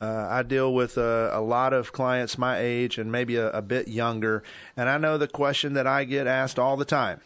Uh, 0.01 0.27
I 0.31 0.43
deal 0.43 0.73
with 0.75 0.99
uh, 0.99 1.31
a 1.33 1.41
lot 1.41 1.73
of 1.73 1.93
clients 1.93 2.37
my 2.39 2.59
age 2.59 2.99
and 2.99 3.11
maybe 3.11 3.37
a, 3.37 3.51
a 3.51 3.63
bit 3.63 3.89
younger, 3.89 4.43
and 4.77 4.89
I 4.89 4.99
know 4.99 5.17
the 5.19 5.29
question 5.29 5.73
that 5.75 5.87
I 5.87 6.05
get 6.05 6.27
asked 6.27 6.59
all 6.59 6.77
the 6.77 6.85
time: 6.85 7.21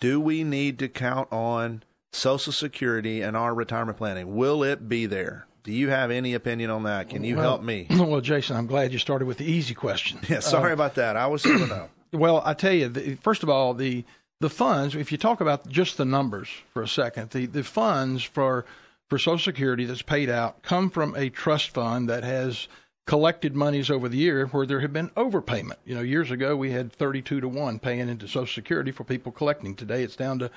Do 0.00 0.20
we 0.20 0.44
need 0.44 0.78
to 0.80 0.88
count 0.88 1.32
on 1.32 1.82
Social 2.12 2.52
Security 2.52 3.20
and 3.20 3.36
our 3.36 3.54
retirement 3.54 3.98
planning? 3.98 4.36
Will 4.36 4.62
it 4.62 4.88
be 4.88 5.06
there? 5.06 5.46
Do 5.64 5.72
you 5.72 5.88
have 5.90 6.12
any 6.12 6.34
opinion 6.34 6.70
on 6.70 6.84
that? 6.84 7.10
Can 7.10 7.24
you 7.24 7.36
Well- 7.36 7.44
help 7.50 7.62
me? 7.62 7.88
Well, 7.90 8.20
Jason, 8.20 8.56
I'm 8.56 8.68
glad 8.68 8.92
you 8.92 8.98
started 8.98 9.26
with 9.26 9.38
the 9.38 9.50
easy 9.50 9.74
question. 9.74 10.20
Yeah, 10.28 10.38
sorry 10.40 10.72
about 10.72 10.94
that. 10.94 11.16
I 11.16 11.26
was 11.26 11.42
going 11.44 11.58
to 11.58 11.66
know. 11.66 11.88
Well, 12.12 12.40
I 12.44 12.54
tell 12.54 12.72
you, 12.72 12.88
the, 12.88 13.16
first 13.16 13.42
of 13.42 13.48
all, 13.50 13.74
the 13.74 14.04
the 14.40 14.48
funds. 14.50 14.94
If 14.94 15.10
you 15.10 15.18
talk 15.18 15.40
about 15.40 15.68
just 15.68 15.96
the 15.96 16.04
numbers 16.04 16.48
for 16.72 16.82
a 16.82 16.88
second, 16.88 17.30
the 17.30 17.46
the 17.46 17.64
funds 17.64 18.22
for 18.22 18.64
for 19.08 19.18
Social 19.18 19.38
Security 19.38 19.84
that's 19.84 20.02
paid 20.02 20.28
out 20.28 20.62
come 20.62 20.90
from 20.90 21.14
a 21.14 21.30
trust 21.30 21.70
fund 21.70 22.08
that 22.08 22.24
has 22.24 22.68
collected 23.06 23.54
monies 23.54 23.90
over 23.90 24.08
the 24.08 24.16
year 24.16 24.46
where 24.46 24.66
there 24.66 24.80
have 24.80 24.92
been 24.92 25.10
overpayment. 25.10 25.76
You 25.84 25.94
know, 25.94 26.00
years 26.00 26.30
ago 26.30 26.56
we 26.56 26.72
had 26.72 26.92
32 26.92 27.40
to 27.40 27.48
one 27.48 27.78
paying 27.78 28.08
into 28.08 28.26
Social 28.26 28.46
Security 28.46 28.90
for 28.90 29.04
people 29.04 29.32
collecting. 29.32 29.74
Today 29.74 30.02
it's 30.02 30.16
down 30.16 30.40
to 30.40 30.50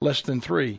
less 0.00 0.22
than 0.22 0.40
three. 0.40 0.78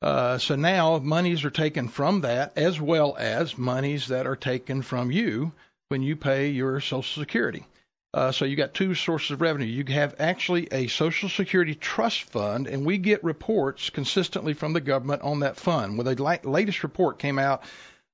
Uh, 0.00 0.38
so 0.38 0.54
now 0.54 0.98
monies 0.98 1.44
are 1.44 1.50
taken 1.50 1.88
from 1.88 2.20
that 2.20 2.56
as 2.56 2.80
well 2.80 3.16
as 3.18 3.58
monies 3.58 4.06
that 4.06 4.26
are 4.26 4.36
taken 4.36 4.82
from 4.82 5.10
you 5.10 5.52
when 5.88 6.02
you 6.02 6.14
pay 6.14 6.48
your 6.48 6.80
Social 6.80 7.22
Security. 7.22 7.66
Uh, 8.14 8.32
so 8.32 8.44
you 8.44 8.56
got 8.56 8.72
two 8.72 8.94
sources 8.94 9.32
of 9.32 9.40
revenue. 9.40 9.66
You 9.66 9.84
have 9.92 10.14
actually 10.18 10.66
a 10.72 10.86
Social 10.86 11.28
Security 11.28 11.74
trust 11.74 12.24
fund, 12.24 12.66
and 12.66 12.86
we 12.86 12.96
get 12.96 13.22
reports 13.22 13.90
consistently 13.90 14.54
from 14.54 14.72
the 14.72 14.80
government 14.80 15.22
on 15.22 15.40
that 15.40 15.56
fund. 15.56 15.98
Well, 15.98 16.14
the 16.14 16.22
la- 16.22 16.50
latest 16.50 16.82
report 16.82 17.18
came 17.18 17.38
out 17.38 17.62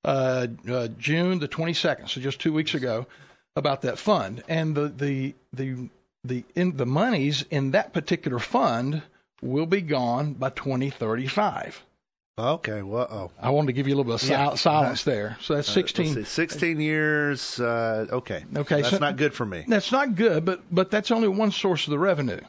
uh, 0.05 0.49
uh, 0.69 0.89
June 0.99 1.39
the 1.39 1.49
22nd, 1.49 2.09
so 2.09 2.21
just 2.21 2.41
two 2.41 2.53
weeks 2.53 2.75
ago, 2.75 3.07
about 3.57 3.83
that 3.83 3.99
fund, 3.99 4.43
and 4.49 4.75
the 4.75 4.89
the 4.89 5.35
the 5.53 5.89
the 6.25 6.45
in 6.57 6.77
the 6.77 6.87
monies 6.87 7.45
in 7.51 7.71
that 7.71 7.93
particular 7.93 8.41
fund 8.41 9.03
will 9.41 9.67
be 9.67 9.81
gone 9.81 10.33
by 10.33 10.51
2035. 10.51 11.85
Okay, 12.37 12.83
well, 12.83 13.07
oh. 13.11 13.31
I 13.41 13.51
wanted 13.51 13.69
to 13.69 13.73
give 13.75 13.87
you 13.87 13.95
a 13.95 13.97
little 13.97 14.11
bit 14.13 14.15
of 14.15 14.21
sil- 14.27 14.31
Yeah. 14.35 14.55
silence 14.57 15.05
there. 15.05 15.37
So 15.41 15.55
that's 15.55 15.69
Uh, 15.69 15.73
16. 15.73 16.15
see, 16.15 16.25
16 16.25 16.81
years. 16.81 17.61
Uh, 17.61 18.07
okay. 18.11 18.45
Okay, 18.57 18.77
That's 18.83 18.91
so- 18.91 18.99
not 18.99 19.17
good 19.17 19.33
for 19.35 19.47
me. 19.47 19.65
That's 19.69 19.93
not 19.93 20.17
good, 20.17 20.45
but 20.45 20.63
but 20.73 20.91
that's 20.91 21.13
only 21.13 21.29
one 21.29 21.53
source 21.53 21.87
of 21.87 21.93
the 21.93 21.99
revenue. 21.99 22.41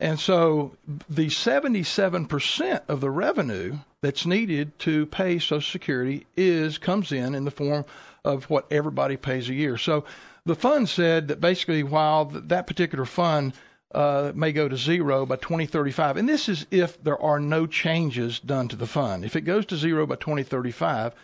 And 0.00 0.18
so 0.18 0.72
the 1.08 1.28
77% 1.28 2.82
of 2.88 3.00
the 3.00 3.10
revenue 3.10 3.78
that's 4.02 4.26
needed 4.26 4.76
to 4.80 5.06
pay 5.06 5.38
Social 5.38 5.60
Security 5.60 6.26
is 6.36 6.78
comes 6.78 7.12
in 7.12 7.34
in 7.34 7.44
the 7.44 7.50
form 7.50 7.84
of 8.24 8.44
what 8.50 8.66
everybody 8.72 9.16
pays 9.16 9.48
a 9.48 9.54
year. 9.54 9.76
So 9.76 10.04
the 10.46 10.54
fund 10.56 10.88
said 10.88 11.28
that 11.28 11.40
basically 11.40 11.82
while 11.84 12.26
th- 12.26 12.44
that 12.48 12.66
particular 12.66 13.04
fund 13.04 13.52
uh, 13.94 14.32
may 14.34 14.52
go 14.52 14.68
to 14.68 14.76
zero 14.76 15.24
by 15.24 15.36
2035, 15.36 16.16
and 16.16 16.28
this 16.28 16.48
is 16.48 16.66
if 16.70 17.02
there 17.02 17.20
are 17.20 17.40
no 17.40 17.66
changes 17.66 18.38
done 18.40 18.68
to 18.68 18.76
the 18.76 18.86
fund. 18.86 19.24
If 19.24 19.36
it 19.36 19.42
goes 19.42 19.64
to 19.66 19.76
zero 19.76 20.06
by 20.06 20.16
2035, 20.16 21.14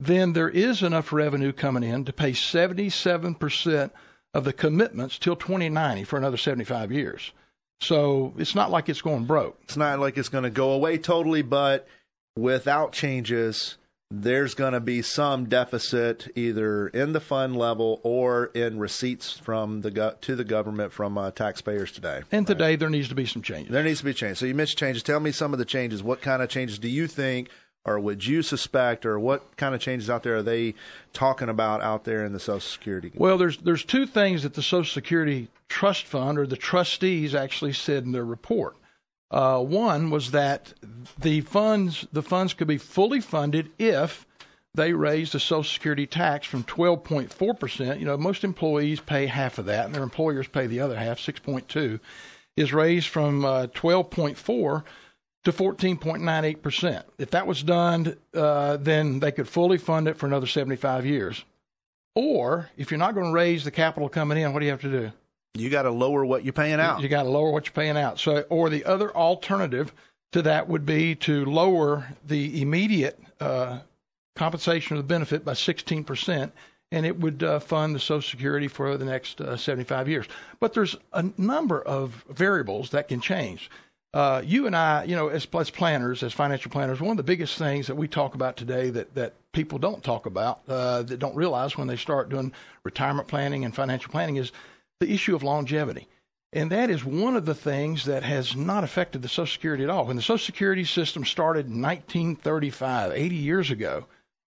then 0.00 0.32
there 0.32 0.48
is 0.48 0.82
enough 0.82 1.12
revenue 1.12 1.52
coming 1.52 1.82
in 1.82 2.04
to 2.04 2.12
pay 2.12 2.32
77% 2.32 3.90
of 4.32 4.44
the 4.44 4.52
commitments 4.52 5.18
till 5.18 5.36
2090 5.36 6.04
for 6.04 6.16
another 6.16 6.36
75 6.36 6.90
years. 6.90 7.32
So 7.80 8.34
it's 8.38 8.54
not 8.54 8.70
like 8.70 8.88
it's 8.88 9.02
going 9.02 9.24
broke. 9.24 9.58
It's 9.62 9.76
not 9.76 10.00
like 10.00 10.16
it's 10.16 10.28
going 10.28 10.44
to 10.44 10.50
go 10.50 10.72
away 10.72 10.98
totally, 10.98 11.42
but 11.42 11.86
without 12.36 12.92
changes, 12.92 13.76
there's 14.10 14.54
going 14.54 14.72
to 14.72 14.80
be 14.80 15.02
some 15.02 15.46
deficit 15.46 16.28
either 16.36 16.88
in 16.88 17.12
the 17.12 17.20
fund 17.20 17.56
level 17.56 18.00
or 18.02 18.46
in 18.54 18.78
receipts 18.78 19.38
from 19.38 19.80
the 19.80 19.90
go- 19.90 20.14
to 20.20 20.36
the 20.36 20.44
government 20.44 20.92
from 20.92 21.18
uh, 21.18 21.30
taxpayers 21.30 21.90
today. 21.90 22.22
And 22.30 22.46
today 22.46 22.76
there 22.76 22.90
needs 22.90 23.08
to 23.08 23.14
be 23.14 23.26
some 23.26 23.42
changes. 23.42 23.72
There 23.72 23.82
needs 23.82 24.00
to 24.00 24.04
be 24.04 24.14
change. 24.14 24.38
So 24.38 24.46
you 24.46 24.54
mentioned 24.54 24.78
changes. 24.78 25.02
Tell 25.02 25.20
me 25.20 25.32
some 25.32 25.52
of 25.52 25.58
the 25.58 25.64
changes. 25.64 26.02
What 26.02 26.20
kind 26.20 26.42
of 26.42 26.48
changes 26.48 26.78
do 26.78 26.88
you 26.88 27.06
think, 27.06 27.48
or 27.84 27.98
would 27.98 28.24
you 28.24 28.42
suspect, 28.42 29.04
or 29.04 29.18
what 29.18 29.56
kind 29.56 29.74
of 29.74 29.80
changes 29.80 30.08
out 30.08 30.22
there 30.22 30.36
are 30.36 30.42
they 30.42 30.74
talking 31.12 31.48
about 31.48 31.82
out 31.82 32.04
there 32.04 32.24
in 32.24 32.32
the 32.32 32.40
Social 32.40 32.60
Security? 32.60 33.12
Well, 33.14 33.38
there's 33.38 33.58
there's 33.58 33.84
two 33.84 34.06
things 34.06 34.42
that 34.42 34.54
the 34.54 34.62
Social 34.62 34.92
Security 34.92 35.48
Trust 35.68 36.04
Fund 36.04 36.38
or 36.38 36.46
the 36.46 36.56
trustees 36.56 37.34
actually 37.34 37.72
said 37.72 38.04
in 38.04 38.12
their 38.12 38.24
report. 38.24 38.76
Uh, 39.34 39.58
one 39.58 40.10
was 40.10 40.30
that 40.30 40.72
the 41.18 41.40
funds 41.40 42.06
the 42.12 42.22
funds 42.22 42.54
could 42.54 42.68
be 42.68 42.78
fully 42.78 43.20
funded 43.20 43.68
if 43.80 44.24
they 44.76 44.92
raised 44.92 45.32
the 45.32 45.40
Social 45.40 45.64
Security 45.64 46.06
tax 46.06 46.46
from 46.46 46.62
12.4 46.62 47.58
percent. 47.58 47.98
You 47.98 48.06
know, 48.06 48.16
most 48.16 48.44
employees 48.44 49.00
pay 49.00 49.26
half 49.26 49.58
of 49.58 49.66
that, 49.66 49.86
and 49.86 49.94
their 49.94 50.04
employers 50.04 50.46
pay 50.46 50.68
the 50.68 50.78
other 50.78 50.96
half, 50.96 51.18
6.2, 51.18 51.98
is 52.56 52.72
raised 52.72 53.08
from 53.08 53.44
uh, 53.44 53.66
12.4 53.74 54.84
to 55.42 55.52
14.98 55.52 56.62
percent. 56.62 57.04
If 57.18 57.32
that 57.32 57.48
was 57.48 57.60
done, 57.64 58.16
uh, 58.34 58.76
then 58.76 59.18
they 59.18 59.32
could 59.32 59.48
fully 59.48 59.78
fund 59.78 60.06
it 60.06 60.16
for 60.16 60.26
another 60.26 60.46
75 60.46 61.06
years. 61.06 61.44
Or 62.14 62.70
if 62.76 62.92
you're 62.92 62.98
not 62.98 63.14
going 63.14 63.26
to 63.26 63.32
raise 63.32 63.64
the 63.64 63.72
capital 63.72 64.08
coming 64.08 64.38
in, 64.38 64.52
what 64.52 64.60
do 64.60 64.66
you 64.66 64.70
have 64.70 64.82
to 64.82 64.90
do? 64.92 65.12
You 65.56 65.70
got 65.70 65.82
to 65.82 65.90
lower 65.90 66.24
what 66.24 66.42
you're 66.44 66.52
paying 66.52 66.80
out. 66.80 67.00
You 67.00 67.08
got 67.08 67.22
to 67.22 67.28
lower 67.28 67.50
what 67.50 67.66
you're 67.66 67.72
paying 67.72 67.96
out. 67.96 68.18
So, 68.18 68.40
or 68.50 68.70
the 68.70 68.84
other 68.84 69.14
alternative 69.14 69.94
to 70.32 70.42
that 70.42 70.68
would 70.68 70.84
be 70.84 71.14
to 71.14 71.44
lower 71.44 72.08
the 72.26 72.60
immediate 72.60 73.18
uh, 73.38 73.78
compensation 74.34 74.96
of 74.96 75.04
the 75.04 75.06
benefit 75.06 75.44
by 75.44 75.52
16%, 75.52 76.50
and 76.90 77.06
it 77.06 77.20
would 77.20 77.44
uh, 77.44 77.60
fund 77.60 77.94
the 77.94 78.00
Social 78.00 78.28
Security 78.28 78.66
for 78.66 78.96
the 78.96 79.04
next 79.04 79.40
uh, 79.40 79.56
75 79.56 80.08
years. 80.08 80.26
But 80.58 80.74
there's 80.74 80.96
a 81.12 81.24
number 81.38 81.80
of 81.82 82.24
variables 82.28 82.90
that 82.90 83.06
can 83.06 83.20
change. 83.20 83.70
Uh, 84.12 84.42
you 84.44 84.66
and 84.66 84.74
I, 84.74 85.04
you 85.04 85.14
know, 85.14 85.28
as, 85.28 85.46
as 85.54 85.70
planners, 85.70 86.24
as 86.24 86.32
financial 86.32 86.70
planners, 86.70 87.00
one 87.00 87.12
of 87.12 87.16
the 87.16 87.22
biggest 87.22 87.58
things 87.58 87.86
that 87.86 87.96
we 87.96 88.08
talk 88.08 88.34
about 88.34 88.56
today 88.56 88.90
that, 88.90 89.14
that 89.14 89.34
people 89.52 89.78
don't 89.78 90.02
talk 90.02 90.26
about, 90.26 90.60
uh, 90.68 91.02
that 91.02 91.18
don't 91.18 91.34
realize 91.36 91.76
when 91.76 91.86
they 91.86 91.96
start 91.96 92.28
doing 92.28 92.52
retirement 92.84 93.28
planning 93.28 93.64
and 93.64 93.74
financial 93.74 94.10
planning 94.10 94.36
is 94.36 94.52
the 95.00 95.12
issue 95.12 95.34
of 95.34 95.42
longevity. 95.42 96.08
And 96.52 96.70
that 96.70 96.88
is 96.88 97.04
one 97.04 97.34
of 97.34 97.46
the 97.46 97.54
things 97.54 98.04
that 98.04 98.22
has 98.22 98.54
not 98.54 98.84
affected 98.84 99.22
the 99.22 99.28
Social 99.28 99.52
Security 99.52 99.82
at 99.82 99.90
all. 99.90 100.06
When 100.06 100.16
the 100.16 100.22
Social 100.22 100.38
Security 100.38 100.84
system 100.84 101.24
started 101.24 101.66
in 101.66 101.82
1935, 101.82 103.12
80 103.12 103.34
years 103.34 103.70
ago, 103.70 104.06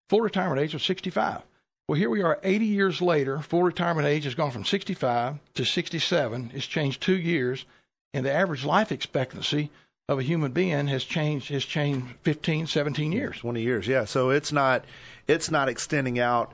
full 0.09 0.21
retirement 0.21 0.61
age 0.61 0.75
was 0.75 0.83
65. 0.83 1.43
Well, 1.87 1.99
here 1.99 2.11
we 2.11 2.23
are 2.23 2.41
80 2.43 2.65
years 2.65 3.01
later. 3.01 3.39
Full 3.41 3.63
retirement 3.63 4.09
age 4.09 4.25
has 4.25 4.35
gone 4.35 4.51
from 4.51 4.65
65 4.65 5.39
to 5.55 5.65
67. 5.65 6.51
It's 6.55 6.67
changed 6.67 7.03
two 7.03 7.17
years, 7.17 7.65
and 8.13 8.27
the 8.27 8.33
average 8.33 8.65
life 8.65 8.91
expectancy 8.91 9.71
of 10.09 10.19
a 10.19 10.23
human 10.23 10.53
being 10.53 10.89
has 10.89 11.05
changed 11.05 11.51
has 11.51 11.65
changed 11.65 12.07
15, 12.23 12.67
17 12.67 13.13
years. 13.13 13.39
20 13.39 13.63
years, 13.63 13.87
yeah. 13.87 14.05
So 14.05 14.31
it's 14.31 14.53
not 14.53 14.85
it's 15.29 15.51
not 15.51 15.69
extending 15.69 16.19
out 16.19 16.53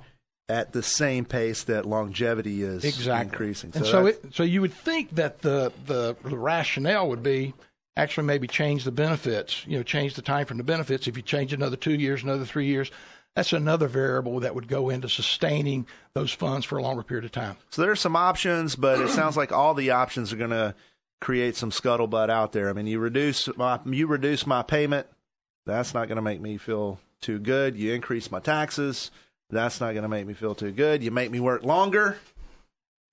at 0.49 0.73
the 0.73 0.83
same 0.83 1.25
pace 1.25 1.65
that 1.65 1.85
longevity 1.85 2.63
is 2.63 2.85
exactly 2.85 3.33
increasing. 3.33 3.73
And 3.75 3.85
so, 3.85 4.07
it, 4.07 4.23
so 4.33 4.43
you 4.43 4.61
would 4.61 4.73
think 4.73 5.15
that 5.17 5.43
the, 5.43 5.73
the 5.87 6.17
the 6.25 6.39
rationale 6.39 7.09
would 7.09 7.23
be 7.23 7.55
actually 7.97 8.27
maybe 8.27 8.47
change 8.47 8.85
the 8.85 8.93
benefits. 8.93 9.67
You 9.67 9.77
know, 9.77 9.83
change 9.83 10.15
the 10.15 10.23
time 10.23 10.47
from 10.47 10.57
the 10.57 10.65
benefits. 10.65 11.07
If 11.07 11.17
you 11.17 11.23
change 11.23 11.53
another 11.53 11.77
two 11.77 11.95
years, 11.95 12.23
another 12.23 12.47
three 12.47 12.67
years, 12.67 12.91
that's 13.35 13.53
another 13.53 13.89
variable 13.89 14.41
that 14.41 14.55
would 14.55 14.69
go 14.69 14.89
into 14.89 15.09
sustaining 15.09 15.87
those 16.15 16.33
funds 16.33 16.65
for 16.65 16.79
a 16.79 16.83
longer 16.83 17.03
period 17.03 17.25
of 17.25 17.33
time. 17.33 17.57
So 17.71 17.83
there 17.83 17.91
are 17.91 17.97
some 17.97 18.17
options, 18.17 18.75
but 18.75 19.01
it 19.01 19.11
sounds 19.11 19.37
like 19.37 19.53
all 19.53 19.75
the 19.75 19.91
options 19.91 20.33
are 20.33 20.37
going 20.37 20.51
to 20.51 20.75
create 21.21 21.57
some 21.57 21.71
scuttlebutt 21.71 22.31
out 22.31 22.53
there. 22.53 22.71
I 22.71 22.73
mean, 22.73 22.87
you 22.87 22.99
reduce 22.99 23.55
my 23.57 23.81
you 23.85 24.07
reduce 24.07 24.47
my 24.47 24.63
payment, 24.63 25.07
that's 25.67 25.93
not 25.93 26.09
going 26.09 26.17
to 26.17 26.23
make 26.23 26.41
me 26.41 26.57
feel 26.57 26.99
too 27.21 27.39
good. 27.39 27.77
You 27.77 27.93
increase 27.93 28.31
my 28.31 28.41
taxes, 28.41 29.11
that's 29.51 29.81
not 29.81 29.93
going 29.93 30.03
to 30.03 30.09
make 30.09 30.27
me 30.27 30.35
feel 30.35 30.55
too 30.55 30.73
good. 30.73 31.03
You 31.03 31.11
make 31.11 31.31
me 31.31 31.41
work 31.41 31.63
longer. 31.63 32.19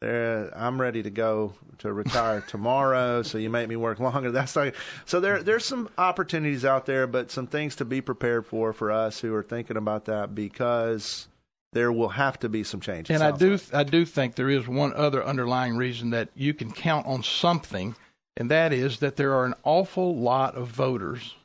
There, 0.02 0.52
I'm 0.56 0.80
ready 0.80 1.02
to 1.04 1.10
go 1.10 1.54
to 1.80 1.94
retire 1.94 2.42
tomorrow. 2.48 3.22
So 3.24 3.38
you 3.38 3.50
make 3.50 3.70
me 3.70 3.76
work 3.76 4.00
longer. 4.00 4.32
That's 4.32 4.56
not. 4.56 4.74
So 5.06 5.20
there, 5.20 5.42
there's 5.42 5.66
some 5.66 5.90
opportunities 5.98 6.66
out 6.66 6.86
there, 6.86 7.08
but 7.08 7.32
some 7.32 7.48
things 7.48 7.78
to 7.78 7.86
be 7.86 8.02
prepared 8.02 8.46
for 8.46 8.74
for 8.74 8.92
us 8.92 9.20
who 9.20 9.34
are 9.34 9.44
thinking 9.44 9.78
about 9.78 10.06
that 10.06 10.36
because 10.36 11.28
there 11.72 11.92
will 11.92 12.10
have 12.10 12.40
to 12.40 12.50
be 12.50 12.64
some 12.64 12.82
changes. 12.82 13.14
And 13.14 13.24
I 13.24 13.36
do 13.36 13.52
like. 13.52 13.74
I 13.74 13.84
do 13.84 14.06
think 14.06 14.36
there 14.36 14.50
is 14.50 14.68
one 14.68 14.94
other 14.94 15.24
underlying 15.24 15.78
reason 15.78 16.10
that 16.10 16.30
you 16.36 16.54
can 16.54 16.72
count 16.72 17.08
on 17.08 17.24
something, 17.24 17.96
and 18.36 18.52
that 18.52 18.74
is 18.74 19.00
that 19.00 19.16
there 19.16 19.34
are 19.34 19.46
an 19.46 19.56
awful 19.64 20.16
lot 20.16 20.56
of 20.56 20.68
voters 20.68 21.36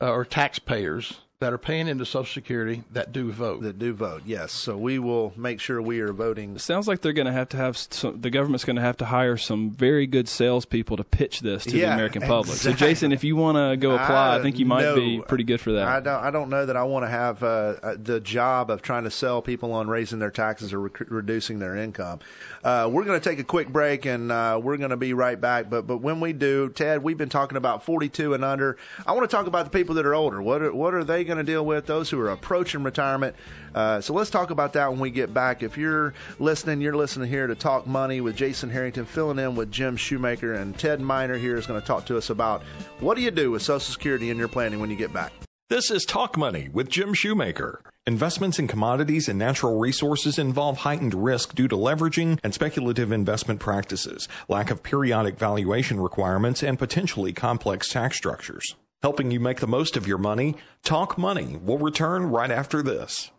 uh, 0.00 0.10
or 0.10 0.24
taxpayers 0.24 1.20
that 1.38 1.52
are 1.52 1.58
paying 1.58 1.86
into 1.86 2.06
Social 2.06 2.32
Security 2.32 2.82
that 2.92 3.12
do 3.12 3.30
vote. 3.30 3.60
That 3.62 3.78
do 3.78 3.92
vote, 3.92 4.22
yes. 4.24 4.52
So 4.52 4.74
we 4.78 4.98
will 4.98 5.34
make 5.36 5.60
sure 5.60 5.82
we 5.82 6.00
are 6.00 6.12
voting. 6.12 6.54
It 6.56 6.60
sounds 6.62 6.88
like 6.88 7.02
they're 7.02 7.12
going 7.12 7.26
to 7.26 7.32
have 7.32 7.50
to 7.50 7.58
have 7.58 7.76
some, 7.76 8.22
the 8.22 8.30
government's 8.30 8.64
going 8.64 8.76
to 8.76 8.82
have 8.82 8.96
to 8.98 9.04
hire 9.04 9.36
some 9.36 9.70
very 9.70 10.06
good 10.06 10.28
salespeople 10.28 10.96
to 10.96 11.04
pitch 11.04 11.40
this 11.40 11.64
to 11.64 11.76
Yeah, 11.76 11.88
the 11.88 11.92
American 11.94 12.22
public. 12.22 12.54
exactly. 12.56 12.72
So, 12.72 12.86
Jason, 12.86 13.12
if 13.12 13.22
you 13.22 13.36
want 13.36 13.58
to 13.58 13.76
go 13.76 13.94
apply, 13.94 14.38
I, 14.38 14.42
think 14.42 14.58
you 14.58 14.64
might 14.64 14.80
know- 14.82 14.94
be 14.96 15.22
pretty 15.28 15.44
good 15.44 15.60
for 15.60 15.72
that. 15.72 15.86
I 15.86 16.00
don't. 16.00 16.24
I 16.24 16.30
don't 16.30 16.48
know 16.48 16.64
that 16.64 16.76
I 16.76 16.84
want 16.84 17.04
to 17.04 17.10
have 17.10 17.42
uh, 17.42 17.46
uh, 17.82 17.96
the 18.02 18.18
job 18.18 18.70
of 18.70 18.80
trying 18.80 19.04
to 19.04 19.10
sell 19.10 19.42
people 19.42 19.72
on 19.74 19.88
raising 19.88 20.18
their 20.18 20.30
taxes 20.30 20.72
or 20.72 20.80
rec- 20.80 21.10
reducing 21.10 21.58
their 21.58 21.76
income. 21.76 22.20
Uh, 22.66 22.88
we're 22.88 23.04
going 23.04 23.18
to 23.18 23.30
take 23.30 23.38
a 23.38 23.44
quick 23.44 23.68
break, 23.68 24.06
and 24.06 24.32
uh, 24.32 24.58
we're 24.60 24.76
going 24.76 24.90
to 24.90 24.96
be 24.96 25.14
right 25.14 25.40
back. 25.40 25.70
But 25.70 25.86
but 25.86 25.98
when 25.98 26.18
we 26.18 26.32
do, 26.32 26.68
Ted, 26.68 27.00
we've 27.00 27.16
been 27.16 27.28
talking 27.28 27.56
about 27.56 27.84
42 27.84 28.34
and 28.34 28.44
under. 28.44 28.76
I 29.06 29.12
want 29.12 29.22
to 29.22 29.36
talk 29.36 29.46
about 29.46 29.66
the 29.66 29.70
people 29.70 29.94
that 29.94 30.04
are 30.04 30.16
older. 30.16 30.42
What 30.42 30.62
are, 30.62 30.74
what 30.74 30.92
are 30.92 31.04
they 31.04 31.22
going 31.22 31.38
to 31.38 31.44
deal 31.44 31.64
with? 31.64 31.86
Those 31.86 32.10
who 32.10 32.18
are 32.18 32.30
approaching 32.30 32.82
retirement. 32.82 33.36
Uh, 33.72 34.00
so 34.00 34.14
let's 34.14 34.30
talk 34.30 34.50
about 34.50 34.72
that 34.72 34.90
when 34.90 34.98
we 34.98 35.12
get 35.12 35.32
back. 35.32 35.62
If 35.62 35.78
you're 35.78 36.12
listening, 36.40 36.80
you're 36.80 36.96
listening 36.96 37.28
here 37.30 37.46
to 37.46 37.54
Talk 37.54 37.86
Money 37.86 38.20
with 38.20 38.34
Jason 38.34 38.68
Harrington, 38.68 39.04
filling 39.04 39.38
in 39.38 39.54
with 39.54 39.70
Jim 39.70 39.96
Shoemaker, 39.96 40.54
and 40.54 40.76
Ted 40.76 41.00
Miner 41.00 41.38
here 41.38 41.56
is 41.56 41.68
going 41.68 41.80
to 41.80 41.86
talk 41.86 42.04
to 42.06 42.16
us 42.16 42.30
about 42.30 42.64
what 42.98 43.16
do 43.16 43.22
you 43.22 43.30
do 43.30 43.52
with 43.52 43.62
Social 43.62 43.78
Security 43.78 44.30
in 44.30 44.38
your 44.38 44.48
planning 44.48 44.80
when 44.80 44.90
you 44.90 44.96
get 44.96 45.12
back. 45.12 45.45
This 45.68 45.90
is 45.90 46.04
Talk 46.04 46.36
Money 46.36 46.68
with 46.72 46.88
Jim 46.88 47.12
Shoemaker. 47.12 47.80
Investments 48.06 48.60
in 48.60 48.68
commodities 48.68 49.28
and 49.28 49.36
natural 49.36 49.80
resources 49.80 50.38
involve 50.38 50.76
heightened 50.76 51.12
risk 51.12 51.56
due 51.56 51.66
to 51.66 51.74
leveraging 51.74 52.38
and 52.44 52.54
speculative 52.54 53.10
investment 53.10 53.58
practices, 53.58 54.28
lack 54.48 54.70
of 54.70 54.84
periodic 54.84 55.36
valuation 55.40 55.98
requirements, 55.98 56.62
and 56.62 56.78
potentially 56.78 57.32
complex 57.32 57.88
tax 57.88 58.16
structures. 58.16 58.76
Helping 59.02 59.32
you 59.32 59.40
make 59.40 59.58
the 59.58 59.66
most 59.66 59.96
of 59.96 60.06
your 60.06 60.18
money, 60.18 60.54
Talk 60.84 61.18
Money 61.18 61.56
will 61.60 61.78
return 61.78 62.26
right 62.26 62.52
after 62.52 62.80
this. 62.80 63.32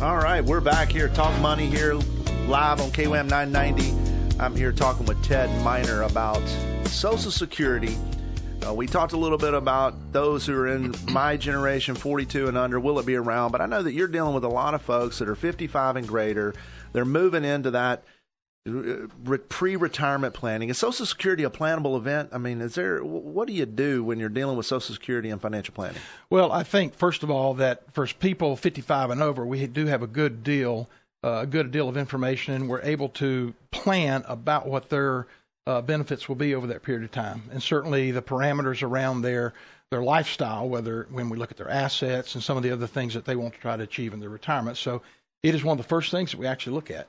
All 0.00 0.18
right, 0.18 0.44
we're 0.44 0.60
back 0.60 0.92
here, 0.92 1.08
Talk 1.08 1.36
Money 1.40 1.66
here, 1.66 1.94
live 2.46 2.80
on 2.80 2.92
KWAM 2.92 3.28
990. 3.28 4.38
I'm 4.38 4.54
here 4.54 4.70
talking 4.70 5.06
with 5.06 5.20
Ted 5.24 5.50
Miner 5.64 6.02
about 6.02 6.46
Social 6.86 7.32
Security. 7.32 7.96
Uh, 8.66 8.74
we 8.74 8.86
talked 8.86 9.12
a 9.12 9.16
little 9.16 9.38
bit 9.38 9.54
about 9.54 10.12
those 10.12 10.44
who 10.44 10.54
are 10.54 10.66
in 10.66 10.94
my 11.10 11.36
generation, 11.36 11.94
42 11.94 12.48
and 12.48 12.58
under. 12.58 12.80
Will 12.80 12.98
it 12.98 13.06
be 13.06 13.14
around? 13.14 13.52
But 13.52 13.60
I 13.60 13.66
know 13.66 13.82
that 13.82 13.92
you're 13.92 14.08
dealing 14.08 14.34
with 14.34 14.44
a 14.44 14.48
lot 14.48 14.74
of 14.74 14.82
folks 14.82 15.18
that 15.18 15.28
are 15.28 15.36
55 15.36 15.96
and 15.96 16.08
greater. 16.08 16.54
They're 16.92 17.04
moving 17.04 17.44
into 17.44 17.70
that 17.70 18.02
uh, 18.66 19.06
pre-retirement 19.48 20.34
planning. 20.34 20.68
Is 20.68 20.78
Social 20.78 21.06
Security 21.06 21.44
a 21.44 21.50
plannable 21.50 21.96
event? 21.96 22.30
I 22.32 22.38
mean, 22.38 22.60
is 22.60 22.74
there? 22.74 23.02
What 23.02 23.46
do 23.46 23.54
you 23.54 23.64
do 23.64 24.02
when 24.02 24.18
you're 24.18 24.28
dealing 24.28 24.56
with 24.56 24.66
Social 24.66 24.94
Security 24.94 25.30
and 25.30 25.40
financial 25.40 25.72
planning? 25.72 26.00
Well, 26.28 26.50
I 26.50 26.64
think 26.64 26.94
first 26.94 27.22
of 27.22 27.30
all 27.30 27.54
that 27.54 27.92
for 27.92 28.06
people 28.06 28.56
55 28.56 29.10
and 29.10 29.22
over, 29.22 29.46
we 29.46 29.66
do 29.68 29.86
have 29.86 30.02
a 30.02 30.06
good 30.08 30.42
deal, 30.42 30.90
uh, 31.22 31.40
a 31.42 31.46
good 31.46 31.70
deal 31.70 31.88
of 31.88 31.96
information, 31.96 32.54
and 32.54 32.68
we're 32.68 32.82
able 32.82 33.08
to 33.10 33.54
plan 33.70 34.24
about 34.26 34.66
what 34.66 34.90
their 34.90 35.26
uh, 35.68 35.82
benefits 35.82 36.28
will 36.28 36.36
be 36.36 36.54
over 36.54 36.66
that 36.68 36.82
period 36.82 37.04
of 37.04 37.10
time, 37.10 37.42
and 37.52 37.62
certainly 37.62 38.10
the 38.10 38.22
parameters 38.22 38.82
around 38.82 39.20
their 39.20 39.52
their 39.90 40.02
lifestyle, 40.02 40.68
whether 40.68 41.06
when 41.10 41.28
we 41.28 41.36
look 41.36 41.50
at 41.50 41.58
their 41.58 41.70
assets 41.70 42.34
and 42.34 42.42
some 42.44 42.56
of 42.56 42.62
the 42.62 42.70
other 42.70 42.86
things 42.86 43.14
that 43.14 43.24
they 43.24 43.36
want 43.36 43.54
to 43.54 43.60
try 43.60 43.76
to 43.76 43.82
achieve 43.82 44.12
in 44.12 44.20
their 44.20 44.30
retirement. 44.30 44.78
So, 44.78 45.02
it 45.42 45.54
is 45.54 45.62
one 45.62 45.78
of 45.78 45.84
the 45.84 45.88
first 45.88 46.10
things 46.10 46.30
that 46.30 46.38
we 46.38 46.46
actually 46.46 46.74
look 46.74 46.90
at. 46.90 47.08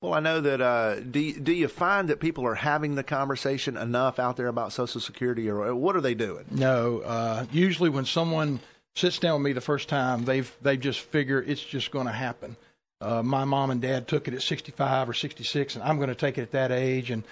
Well, 0.00 0.12
I 0.12 0.20
know 0.20 0.40
that. 0.40 0.60
Uh, 0.60 1.00
do 1.00 1.32
do 1.34 1.52
you 1.52 1.68
find 1.68 2.08
that 2.08 2.18
people 2.18 2.44
are 2.46 2.56
having 2.56 2.96
the 2.96 3.04
conversation 3.04 3.76
enough 3.76 4.18
out 4.18 4.36
there 4.36 4.48
about 4.48 4.72
Social 4.72 5.00
Security, 5.00 5.48
or 5.48 5.72
what 5.76 5.94
are 5.94 6.00
they 6.00 6.14
doing? 6.14 6.46
No, 6.50 6.98
uh, 6.98 7.46
usually 7.52 7.90
when 7.90 8.06
someone 8.06 8.58
sits 8.96 9.20
down 9.20 9.34
with 9.40 9.46
me 9.46 9.52
the 9.52 9.60
first 9.60 9.88
time, 9.88 10.24
they've 10.24 10.52
they 10.62 10.76
just 10.76 10.98
figure 10.98 11.40
it's 11.40 11.62
just 11.62 11.92
going 11.92 12.06
to 12.06 12.12
happen. 12.12 12.56
Uh, 13.00 13.22
my 13.22 13.44
mom 13.44 13.70
and 13.70 13.82
dad 13.82 14.08
took 14.08 14.28
it 14.28 14.34
at 14.34 14.40
65 14.40 15.10
or 15.10 15.12
66, 15.12 15.74
and 15.74 15.84
I'm 15.84 15.96
going 15.96 16.08
to 16.08 16.14
take 16.14 16.38
it 16.38 16.42
at 16.42 16.52
that 16.52 16.72
age, 16.72 17.10
and 17.10 17.22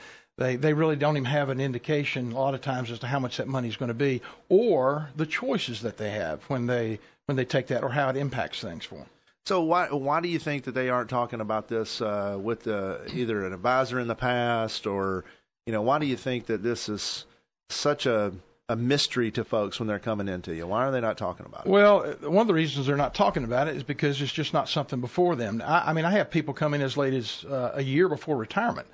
they 0.42 0.56
they 0.56 0.72
really 0.72 0.96
don't 0.96 1.16
even 1.16 1.24
have 1.24 1.48
an 1.48 1.60
indication 1.60 2.32
a 2.32 2.34
lot 2.34 2.54
of 2.54 2.60
times 2.60 2.90
as 2.90 2.98
to 3.00 3.06
how 3.06 3.18
much 3.18 3.36
that 3.36 3.48
money 3.48 3.68
is 3.68 3.76
going 3.76 3.88
to 3.88 3.94
be, 3.94 4.20
or 4.48 5.08
the 5.16 5.26
choices 5.26 5.82
that 5.82 5.96
they 5.96 6.10
have 6.10 6.42
when 6.44 6.66
they 6.66 6.98
when 7.26 7.36
they 7.36 7.44
take 7.44 7.68
that, 7.68 7.82
or 7.82 7.90
how 7.90 8.08
it 8.08 8.16
impacts 8.16 8.60
things 8.60 8.84
for 8.84 8.96
them. 8.96 9.06
So 9.46 9.62
why 9.62 9.86
why 9.88 10.20
do 10.20 10.28
you 10.28 10.38
think 10.38 10.64
that 10.64 10.72
they 10.72 10.88
aren't 10.88 11.10
talking 11.10 11.40
about 11.40 11.68
this 11.68 12.00
uh, 12.00 12.38
with 12.40 12.66
uh, 12.66 12.98
either 13.12 13.46
an 13.46 13.52
advisor 13.52 13.98
in 13.98 14.08
the 14.08 14.14
past, 14.14 14.86
or 14.86 15.24
you 15.66 15.72
know, 15.72 15.82
why 15.82 15.98
do 15.98 16.06
you 16.06 16.16
think 16.16 16.46
that 16.46 16.62
this 16.62 16.88
is 16.88 17.26
such 17.68 18.06
a 18.06 18.32
a 18.68 18.76
mystery 18.76 19.30
to 19.32 19.44
folks 19.44 19.78
when 19.78 19.86
they're 19.86 19.98
coming 19.98 20.28
into 20.28 20.54
you? 20.54 20.66
Why 20.66 20.86
are 20.86 20.92
they 20.92 21.00
not 21.00 21.18
talking 21.18 21.44
about 21.44 21.66
it? 21.66 21.68
Well, 21.68 22.04
uh, 22.04 22.30
one 22.30 22.42
of 22.42 22.46
the 22.46 22.54
reasons 22.54 22.86
they're 22.86 22.96
not 22.96 23.14
talking 23.14 23.44
about 23.44 23.68
it 23.68 23.76
is 23.76 23.82
because 23.82 24.20
it's 24.22 24.32
just 24.32 24.52
not 24.52 24.68
something 24.68 25.00
before 25.00 25.36
them. 25.36 25.62
I, 25.64 25.90
I 25.90 25.92
mean, 25.92 26.04
I 26.04 26.12
have 26.12 26.30
people 26.30 26.54
come 26.54 26.72
in 26.74 26.80
as 26.80 26.96
late 26.96 27.14
as 27.14 27.44
uh, 27.44 27.72
a 27.74 27.82
year 27.82 28.08
before 28.08 28.36
retirement, 28.36 28.86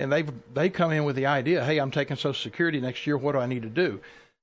and 0.00 0.12
they 0.12 0.24
they 0.54 0.68
come 0.68 0.92
in 0.92 1.04
with 1.04 1.16
the 1.16 1.26
idea, 1.26 1.64
"Hey, 1.64 1.78
I'm 1.78 1.90
taking 1.90 2.16
Social 2.16 2.34
Security 2.34 2.80
next 2.80 3.06
year. 3.06 3.16
What 3.16 3.32
do 3.32 3.38
I 3.38 3.46
need 3.46 3.62
to 3.62 3.68
do?" 3.68 4.00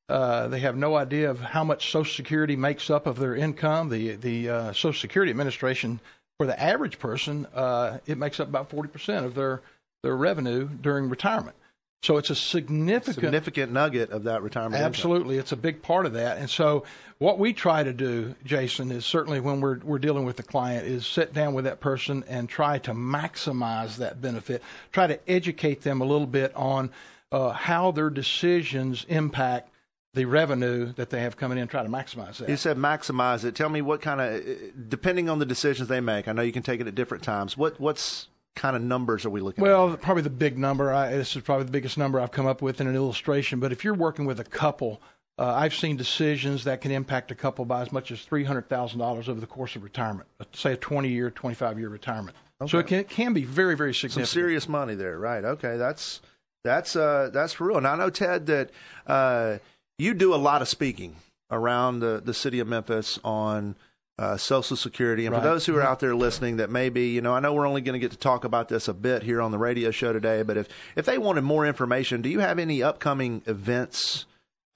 Uh, 0.09 0.47
they 0.47 0.59
have 0.59 0.75
no 0.75 0.95
idea 0.95 1.29
of 1.29 1.39
how 1.39 1.63
much 1.63 1.91
Social 1.91 2.13
Security 2.13 2.55
makes 2.55 2.89
up 2.89 3.07
of 3.07 3.17
their 3.17 3.35
income. 3.35 3.89
The 3.89 4.15
the 4.15 4.49
uh, 4.49 4.73
Social 4.73 4.93
Security 4.93 5.29
Administration, 5.29 5.99
for 6.37 6.45
the 6.45 6.61
average 6.61 6.99
person, 6.99 7.45
uh, 7.53 7.99
it 8.05 8.17
makes 8.17 8.39
up 8.39 8.47
about 8.47 8.69
forty 8.69 8.89
percent 8.89 9.25
of 9.25 9.35
their 9.35 9.61
their 10.03 10.15
revenue 10.15 10.67
during 10.67 11.09
retirement. 11.09 11.55
So 12.03 12.17
it's 12.17 12.29
a 12.29 12.35
significant 12.35 13.15
Significant 13.15 13.71
nugget 13.71 14.11
of 14.11 14.23
that 14.25 14.43
retirement. 14.43 14.75
income. 14.75 14.85
Absolutely, 14.87 15.37
it's 15.37 15.53
a 15.53 15.55
big 15.57 15.81
part 15.81 16.05
of 16.05 16.13
that. 16.13 16.37
And 16.37 16.49
so, 16.49 16.83
what 17.17 17.39
we 17.39 17.53
try 17.53 17.81
to 17.81 17.93
do, 17.93 18.35
Jason, 18.43 18.91
is 18.91 19.05
certainly 19.05 19.39
when 19.39 19.61
we're 19.61 19.79
we're 19.79 19.99
dealing 19.99 20.25
with 20.25 20.35
the 20.35 20.43
client, 20.43 20.85
is 20.85 21.07
sit 21.07 21.33
down 21.33 21.53
with 21.53 21.63
that 21.63 21.79
person 21.79 22.25
and 22.27 22.49
try 22.49 22.77
to 22.79 22.91
maximize 22.93 23.95
that 23.97 24.21
benefit. 24.21 24.61
Try 24.91 25.07
to 25.07 25.19
educate 25.29 25.81
them 25.81 26.01
a 26.01 26.05
little 26.05 26.27
bit 26.27 26.53
on 26.55 26.91
uh, 27.31 27.51
how 27.51 27.91
their 27.91 28.09
decisions 28.09 29.05
impact 29.07 29.69
the 30.13 30.25
revenue 30.25 30.91
that 30.93 31.09
they 31.09 31.21
have 31.21 31.37
coming 31.37 31.57
in. 31.57 31.67
Try 31.69 31.83
to 31.83 31.89
maximize 31.89 32.37
that. 32.37 32.49
You 32.49 32.57
said 32.57 32.75
maximize 32.77 33.45
it. 33.45 33.55
Tell 33.55 33.69
me 33.69 33.81
what 33.81 34.01
kind 34.01 34.19
of, 34.19 34.89
depending 34.89 35.29
on 35.29 35.39
the 35.39 35.45
decisions 35.45 35.87
they 35.87 36.01
make. 36.01 36.27
I 36.27 36.33
know 36.33 36.41
you 36.41 36.51
can 36.51 36.63
take 36.63 36.81
it 36.81 36.87
at 36.87 36.95
different 36.95 37.23
times. 37.23 37.57
What 37.57 37.79
what's 37.79 38.27
kind 38.55 38.75
of 38.75 38.81
numbers 38.81 39.25
are 39.25 39.29
we 39.29 39.41
looking 39.41 39.63
at? 39.63 39.67
Well, 39.67 39.97
probably 39.97 40.23
the 40.23 40.29
big 40.29 40.57
number. 40.57 40.93
I, 40.93 41.11
this 41.11 41.35
is 41.35 41.41
probably 41.41 41.65
the 41.65 41.71
biggest 41.71 41.97
number 41.97 42.19
I've 42.19 42.31
come 42.31 42.45
up 42.45 42.61
with 42.61 42.79
in 42.81 42.87
an 42.87 42.95
illustration. 42.95 43.59
But 43.59 43.71
if 43.71 43.83
you're 43.83 43.93
working 43.93 44.25
with 44.25 44.39
a 44.39 44.43
couple, 44.43 45.01
uh, 45.39 45.45
I've 45.45 45.73
seen 45.73 45.97
decisions 45.97 46.63
that 46.65 46.81
can 46.81 46.91
impact 46.91 47.31
a 47.31 47.35
couple 47.35 47.65
by 47.65 47.81
as 47.81 47.91
much 47.91 48.11
as 48.11 48.21
three 48.21 48.43
hundred 48.43 48.69
thousand 48.69 48.99
dollars 48.99 49.27
over 49.29 49.39
the 49.39 49.47
course 49.47 49.75
of 49.75 49.83
retirement. 49.83 50.27
uh, 50.39 50.45
Say 50.53 50.73
a 50.73 50.77
twenty-year, 50.77 51.31
twenty-five-year 51.31 51.89
retirement. 51.89 52.35
So 52.67 52.79
it 52.79 52.87
can, 52.87 52.99
it 52.99 53.09
can 53.09 53.33
be 53.33 53.43
very, 53.43 53.75
very 53.75 53.93
significant. 53.93 54.27
some 54.29 54.39
serious 54.39 54.69
money 54.69 54.95
there, 54.95 55.19
right? 55.19 55.43
Okay, 55.43 55.75
that's 55.75 56.21
that's 56.63 56.95
uh 56.95 57.29
that's 57.33 57.51
for 57.53 57.67
real. 57.67 57.77
And 57.77 57.87
I 57.87 57.95
know 57.97 58.09
Ted 58.09 58.45
that 58.45 58.69
uh 59.05 59.57
you 59.97 60.13
do 60.13 60.33
a 60.33 60.37
lot 60.37 60.61
of 60.61 60.69
speaking 60.69 61.15
around 61.51 61.99
the 61.99 62.21
the 62.23 62.33
city 62.33 62.59
of 62.59 62.67
Memphis 62.67 63.19
on 63.23 63.75
uh, 64.23 64.37
Social 64.37 64.77
Security. 64.77 65.25
And 65.25 65.33
Right. 65.33 65.41
for 65.41 65.47
those 65.49 65.65
who 65.65 65.75
are 65.75 65.81
out 65.81 65.99
there 65.99 66.15
listening, 66.15 66.57
that 66.57 66.69
maybe 66.69 67.07
you 67.07 67.21
know, 67.21 67.33
I 67.33 67.39
know 67.39 67.53
we're 67.53 67.67
only 67.67 67.81
going 67.81 67.93
to 67.93 67.99
get 67.99 68.11
to 68.11 68.17
talk 68.17 68.43
about 68.45 68.69
this 68.69 68.87
a 68.87 68.93
bit 68.93 69.23
here 69.23 69.41
on 69.41 69.51
the 69.51 69.57
radio 69.57 69.91
show 69.91 70.13
today. 70.13 70.43
But 70.43 70.57
if 70.57 70.67
if 70.95 71.05
they 71.05 71.17
wanted 71.17 71.41
more 71.43 71.65
information, 71.65 72.21
do 72.21 72.29
you 72.29 72.39
have 72.39 72.59
any 72.59 72.81
upcoming 72.81 73.41
events? 73.45 74.25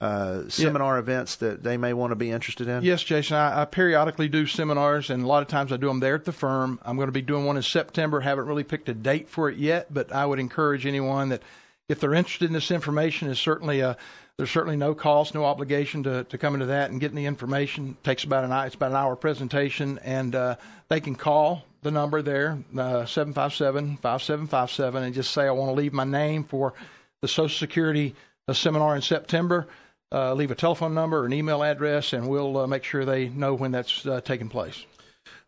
Uh, 0.00 0.48
seminar 0.48 0.96
events 0.96 1.34
that 1.34 1.64
they 1.64 1.76
may 1.76 1.92
want 1.92 2.12
to 2.12 2.14
be 2.14 2.30
interested 2.30 2.68
in? 2.68 2.84
Yes, 2.84 3.02
Jason. 3.02 3.36
I, 3.36 3.62
I 3.62 3.64
periodically 3.64 4.28
do 4.28 4.46
seminars, 4.46 5.10
and 5.10 5.24
a 5.24 5.26
lot 5.26 5.42
of 5.42 5.48
times 5.48 5.72
I 5.72 5.76
do 5.76 5.88
them 5.88 5.98
there 5.98 6.14
at 6.14 6.24
the 6.24 6.30
firm. 6.30 6.78
I'm 6.84 6.94
going 6.94 7.08
to 7.08 7.12
be 7.12 7.20
doing 7.20 7.44
one 7.44 7.56
in 7.56 7.64
September. 7.64 8.20
Haven't 8.20 8.46
really 8.46 8.62
picked 8.62 8.88
a 8.88 8.94
date 8.94 9.28
for 9.28 9.50
it 9.50 9.58
yet, 9.58 9.92
but 9.92 10.12
I 10.12 10.24
would 10.24 10.38
encourage 10.38 10.86
anyone 10.86 11.30
that, 11.30 11.42
if 11.88 11.98
they're 11.98 12.14
interested 12.14 12.44
in 12.46 12.52
this 12.52 12.70
information, 12.70 13.28
is 13.28 13.40
certainly 13.40 13.80
a 13.80 13.96
there's 14.38 14.50
certainly 14.50 14.76
no 14.76 14.94
cost, 14.94 15.34
no 15.34 15.44
obligation 15.44 16.04
to, 16.04 16.24
to 16.24 16.38
come 16.38 16.54
into 16.54 16.66
that 16.66 16.90
and 16.90 17.00
getting 17.00 17.16
the 17.16 17.26
information. 17.26 17.90
It 17.90 18.04
takes 18.04 18.24
about 18.24 18.44
an 18.44 18.52
hour. 18.52 18.66
It's 18.66 18.74
about 18.74 18.92
an 18.92 18.96
hour 18.96 19.14
presentation, 19.16 19.98
and 20.02 20.34
uh, 20.34 20.56
they 20.88 21.00
can 21.00 21.14
call 21.14 21.64
the 21.82 21.90
number 21.90 22.22
there 22.22 22.58
uh, 22.76 23.04
seven 23.04 23.34
five 23.34 23.52
seven 23.52 23.98
five 23.98 24.22
seven 24.22 24.46
five 24.46 24.70
seven 24.70 25.02
and 25.04 25.14
just 25.14 25.32
say 25.32 25.42
I 25.42 25.50
want 25.50 25.70
to 25.70 25.74
leave 25.74 25.92
my 25.92 26.04
name 26.04 26.42
for 26.44 26.74
the 27.20 27.28
Social 27.28 27.56
Security 27.56 28.14
uh, 28.48 28.52
seminar 28.52 28.96
in 28.96 29.02
September 29.02 29.68
uh, 30.12 30.34
leave 30.34 30.50
a 30.50 30.54
telephone 30.54 30.94
number 30.94 31.20
or 31.20 31.26
an 31.26 31.32
email 31.32 31.62
address, 31.62 32.12
and 32.12 32.28
we'll 32.28 32.56
uh, 32.58 32.66
make 32.66 32.84
sure 32.84 33.04
they 33.04 33.28
know 33.28 33.54
when 33.54 33.72
that's 33.72 34.06
uh, 34.06 34.20
taking 34.20 34.48
place. 34.48 34.84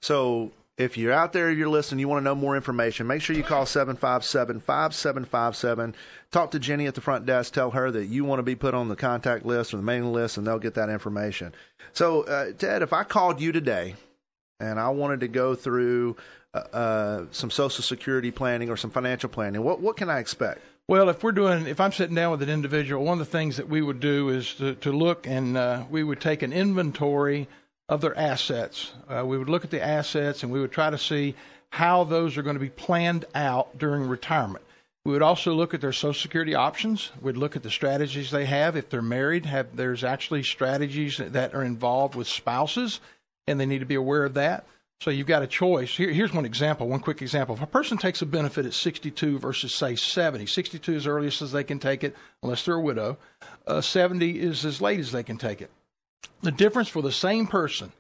So 0.03 0.53
if 0.77 0.97
you're 0.97 1.13
out 1.13 1.33
there, 1.33 1.51
you're 1.51 1.69
listening, 1.69 2.01
you 2.01 2.09
want 2.09 2.21
to 2.21 2.25
know 2.25 2.35
more 2.35 2.57
information, 2.57 3.07
make 3.07 3.23
sure 3.23 3.37
you 3.37 3.43
call 3.43 3.67
757 3.67 4.61
5757. 4.61 5.95
Talk 6.33 6.53
to 6.53 6.61
Jenny 6.61 6.87
at 6.87 6.95
the 6.95 7.01
front 7.01 7.27
desk. 7.27 7.53
Tell 7.53 7.73
her 7.73 7.91
that 7.91 8.07
you 8.07 8.25
want 8.25 8.39
to 8.39 8.45
be 8.45 8.55
put 8.55 8.73
on 8.73 8.89
the 8.89 8.95
contact 8.95 9.45
list 9.45 9.75
or 9.75 9.79
the 9.79 9.83
mailing 9.83 10.13
list, 10.13 10.37
and 10.37 10.47
they'll 10.47 10.61
get 10.61 10.75
that 10.75 10.89
information. 10.89 11.53
So, 11.93 12.23
uh, 12.23 12.53
Ted, 12.53 12.83
if 12.83 12.93
I 12.93 13.03
called 13.03 13.41
you 13.41 13.51
today 13.51 13.97
and 14.61 14.79
I 14.79 14.91
wanted 14.91 15.21
to 15.21 15.29
go 15.29 15.57
through 15.57 16.17
uh, 16.55 16.59
uh, 16.59 17.25
some 17.33 17.51
Social 17.51 17.83
Security 17.83 18.31
planning 18.31 18.71
or 18.71 18.77
some 18.77 18.91
financial 18.91 19.29
planning, 19.29 19.65
what, 19.65 19.81
what 19.81 19.97
can 19.97 20.09
I 20.09 20.21
expect? 20.21 20.61
Well, 20.87 21.09
if 21.09 21.23
we're 21.25 21.33
doing, 21.33 21.67
if 21.67 21.81
I'm 21.81 21.93
sitting 21.93 22.15
down 22.15 22.31
with 22.31 22.43
an 22.43 22.49
individual, 22.49 23.05
one 23.05 23.21
of 23.21 23.27
the 23.27 23.31
things 23.39 23.57
that 23.57 23.69
we 23.69 23.83
would 23.83 24.01
do 24.01 24.29
is 24.29 24.55
to, 24.55 24.75
to 24.77 24.93
look 24.93 25.27
and 25.27 25.57
uh, 25.57 25.85
we 25.91 26.05
would 26.05 26.21
take 26.21 26.43
an 26.43 26.53
inventory 26.53 27.49
of 27.89 28.01
their 28.01 28.17
assets. 28.17 28.93
Uh, 29.09 29.25
we 29.27 29.37
would 29.37 29.49
look 29.49 29.65
at 29.65 29.71
the 29.71 29.83
assets 29.83 30.45
and 30.45 30.53
we 30.53 30.61
would 30.61 30.73
try 30.73 30.91
to 30.91 30.99
see 30.99 31.35
how 31.71 32.05
those 32.05 32.37
are 32.37 32.43
going 32.43 32.55
to 32.55 32.61
be 32.61 32.71
planned 32.71 33.25
out 33.35 33.77
during 33.79 34.07
retirement. 34.07 34.65
We 35.05 35.13
would 35.13 35.23
also 35.23 35.55
look 35.55 35.73
at 35.73 35.81
their 35.81 35.93
Social 35.93 36.21
Security 36.21 36.55
options. 36.55 37.11
We'd 37.23 37.37
look 37.37 37.57
at 37.57 37.63
the 37.63 37.71
strategies 37.71 38.31
they 38.31 38.45
have. 38.45 38.77
If 38.77 38.91
they're 38.91 39.01
married, 39.01 39.47
have 39.47 39.75
there's 39.75 40.05
actually 40.05 40.43
strategies 40.43 41.17
that 41.17 41.55
are 41.55 41.65
involved 41.65 42.15
with 42.15 42.29
spouses, 42.29 43.01
and 43.47 43.59
they 43.59 43.67
need 43.67 43.79
to 43.79 43.87
be 43.87 43.95
aware 43.95 44.25
of 44.25 44.35
that. 44.35 44.67
So 45.01 45.11
you've 45.11 45.27
got 45.27 45.43
a 45.43 45.47
choice. 45.47 45.97
Here, 45.97 46.11
here's 46.11 46.35
one 46.35 46.45
example, 46.45 46.87
one 46.87 47.01
quick 47.01 47.23
example. 47.23 47.55
If 47.55 47.63
a 47.63 47.67
person 47.67 47.97
takes 47.97 48.21
a 48.21 48.27
benefit 48.27 48.67
at 48.67 48.75
62 48.75 49.39
versus 49.39 49.75
say 49.75 49.97
70, 49.97 50.45
62 50.45 50.93
is 50.93 51.07
earliest 51.07 51.41
as 51.41 51.53
they 51.53 51.65
can 51.65 51.79
take 51.79 52.05
it, 52.05 52.15
unless 52.43 52.67
they're 52.67 52.75
a 52.75 52.81
widow. 52.81 53.17
Uh, 53.67 53.81
70 53.81 54.39
is 54.39 54.67
as 54.67 54.83
late 54.83 55.01
as 55.01 55.13
they 55.13 55.23
can 55.23 55.39
take 55.39 55.63
it. 55.63 55.71
The 56.43 56.53
difference 56.53 56.91
for 56.91 57.01
the 57.01 57.13
same 57.13 57.47
person 57.47 57.93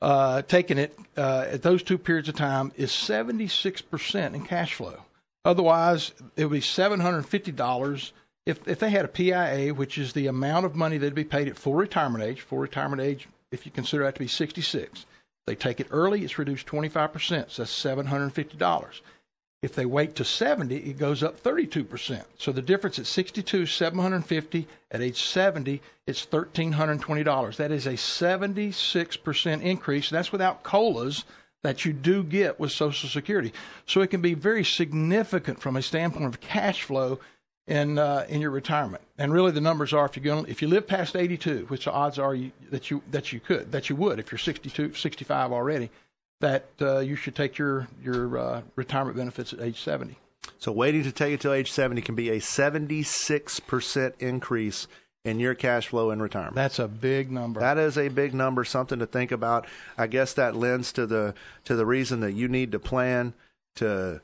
uh, 0.00 0.40
taking 0.42 0.78
it 0.78 0.98
uh, 1.18 1.44
at 1.50 1.62
those 1.62 1.82
two 1.82 1.98
periods 1.98 2.30
of 2.30 2.36
time 2.36 2.72
is 2.76 2.92
76% 2.92 4.34
in 4.34 4.44
cash 4.46 4.72
flow. 4.72 5.04
Otherwise, 5.48 6.12
it 6.36 6.44
would 6.44 6.52
be 6.52 6.60
$750 6.60 8.12
if, 8.44 8.68
if 8.68 8.78
they 8.78 8.90
had 8.90 9.06
a 9.06 9.08
PIA, 9.08 9.72
which 9.72 9.96
is 9.96 10.12
the 10.12 10.26
amount 10.26 10.66
of 10.66 10.76
money 10.76 10.98
they'd 10.98 11.14
be 11.14 11.24
paid 11.24 11.48
at 11.48 11.56
full 11.56 11.72
retirement 11.72 12.22
age. 12.22 12.42
Full 12.42 12.58
retirement 12.58 13.00
age, 13.00 13.28
if 13.50 13.64
you 13.64 13.72
consider 13.72 14.04
that 14.04 14.14
to 14.16 14.20
be 14.20 14.28
66. 14.28 15.06
They 15.46 15.54
take 15.54 15.80
it 15.80 15.86
early, 15.90 16.22
it's 16.22 16.38
reduced 16.38 16.66
25%, 16.66 17.50
so 17.50 17.62
that's 17.62 17.82
$750. 17.82 19.00
If 19.62 19.74
they 19.74 19.86
wait 19.86 20.16
to 20.16 20.24
70, 20.24 20.76
it 20.76 20.98
goes 20.98 21.22
up 21.22 21.42
32%. 21.42 22.24
So 22.36 22.52
the 22.52 22.60
difference 22.60 22.98
at 22.98 23.06
62 23.06 23.64
750 23.64 24.68
at 24.90 25.00
age 25.00 25.22
70, 25.22 25.80
it's 26.06 26.26
$1,320. 26.26 27.56
That 27.56 27.72
is 27.72 27.86
a 27.86 27.94
76% 27.94 29.62
increase. 29.62 30.10
That's 30.10 30.30
without 30.30 30.62
COLAs 30.62 31.24
that 31.62 31.84
you 31.84 31.92
do 31.92 32.22
get 32.22 32.60
with 32.60 32.72
Social 32.72 33.08
Security. 33.08 33.52
So 33.86 34.00
it 34.00 34.08
can 34.08 34.20
be 34.20 34.34
very 34.34 34.64
significant 34.64 35.60
from 35.60 35.76
a 35.76 35.82
standpoint 35.82 36.26
of 36.26 36.40
cash 36.40 36.82
flow 36.82 37.18
in 37.66 37.98
uh, 37.98 38.24
in 38.28 38.40
your 38.40 38.50
retirement. 38.50 39.02
And 39.18 39.32
really, 39.32 39.52
the 39.52 39.60
numbers 39.60 39.92
are 39.92 40.06
if 40.06 40.16
you 40.16 40.44
if 40.48 40.62
you 40.62 40.68
live 40.68 40.86
past 40.86 41.14
82, 41.14 41.66
which 41.68 41.84
the 41.84 41.92
odds 41.92 42.18
are 42.18 42.34
you, 42.34 42.50
that 42.70 42.90
you 42.90 43.02
that 43.10 43.32
you 43.32 43.40
could 43.40 43.70
that 43.72 43.90
you 43.90 43.96
would 43.96 44.18
if 44.18 44.32
you're 44.32 44.38
62, 44.38 44.94
65 44.94 45.52
already, 45.52 45.90
that 46.40 46.66
uh, 46.80 46.98
you 47.00 47.14
should 47.16 47.34
take 47.34 47.58
your 47.58 47.86
your 48.02 48.38
uh, 48.38 48.62
retirement 48.76 49.16
benefits 49.16 49.52
at 49.52 49.60
age 49.60 49.80
70. 49.80 50.16
So 50.58 50.72
waiting 50.72 51.02
to 51.04 51.12
take 51.12 51.34
it 51.34 51.40
till 51.40 51.52
age 51.52 51.70
70 51.70 52.00
can 52.02 52.14
be 52.14 52.30
a 52.30 52.38
76% 52.38 54.12
increase 54.18 54.88
in 55.28 55.38
your 55.38 55.54
cash 55.54 55.88
flow 55.88 56.10
in 56.10 56.20
retirement. 56.20 56.54
That's 56.54 56.78
a 56.78 56.88
big 56.88 57.30
number. 57.30 57.60
That 57.60 57.78
is 57.78 57.98
a 57.98 58.08
big 58.08 58.34
number, 58.34 58.64
something 58.64 58.98
to 58.98 59.06
think 59.06 59.30
about. 59.30 59.66
I 59.96 60.06
guess 60.06 60.32
that 60.34 60.56
lends 60.56 60.92
to 60.94 61.06
the 61.06 61.34
to 61.64 61.76
the 61.76 61.86
reason 61.86 62.20
that 62.20 62.32
you 62.32 62.48
need 62.48 62.72
to 62.72 62.78
plan 62.78 63.34
to 63.76 64.20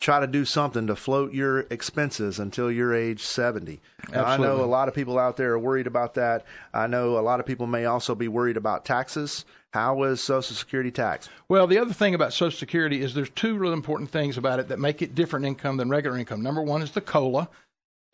try 0.00 0.20
to 0.20 0.26
do 0.26 0.44
something 0.44 0.86
to 0.86 0.96
float 0.96 1.32
your 1.32 1.60
expenses 1.70 2.38
until 2.38 2.70
you're 2.70 2.94
age 2.94 3.22
70. 3.22 3.80
Now, 4.12 4.24
I 4.24 4.36
know 4.36 4.62
a 4.62 4.66
lot 4.66 4.88
of 4.88 4.94
people 4.94 5.18
out 5.18 5.36
there 5.36 5.52
are 5.52 5.58
worried 5.58 5.86
about 5.86 6.14
that. 6.14 6.44
I 6.74 6.86
know 6.86 7.18
a 7.18 7.20
lot 7.20 7.40
of 7.40 7.46
people 7.46 7.66
may 7.66 7.86
also 7.86 8.14
be 8.14 8.28
worried 8.28 8.58
about 8.58 8.84
taxes. 8.84 9.46
How 9.72 10.02
is 10.02 10.22
Social 10.22 10.54
Security 10.54 10.90
taxed? 10.90 11.30
Well, 11.48 11.66
the 11.66 11.78
other 11.78 11.94
thing 11.94 12.14
about 12.14 12.32
Social 12.32 12.56
Security 12.56 13.00
is 13.00 13.14
there's 13.14 13.30
two 13.30 13.56
really 13.56 13.72
important 13.72 14.10
things 14.10 14.36
about 14.36 14.60
it 14.60 14.68
that 14.68 14.78
make 14.78 15.00
it 15.00 15.14
different 15.14 15.46
income 15.46 15.78
than 15.78 15.88
regular 15.88 16.18
income. 16.18 16.42
Number 16.42 16.62
one 16.62 16.82
is 16.82 16.90
the 16.90 17.00
COLA. 17.00 17.48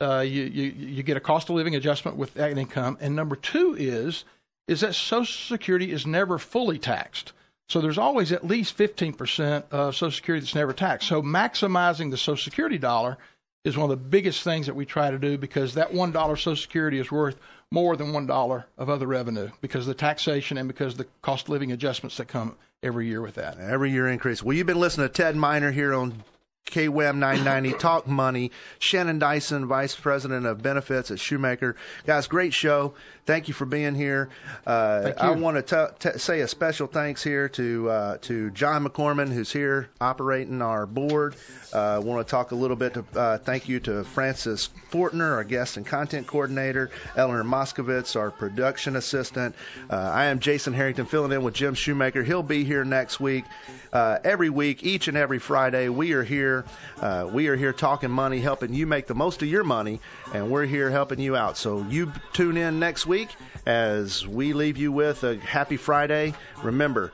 Uh, 0.01 0.21
you, 0.21 0.45
you, 0.45 0.65
you 0.71 1.03
get 1.03 1.17
a 1.17 1.21
cost 1.21 1.49
of 1.49 1.57
living 1.57 1.77
adjustment 1.77 2.17
with 2.17 2.35
that 2.35 2.57
income. 2.57 2.97
And 3.01 3.15
number 3.15 3.37
two 3.37 3.77
is, 3.79 4.25
is 4.67 4.81
that 4.81 4.95
Social 4.95 5.57
Security 5.57 5.93
is 5.93 6.07
never 6.07 6.39
fully 6.39 6.79
taxed. 6.79 7.33
So 7.69 7.81
there's 7.81 7.99
always 7.99 8.33
at 8.33 8.47
least 8.47 8.77
15% 8.77 9.65
of 9.71 9.95
Social 9.95 10.11
Security 10.11 10.45
that's 10.45 10.55
never 10.55 10.73
taxed. 10.73 11.09
So 11.09 11.23
maximizing 11.23 12.11
the 12.11 12.17
Social 12.17 12.43
Security 12.43 12.79
dollar 12.79 13.19
is 13.65 13.77
one 13.77 13.91
of 13.91 13.91
the 13.91 14.05
biggest 14.09 14.43
things 14.43 14.67
that 14.67 14.75
we 14.75 14.87
try 14.87 15.11
to 15.11 15.19
do 15.19 15.37
because 15.37 15.75
that 15.75 15.93
$1 15.93 16.13
Social 16.13 16.57
Security 16.57 16.99
is 16.99 17.11
worth 17.13 17.37
more 17.71 17.97
than 17.97 18.13
$1 18.13 18.65
of 18.79 18.91
other 18.91 19.07
revenue 19.07 19.51
because 19.61 19.83
of 19.83 19.89
the 19.89 19.95
taxation 19.95 20.57
and 20.57 20.67
because 20.67 20.97
the 20.97 21.07
cost 21.23 21.45
of 21.47 21.51
living 21.51 21.73
adjustments 21.73 22.17
that 22.17 22.27
come 22.27 22.57
every 22.83 23.07
year 23.07 23.21
with 23.21 23.35
that. 23.35 23.59
Every 23.59 23.91
year 23.91 24.09
increase. 24.09 24.43
Well, 24.43 24.57
you've 24.57 24.67
been 24.67 24.81
listening 24.81 25.07
to 25.09 25.13
Ted 25.13 25.37
Miner 25.37 25.71
here 25.71 25.95
on 25.95 26.25
KWAM 26.67 27.19
990 27.19 27.79
Talk 27.79 28.07
Money. 28.07 28.51
Shannon 28.79 29.19
Dyson, 29.19 29.67
Vice 29.67 29.95
President 29.95 30.47
of 30.47 30.63
Benefits 30.63 31.11
at 31.11 31.19
Shoemaker. 31.19 31.77
Guys, 32.07 32.27
great 32.27 32.55
show. 32.55 32.95
Thank 33.27 33.49
you 33.49 33.55
for 33.55 33.65
being 33.65 33.95
here. 33.95 34.29
Uh, 34.67 35.13
I 35.19 35.31
want 35.33 35.67
to 35.67 35.95
t- 35.99 36.19
say 36.19 36.41
a 36.41 36.49
special 36.49 36.87
thanks 36.87 37.23
here 37.23 37.49
to 37.51 37.89
uh, 37.91 38.17
to 38.23 38.51
John 38.51 38.85
McCorman, 38.85 39.33
who's 39.33 39.53
here 39.53 39.91
operating 40.01 40.63
our 40.63 40.87
board. 40.87 41.37
I 41.73 41.95
uh, 41.95 42.01
want 42.01 42.27
to 42.27 42.31
talk 42.31 42.51
a 42.51 42.57
little 42.57 42.77
bit. 42.77 42.95
To, 42.95 43.05
uh, 43.15 43.39
thank 43.39 43.69
you 43.69 43.79
to 43.81 44.03
Francis 44.05 44.71
Fortner, 44.91 45.33
our 45.35 45.45
guest 45.45 45.77
and 45.77 45.87
content 45.87 46.27
coordinator, 46.27 46.91
Eleanor 47.17 47.45
Moskovitz, 47.45 48.17
our 48.19 48.31
production 48.31 48.97
assistant. 48.97 49.55
Uh, 49.89 49.97
I 49.97 50.25
am 50.25 50.41
Jason 50.41 50.73
Harrington, 50.73 51.07
filling 51.07 51.31
in 51.31 51.43
with 51.43 51.55
Jim 51.55 51.75
Shoemaker. 51.75 52.25
He'll 52.25 52.43
be 52.43 52.65
here 52.65 52.85
next 52.85 53.21
week. 53.21 53.45
Uh, 53.93 54.19
every 54.25 54.51
week, 54.51 54.85
each 54.85 55.09
and 55.09 55.17
every 55.17 55.39
Friday, 55.39 55.89
we 55.89 56.13
are 56.13 56.23
here. 56.23 56.65
we 57.33 57.49
are 57.49 57.57
here 57.57 57.73
talking 57.73 58.11
money, 58.11 58.41
helping 58.41 58.73
you 58.73 58.87
make 58.87 59.07
the 59.07 59.15
most 59.15 59.43
of 59.43 59.49
your 59.49 59.65
money, 59.65 60.01
and 60.33 60.51
we're 60.51 60.67
here 60.67 60.91
helping 60.91 61.19
you 61.19 61.37
out. 61.37 61.57
So 61.57 61.85
you 61.89 62.13
tune 62.33 62.57
in 62.57 62.79
next 62.79 63.07
week 63.07 63.31
as 63.67 64.27
we 64.27 64.53
leave 64.53 64.77
you 64.77 64.93
with 64.93 65.25
a 65.25 65.39
happy 65.39 65.77
Friday. 65.77 66.35
Remember, 66.63 67.13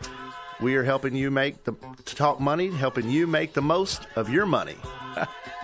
we 0.60 0.76
are 0.76 0.84
helping 0.84 1.14
you 1.14 1.30
make 1.30 1.64
the 1.64 1.72
talk 2.04 2.40
money, 2.40 2.70
helping 2.70 3.10
you 3.10 3.26
make 3.26 3.52
the 3.52 3.62
most 3.62 4.06
of 4.16 4.28
your 4.28 4.46
money. 4.46 4.76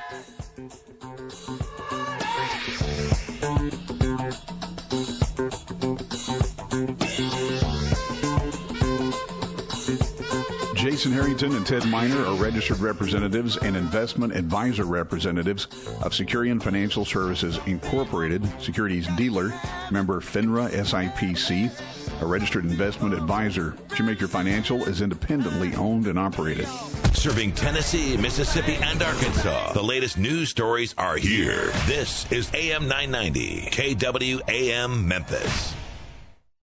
Jason 10.82 11.12
Harrington 11.12 11.54
and 11.54 11.64
Ted 11.64 11.86
Miner 11.86 12.26
are 12.26 12.34
registered 12.34 12.80
representatives 12.80 13.56
and 13.56 13.76
investment 13.76 14.34
advisor 14.34 14.82
representatives 14.82 15.66
of 16.02 16.10
Securian 16.10 16.60
Financial 16.60 17.04
Services 17.04 17.60
Incorporated, 17.66 18.44
securities 18.60 19.06
dealer, 19.16 19.52
member 19.92 20.20
FINRA 20.20 20.68
SIPC, 20.70 22.20
a 22.20 22.26
registered 22.26 22.64
investment 22.64 23.14
advisor. 23.14 23.76
Shoemaker 23.94 24.26
Financial 24.26 24.82
is 24.82 25.02
independently 25.02 25.72
owned 25.76 26.08
and 26.08 26.18
operated. 26.18 26.66
Serving 27.14 27.52
Tennessee, 27.52 28.16
Mississippi, 28.16 28.74
and 28.82 29.00
Arkansas. 29.00 29.74
The 29.74 29.84
latest 29.84 30.18
news 30.18 30.48
stories 30.48 30.96
are 30.98 31.16
here. 31.16 31.70
This 31.86 32.30
is 32.32 32.50
AM 32.54 32.88
990, 32.88 33.68
KWAM 33.70 35.04
Memphis. 35.06 35.76